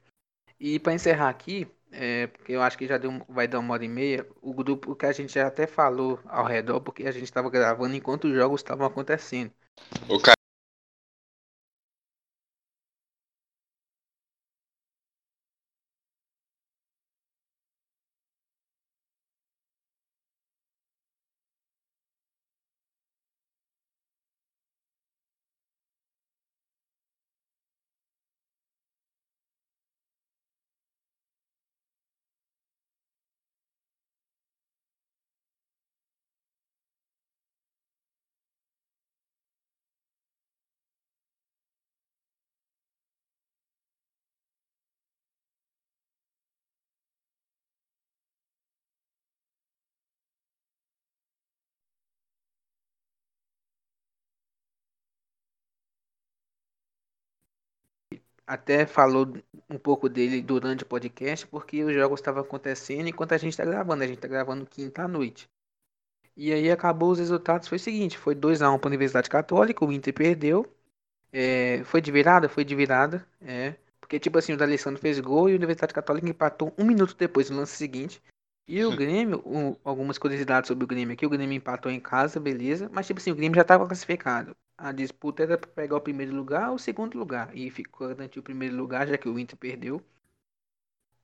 [0.65, 3.83] E para encerrar aqui, é, porque eu acho que já deu, vai dar uma hora
[3.83, 4.25] e meia.
[4.41, 7.93] O grupo que a gente já até falou ao redor, porque a gente estava gravando
[7.97, 9.51] enquanto os jogos estavam acontecendo.
[10.07, 10.37] O cara
[58.53, 59.33] até falou
[59.69, 63.65] um pouco dele durante o podcast, porque os jogos estavam acontecendo enquanto a gente está
[63.65, 64.03] gravando.
[64.03, 65.49] A gente está gravando quinta à noite.
[66.37, 67.67] E aí acabou os resultados.
[67.67, 70.71] Foi o seguinte: foi 2x1 para a Universidade Católica, o Inter perdeu.
[71.31, 72.47] É, foi de virada?
[72.47, 73.25] Foi de virada.
[73.41, 73.75] É.
[73.99, 77.49] Porque, tipo assim, o D'Alessandro fez gol e a Universidade Católica empatou um minuto depois
[77.49, 78.21] no lance seguinte.
[78.67, 82.39] E o Grêmio, um, algumas curiosidades sobre o Grêmio aqui, o Grêmio empatou em casa,
[82.39, 82.89] beleza.
[82.93, 86.35] Mas, tipo assim, o Grêmio já estava classificado a disputa era para pegar o primeiro
[86.35, 87.55] lugar ou o segundo lugar.
[87.55, 90.01] E ficou garantir o primeiro lugar, já que o Inter perdeu.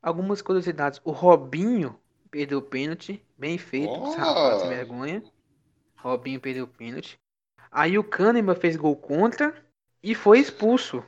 [0.01, 1.01] Algumas curiosidades.
[1.03, 1.99] O Robinho
[2.31, 3.23] perdeu o pênalti.
[3.37, 4.11] Bem feito, oh.
[4.11, 5.23] rapaz, vergonha.
[5.95, 7.19] Robinho perdeu o pênalti.
[7.71, 9.53] Aí o Kahneman fez gol contra
[10.01, 11.03] e foi expulso.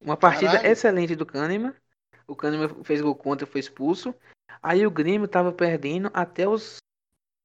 [0.00, 0.68] Uma partida Caralho.
[0.68, 1.74] excelente do Kahneman.
[2.26, 4.14] O Kahneman fez gol contra, foi expulso.
[4.62, 6.78] Aí o Grêmio tava perdendo até os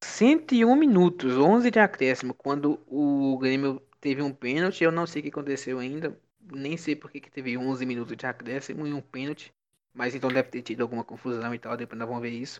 [0.03, 4.83] 101 minutos, 11 de acréscimo, quando o Grêmio teve um pênalti.
[4.83, 6.17] Eu não sei o que aconteceu ainda,
[6.51, 9.53] nem sei por que teve 11 minutos de acréscimo e um pênalti.
[9.93, 12.59] Mas então deve ter tido alguma confusão e tal, depois nós vamos ver isso.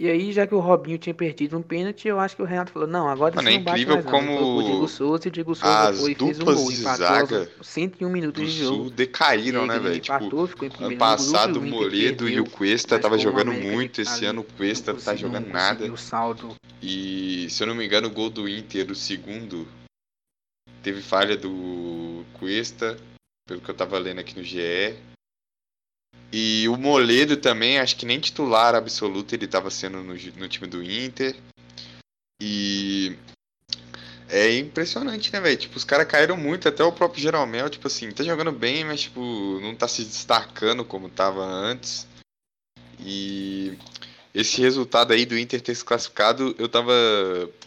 [0.00, 2.70] E aí, já que o Robinho tinha perdido um pênalti, eu acho que o Renato
[2.70, 4.12] falou, não, agora Mano, você é não bate incrível mais não.
[4.12, 6.70] Como colocou o Diego Souza e o Diego Souza foi e fez um gol.
[6.70, 8.76] Empatou zaga aos 101 minutos de jogo.
[8.76, 9.98] Sul decaíram, né, velho?
[9.98, 14.00] Tipo, ficou ano passado o Moledo e o Cuesta tava jogando América muito.
[14.00, 15.92] Esse ali ano o Cuesta não tá jogando não nada.
[16.80, 19.66] E se eu não me engano, o gol do Inter, o segundo,
[20.82, 22.96] teve falha do Cuesta,
[23.46, 24.96] pelo que eu tava lendo aqui no GE.
[26.32, 30.66] E o Moledo também, acho que nem titular absoluto ele tava sendo no, no time
[30.66, 31.34] do Inter.
[32.40, 33.16] E
[34.28, 35.56] é impressionante, né, velho?
[35.56, 39.02] Tipo, os caras caíram muito, até o próprio Jeromel, tipo assim, tá jogando bem, mas
[39.02, 39.20] tipo,
[39.60, 42.06] não tá se destacando como tava antes.
[43.00, 43.78] E
[44.40, 46.92] esse resultado aí do Inter ter se classificado, eu tava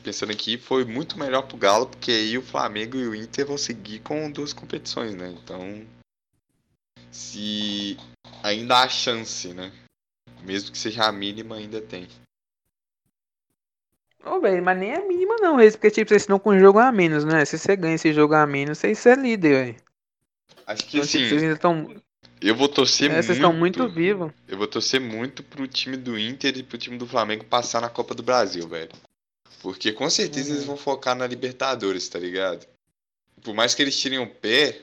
[0.01, 3.57] pensando aqui, foi muito melhor pro Galo, porque aí o Flamengo e o Inter vão
[3.57, 5.35] seguir com duas competições, né?
[5.43, 5.85] Então,
[7.11, 7.97] se
[8.41, 9.69] ainda há chance, né?
[10.43, 12.07] Mesmo que seja a mínima, ainda tem.
[14.23, 16.79] Ô, velho, mas nem é mínima não, Reis, porque tipo, vocês estão com um jogo
[16.79, 17.43] a menos, né?
[17.43, 19.75] Se você ganha esse jogo a menos, vocês é líder, velho.
[20.65, 22.01] Acho que Então, tipo, vocês assim, ainda estão.
[22.41, 23.25] Eu vou torcer É, muito.
[23.25, 24.31] vocês estão muito vivos.
[24.47, 27.89] Eu vou torcer muito pro time do Inter e pro time do Flamengo passar na
[27.89, 28.91] Copa do Brasil, velho.
[29.61, 30.55] Porque com certeza Uhum.
[30.55, 32.65] eles vão focar na Libertadores, tá ligado?
[33.43, 34.81] Por mais que eles tirem o pé,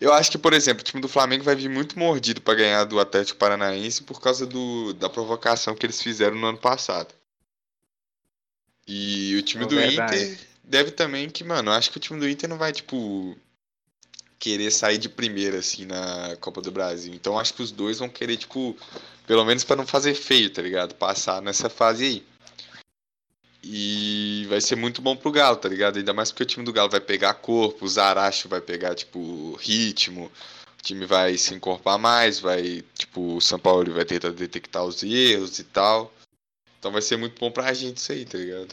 [0.00, 2.84] eu acho que, por exemplo, o time do Flamengo vai vir muito mordido pra ganhar
[2.84, 7.12] do Atlético Paranaense por causa do, da provocação que eles fizeram no ano passado.
[8.86, 10.22] E o time É do verdade.
[10.22, 13.36] Inter deve também que, mano, eu acho que o time do Inter não vai, tipo,
[14.38, 17.14] querer sair de primeira, assim, na Copa do Brasil.
[17.14, 18.76] Então acho que os dois vão querer, tipo,
[19.26, 20.94] pelo menos pra não fazer feio, tá ligado?
[20.94, 22.26] Passar nessa fase aí.
[23.62, 25.98] E vai ser muito bom pro Galo, tá ligado?
[25.98, 29.56] Ainda mais porque o time do Galo vai pegar corpo, o Zaracho vai pegar, tipo,
[29.56, 30.30] ritmo.
[30.78, 35.02] O time vai se encorpar mais, vai, tipo, o São Paulo vai tentar detectar os
[35.02, 36.14] erros e tal.
[36.78, 38.72] Então vai ser muito bom pra gente isso aí, tá ligado?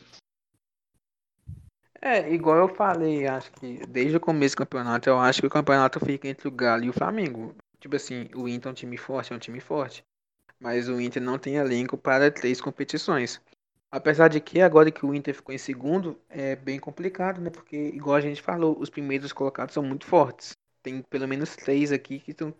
[2.05, 5.49] É, igual eu falei, acho que desde o começo do campeonato, eu acho que o
[5.49, 7.55] campeonato fica entre o Galo e o Flamengo.
[7.79, 10.03] Tipo assim, o Inter é um time forte, é um time forte.
[10.59, 13.41] Mas o Inter não tem elenco para três competições.
[13.89, 17.49] Apesar de que agora que o Inter ficou em segundo, é bem complicado, né?
[17.49, 20.51] Porque, igual a gente falou, os primeiros colocados são muito fortes.
[20.81, 22.53] Tem pelo menos três aqui que são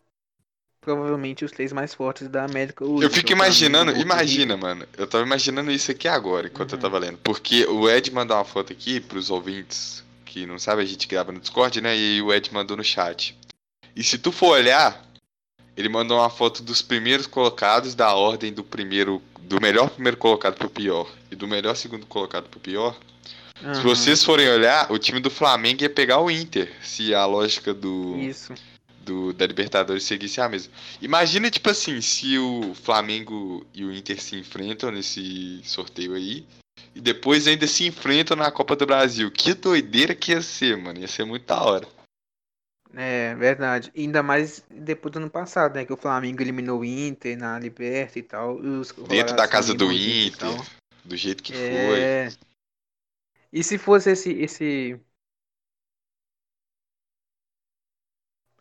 [0.83, 3.05] provavelmente os três mais fortes da América hoje.
[3.05, 4.85] Eu fico imaginando, imagina, mano.
[4.97, 6.81] Eu tava imaginando isso aqui agora, enquanto eu Uhum.
[6.81, 7.17] tava lendo.
[7.23, 11.31] Porque o Ed mandou uma foto aqui pros ouvintes que não sabem, a gente grava
[11.31, 11.95] no Discord, né?
[11.95, 13.37] E aí o Ed mandou no chat.
[13.95, 15.05] E se tu for olhar,
[15.77, 19.21] ele mandou uma foto dos primeiros colocados da ordem do primeiro.
[19.41, 21.07] Do melhor primeiro colocado pro pior.
[21.29, 22.95] E do melhor segundo colocado pro pior.
[23.59, 26.71] Se Aham, vocês forem olhar, o time do Flamengo ia pegar o Inter.
[26.81, 28.53] Se a lógica do Isso.
[29.03, 30.73] Do, da Libertadores seguisse a mesma.
[31.01, 36.45] Imagina, tipo assim, se o Flamengo e o Inter se enfrentam nesse sorteio aí.
[36.95, 39.29] E depois ainda se enfrentam na Copa do Brasil.
[39.31, 40.99] Que doideira que ia ser, mano.
[40.99, 41.87] Ia ser muito da hora.
[42.95, 43.91] É, verdade.
[43.97, 45.85] Ainda mais depois do ano passado, né?
[45.85, 48.59] Que o Flamengo eliminou o Inter na Liberta e tal.
[48.59, 50.49] e Dentro da casa do Inter.
[51.03, 51.99] Do jeito que foi.
[51.99, 52.29] É.
[53.51, 54.99] E se fosse esse, esse.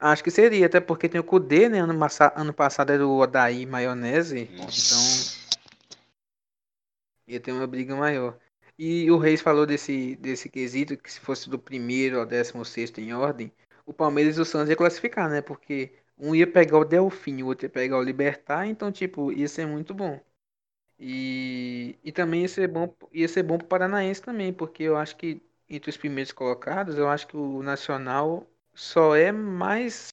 [0.02, 1.78] Acho que seria, até porque tem o Kudê, né?
[1.78, 1.96] Ano,
[2.34, 4.48] ano passado era o Odaí Maionese.
[4.50, 5.38] Então Nossa.
[7.26, 8.36] ia ter uma briga maior.
[8.76, 13.00] E o Reis falou desse, desse quesito, que se fosse do primeiro ao décimo sexto
[13.00, 13.52] em ordem,
[13.86, 15.40] o Palmeiras e o Santos ia classificar, né?
[15.40, 19.46] Porque um ia pegar o Delfim, o outro ia pegar o Libertar, então, tipo, ia
[19.46, 20.20] ser muito bom.
[20.98, 25.16] E, e também ia ser bom, ia ser bom pro Paranaense também, porque eu acho
[25.16, 30.08] que entre os primeiros colocados, eu acho que o Nacional só é mais,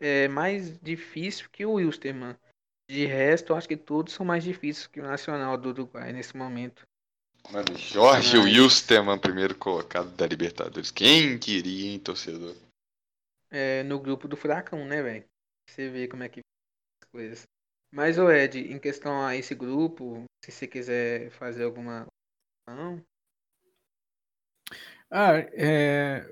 [0.00, 2.36] é, mais difícil que o Wilstermann.
[2.88, 6.36] De resto, eu acho que todos são mais difíceis que o Nacional do Uruguai nesse
[6.36, 6.82] momento.
[7.50, 10.90] Mano, Jorge Mas- Wilstermann, primeiro colocado da Libertadores.
[10.90, 12.54] Quem queria, hein, torcedor?
[13.50, 15.24] É, no grupo do Furacão, né, velho?
[15.68, 16.40] Você vê como é que
[17.02, 17.48] as coisas.
[17.92, 22.06] Mas, ô Ed, em questão a esse grupo, se você quiser fazer alguma.
[22.68, 23.04] Não,
[25.10, 26.24] Ah, é...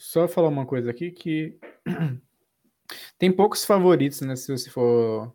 [0.00, 1.58] Só falar uma coisa aqui que
[3.18, 4.34] tem poucos favoritos, né?
[4.34, 5.30] Se você for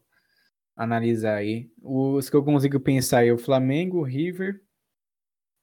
[0.76, 1.70] analisar aí.
[1.84, 4.60] Os que eu consigo pensar aí, o Flamengo, o River.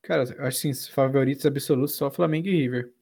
[0.03, 2.93] Cara, acho assim, os favoritos absolutos só Flamengo e River.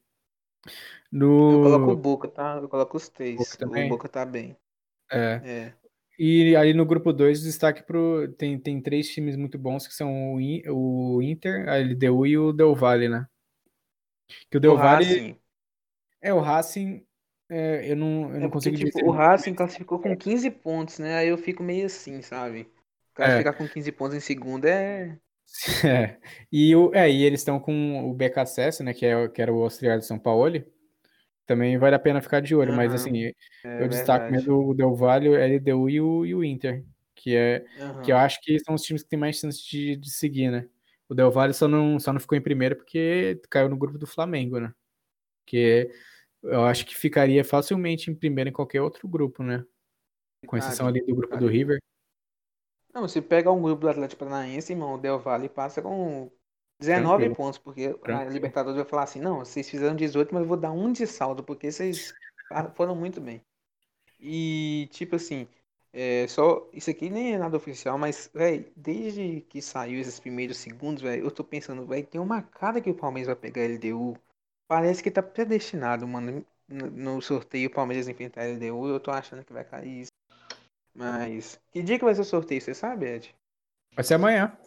[1.11, 1.51] No...
[1.51, 2.59] Eu coloco o Boca, tá?
[2.59, 3.37] Eu coloco os três.
[3.37, 3.89] Boca o também?
[3.89, 4.55] Boca tá bem.
[5.11, 5.41] É.
[5.43, 5.73] É.
[6.17, 8.27] E ali no grupo 2, destaque pro.
[8.39, 12.37] Tem, tem três times muito bons que são o, In- o Inter, a LDU e
[12.37, 13.27] o Del Valle, né?
[14.49, 15.05] Que o Del O Valle.
[15.05, 15.40] Racing.
[16.21, 17.05] É, o Racing.
[17.49, 19.05] é, eu não, eu É não porque, consigo tipo, dizer.
[19.05, 21.15] o Racing classificou com 15 pontos, né?
[21.17, 22.69] Aí eu fico meio assim, sabe?
[23.13, 25.17] Classificar com 15 pontos em segundo é.
[25.83, 26.17] É.
[26.51, 28.93] E, o, é, e eles estão com o BKSS, né?
[28.93, 30.51] Que, é, que era o auxiliar de São Paulo.
[31.47, 33.33] Também vale a pena ficar de olho, mas Aham, assim, é
[33.77, 36.85] eu destaco mesmo o Del Valle, o LDU e o, e o Inter,
[37.15, 38.01] que é Aham.
[38.01, 40.67] que eu acho que são os times que têm mais chance de, de seguir, né?
[41.09, 44.07] O Del Valle só não, só não ficou em primeiro porque caiu no grupo do
[44.07, 44.73] Flamengo, né?
[45.45, 45.91] Que
[46.43, 49.65] eu acho que ficaria facilmente em primeiro em qualquer outro grupo, né?
[50.47, 51.47] Com exceção ali do grupo do.
[51.47, 51.79] River.
[52.93, 56.29] Não, se pega um grupo do Atlético Paranaense, irmão, o Del Valle passa com
[56.79, 57.35] 19 Tranquilo.
[57.35, 58.31] pontos, porque a Tranquilo.
[58.31, 61.43] Libertadores vai falar assim, não, vocês fizeram 18, mas eu vou dar um de saldo,
[61.43, 62.13] porque vocês
[62.75, 63.41] foram muito bem.
[64.19, 65.47] E, tipo assim,
[65.93, 70.57] é, só, isso aqui nem é nada oficial, mas, velho, desde que saiu esses primeiros
[70.57, 73.65] segundos, velho, eu tô pensando, velho, tem uma cara que o Palmeiras vai pegar a
[73.65, 74.17] LDU.
[74.71, 76.45] Parece que tá predestinado, mano.
[76.69, 80.11] No, sorteio o Palmeiras enfrentar a LDU, eu tô achando que vai cair isso.
[80.95, 83.35] Mas, que dia que vai ser o sorteio, você sabe, Ed?
[83.93, 84.57] Vai ser amanhã.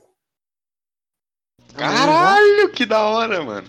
[1.74, 3.66] Caralho, que da hora, mano.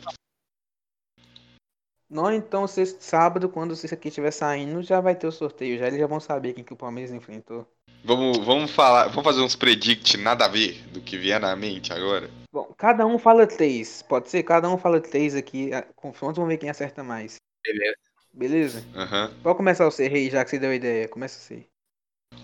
[2.09, 5.79] Não, então sexta, sábado, quando isso aqui estiver saindo, já vai ter o sorteio.
[5.79, 7.65] Já eles já vão saber quem que o Palmeiras enfrentou.
[8.03, 11.93] Vamos, vamos falar, vamos fazer uns predict nada a ver do que vier na mente
[11.93, 12.29] agora.
[12.55, 14.01] Bom, cada um fala três.
[14.01, 14.41] Pode ser?
[14.43, 15.73] Cada um fala três aqui.
[15.73, 17.35] a- Confronto, vamos ver quem acerta mais.
[17.61, 17.97] Beleza.
[18.31, 18.85] Beleza?
[18.95, 19.33] Aham.
[19.43, 21.09] Pode começar você, Rei, já que você deu a ideia.
[21.09, 21.67] Começa você.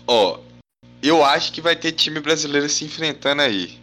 [0.06, 0.38] Ó,
[1.02, 3.80] eu acho que vai ter time brasileiro se enfrentando aí.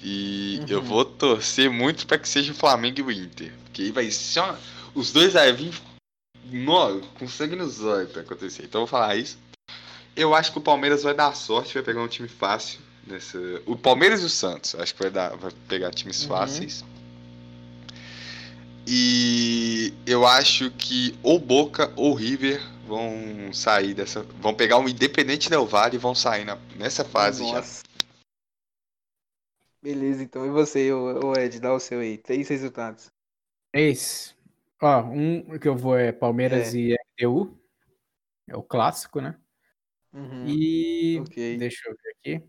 [0.00, 0.66] E Uhum.
[0.68, 3.52] eu vou torcer muito pra que seja o Flamengo e o Inter.
[3.64, 4.56] Porque aí vai ser uma...
[4.94, 5.74] Os dois vai vir
[6.44, 7.00] no...
[7.18, 8.62] com sangue nos olhos pra acontecer.
[8.66, 9.36] Então eu vou falar isso.
[10.14, 12.85] Eu acho que o Palmeiras vai dar sorte, vai pegar um time fácil.
[13.66, 15.36] O Palmeiras e o Santos, acho que vai, dar...
[15.36, 16.28] vai pegar times Uhum.
[16.28, 16.84] fáceis.
[18.88, 24.22] E eu acho que ou Boca ou River vão sair dessa.
[24.22, 27.54] Vão pegar um Independente Del Valle e vão sair na- nessa fase já.
[27.56, 27.82] Nossa.
[29.82, 30.46] Beleza, então.
[30.46, 32.16] E você, ô Ed, dá o seu aí.
[32.18, 33.10] Três resultados.
[33.72, 34.36] Três.
[34.80, 36.78] Ó, um que eu vou é Palmeiras É.
[36.78, 37.56] e LDU.
[38.48, 39.36] É o clássico, né?
[40.12, 40.46] Uhum.
[40.46, 41.56] E ok.
[41.58, 42.48] deixa eu ver aqui.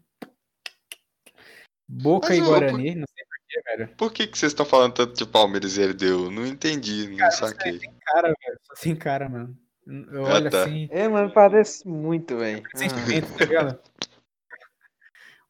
[1.87, 3.95] Boca Mas e eu- Guarani, não sei porquê, velho.
[3.95, 6.29] Por que, que vocês estão falando tanto de Palmeiras e LDU?
[6.31, 7.79] Não entendi, não saquei.
[8.05, 9.57] Cara, velho, só tem cara, mano.
[10.11, 10.63] Eu Ah, olho tá.
[10.63, 12.61] assim, É, mano, parece muito, velho.
[12.73, 12.77] Ah.
[12.77, 13.79] sentimento, tá ligado?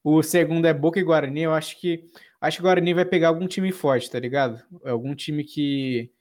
[0.04, 2.06] O segundo é Boca e Guarani, eu acho que
[2.40, 4.64] acho que o Guarani vai pegar algum time forte, tá ligado?
[4.86, 6.12] Algum time que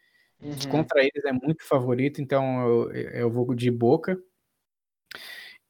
[0.40, 0.56] Uhum.
[0.70, 4.18] contra eles é muito favorito, então eu, eu vou de Boca.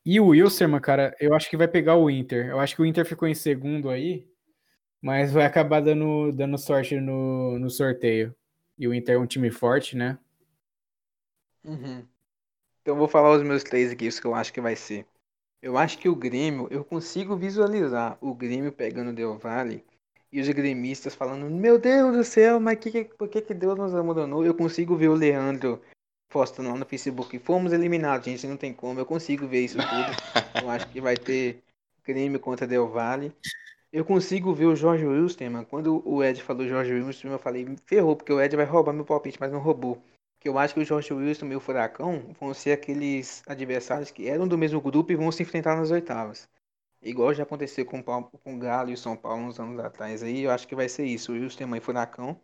[0.05, 2.47] E o Wilstermann, cara, eu acho que vai pegar o Inter.
[2.47, 4.27] Eu acho que o Inter ficou em segundo aí,
[5.07, 8.35] mas vai acabar dando, dando sorte no, no sorteio.
[8.77, 10.19] E o Inter é um time forte, né?
[11.63, 12.05] Uhum.
[12.83, 15.07] Então eu vou falar os meus três aqui, os que eu acho que vai ser.
[15.63, 19.85] Eu acho que o Grêmio, eu consigo visualizar o Grêmio pegando o Del Valle
[20.33, 23.79] e os gremistas falando, meu Deus do céu, mas que, que, por que, que Deus
[23.79, 24.45] nos abandonou?
[24.45, 25.81] Eu consigo ver o Leandro
[26.29, 29.85] postando lá no Facebook, fomos eliminados, gente, não tem como, eu consigo ver isso tudo.
[30.65, 31.63] eu acho que vai ter
[32.05, 33.33] Grêmio contra Del Valle.
[33.97, 38.15] Eu consigo ver o Jorge Wilstermann, quando o Ed falou Jorge Wilstermann, eu falei, ferrou,
[38.15, 39.97] porque o Ed vai roubar meu palpite, mas não roubou.
[40.39, 44.29] Que eu acho que o Jorge Wilson e o Furacão vão ser aqueles adversários que
[44.29, 46.47] eram do mesmo grupo e vão se enfrentar nas oitavas.
[47.01, 50.23] Igual já aconteceu com, o com o Galo e o São Paulo uns anos atrás
[50.23, 52.39] aí, eu acho que vai ser isso, o Wilson e Furacão.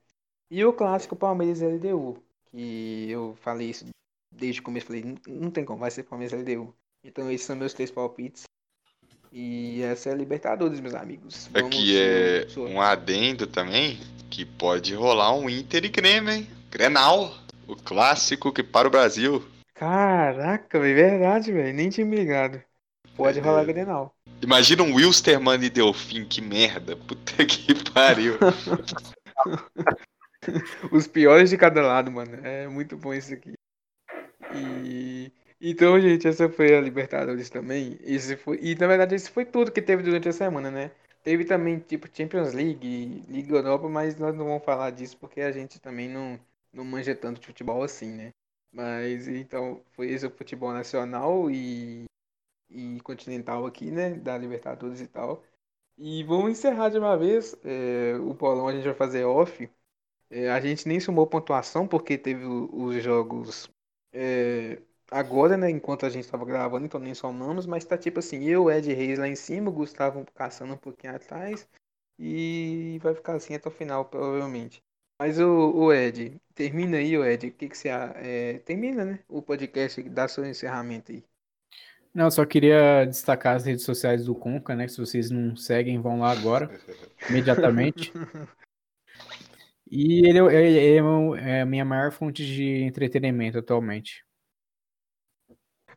[0.51, 2.17] E o clássico Palmeiras LDU,
[2.47, 3.85] que eu falei isso
[4.35, 6.75] desde o começo, falei, não, tem como, vai ser Palmeiras LDU.
[7.05, 8.45] Então esses são meus três palpites.
[9.33, 11.49] E essa é a Libertadores, meus amigos.
[11.53, 13.99] Vamos Aqui é um adendo também,
[14.31, 16.47] que pode rolar um Inter e Grêmio, hein?
[16.71, 17.35] Grenal,
[17.67, 19.45] o clássico que para o Brasil.
[19.75, 22.63] Caraca, é verdade, velho, nem tinha me ligado.
[23.17, 23.43] Pode É.
[23.43, 24.15] rolar Grenal.
[24.43, 26.97] Imagina um Wilstermann e Delfim, que merda.
[26.97, 28.39] Puta que pariu.
[30.91, 32.37] Os piores de cada lado, mano.
[32.45, 33.53] É muito bom isso aqui.
[34.55, 35.33] E
[35.63, 37.99] então, gente, essa foi a Libertadores também.
[38.03, 38.59] Esse foi...
[38.61, 40.91] E na verdade, esse foi tudo que teve durante a semana, né?
[41.23, 45.53] Teve também, tipo, Champions League, Liga Europa, mas nós não vamos falar disso porque a
[45.53, 46.39] gente também não,
[46.73, 48.31] não manja tanto de futebol assim, né?
[48.73, 52.05] Mas então, foi esse o futebol nacional e,
[52.71, 54.15] e continental aqui, né?
[54.15, 55.45] Da Libertadores e tal.
[55.99, 57.57] E vamos encerrar de uma vez.
[57.65, 59.71] É, o Paulão a gente vai fazer off.
[60.31, 63.71] É, a gente nem somou pontuação porque teve os jogos
[64.13, 64.81] é,
[65.13, 65.71] agora, né?
[65.71, 69.19] Enquanto a gente estava gravando, então nem somamos, mas tá tipo assim, eu, Ed Reis
[69.19, 71.69] lá em cima, o Gustavo caçando um pouquinho atrás,
[72.19, 74.83] e vai ficar assim até o final, provavelmente.
[75.19, 77.89] Mas o, o Ed, termina aí, o Ed, o que, que você.
[77.89, 79.21] É, termina, né?
[79.29, 81.25] O podcast, dá seu encerramento aí.
[82.15, 84.89] Não, só queria destacar as redes sociais do Conca, né?
[84.89, 86.71] Se vocês não seguem, vão lá agora,
[87.31, 88.13] imediatamente.
[89.95, 91.07] E ele, ele, ele
[91.43, 94.25] é a minha maior fonte de entretenimento atualmente.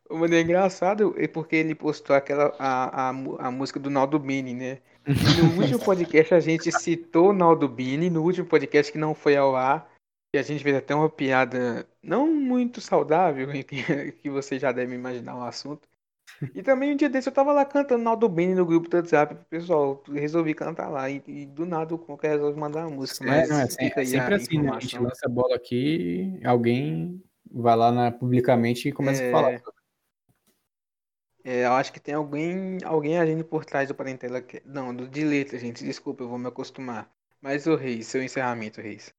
[0.09, 4.53] Mano, é engraçado é porque ele postou aquela a, a, a música do Naldo Bini,
[4.53, 4.79] né?
[5.07, 9.15] E no último podcast a gente citou o Naldo Bini, no último podcast que não
[9.15, 9.91] foi ao ar,
[10.33, 13.47] e a gente fez até uma piada não muito saudável,
[14.21, 15.87] que você já deve imaginar o assunto.
[16.53, 19.37] E também um dia desse eu tava lá cantando Naldo Bini no grupo do WhatsApp,
[19.49, 23.23] pessoal, resolvi cantar lá, e, e do nada o Conca resolve mandar uma música.
[23.25, 24.71] É, mas não, é, sempre, é sempre assim, né?
[24.71, 29.29] A gente lança a bola aqui, alguém vai lá na, publicamente e começa é...
[29.29, 29.61] a falar.
[31.47, 34.41] É, eu acho que tem alguém, alguém agindo por trás do Parentela.
[34.41, 34.63] Que...
[34.65, 35.83] Não, do de letra, gente.
[35.83, 37.07] Desculpa, eu vou me acostumar.
[37.39, 39.13] Mas o Reis, seu encerramento, Reis.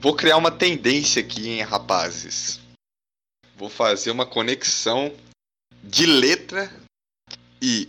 [0.00, 2.58] Vou criar uma tendência aqui, hein, rapazes.
[3.54, 5.14] Vou fazer uma conexão
[5.84, 6.68] de letra
[7.62, 7.88] e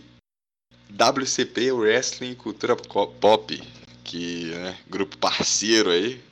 [0.90, 3.60] WCP Wrestling Cultura Pop,
[4.04, 6.22] que é né, grupo parceiro aí.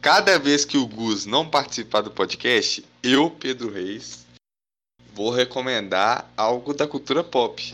[0.00, 4.26] Cada vez que o Gus não participar do podcast, eu, Pedro Reis,
[5.14, 7.72] vou recomendar algo da cultura pop.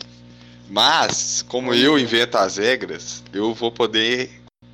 [0.69, 4.29] Mas, como eu invento as regras, eu vou poder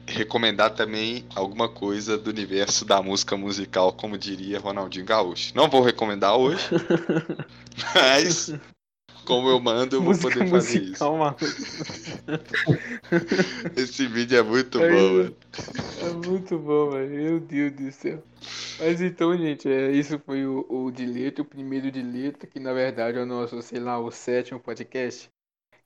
[0.07, 5.51] recomendar também alguma coisa do universo da música musical, como diria Ronaldinho Gaúcho.
[5.55, 6.63] Não vou recomendar hoje,
[7.95, 8.53] mas
[9.23, 11.55] como eu mando, eu vou música poder fazer musical, isso.
[13.75, 15.35] Esse vídeo é muito é, bom, mano.
[16.01, 17.09] É muito bom, mano.
[17.09, 18.23] Meu Deus do céu.
[18.79, 22.59] Mas então, gente, é, isso foi o, o de letra, o primeiro de letra, que
[22.59, 25.29] na verdade é o nosso, sei lá, o sétimo podcast.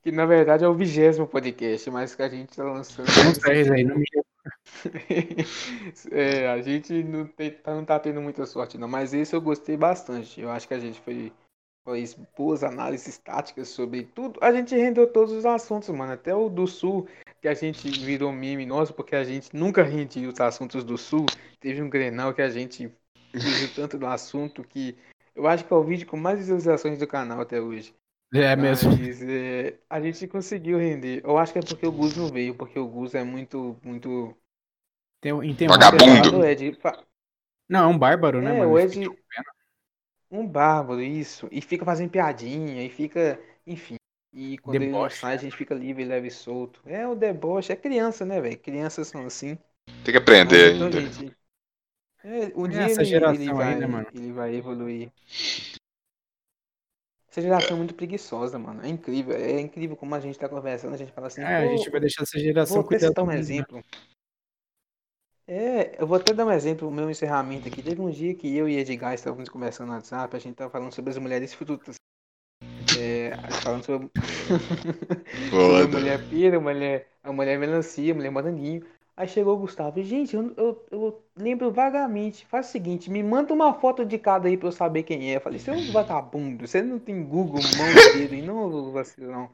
[0.01, 3.07] Que na verdade é o vigésimo podcast, mas que a gente tá lançando.
[3.07, 4.05] Não sei, aí, não me
[6.11, 8.87] é, a gente não, tem, não tá tendo muita sorte, não.
[8.87, 10.39] Mas esse eu gostei bastante.
[10.39, 11.31] Eu acho que a gente foi
[11.91, 14.37] fez boas análises táticas sobre tudo.
[14.41, 16.11] A gente rendeu todos os assuntos, mano.
[16.11, 17.07] Até o do Sul,
[17.41, 21.25] que a gente virou meme nosso, porque a gente nunca rendia os assuntos do Sul.
[21.59, 22.91] Teve um Grenal que a gente
[23.31, 24.97] fugiu tanto do assunto que
[25.33, 27.95] eu acho que é o vídeo com mais visualizações do canal até hoje.
[28.33, 28.91] É mesmo.
[28.97, 31.21] Mas, é, a gente conseguiu render.
[31.23, 34.35] Eu acho que é porque o Gus não veio, porque o Gus é muito, muito.
[35.21, 36.43] Tem, tem Vagabundo.
[36.43, 36.77] Ed,
[37.69, 38.71] Não, é um bárbaro, né, é, mano?
[38.71, 39.07] O Ed,
[40.29, 41.47] um bárbaro, isso.
[41.51, 43.39] E fica fazendo piadinha, e fica.
[43.65, 43.95] Enfim.
[44.33, 44.91] E quando deboche.
[44.93, 46.81] ele não sai, a gente fica livre, leve e solto.
[46.85, 48.57] É o deboche, é criança, né, velho?
[48.57, 49.57] Crianças são assim.
[50.03, 51.01] Tem que aprender então, ainda.
[51.01, 51.35] Gente,
[52.23, 54.07] é, um dia Essa ele, ele, vai, ainda, mano.
[54.13, 55.11] ele vai evoluir.
[57.29, 58.83] Essa geração é muito preguiçosa, mano.
[58.83, 59.35] É incrível.
[59.35, 61.41] É incrível como a gente tá conversando, a gente fala assim.
[61.41, 63.37] É, a gente vai deixar essa geração vou citar um né?
[63.37, 63.83] exemplo.
[65.47, 67.81] É, eu vou até dar um exemplo, o meu encerramento aqui.
[67.81, 70.93] Teve um dia que eu e Edgar estávamos conversando no WhatsApp, a gente estava falando
[70.93, 71.95] sobre as mulheres frutas.
[72.99, 74.09] É, falando sobre.
[75.83, 78.83] a mulher pira, a mulher, a mulher melancia, a mulher moranguinho.
[79.15, 82.45] Aí chegou o Gustavo, gente, eu, eu, eu, lembro vagamente.
[82.45, 85.37] Faz o seguinte, me manda uma foto de cada aí pra eu saber quem é.
[85.37, 89.49] Eu falei, você é um vagabundo, você não tem Google, mão dedo e não vacilão.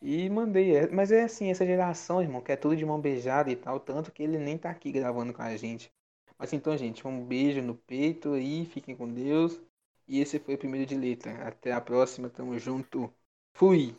[0.00, 0.76] E mandei.
[0.76, 3.80] É, mas é assim, essa geração, irmão, que é tudo de mão beijada e tal,
[3.80, 5.92] tanto que ele nem tá aqui gravando com a gente.
[6.38, 9.60] Mas então, gente, um beijo no peito aí, fiquem com Deus.
[10.08, 11.32] E esse foi o primeiro de letra.
[11.48, 13.12] Até a próxima, tamo junto.
[13.54, 13.96] Fui!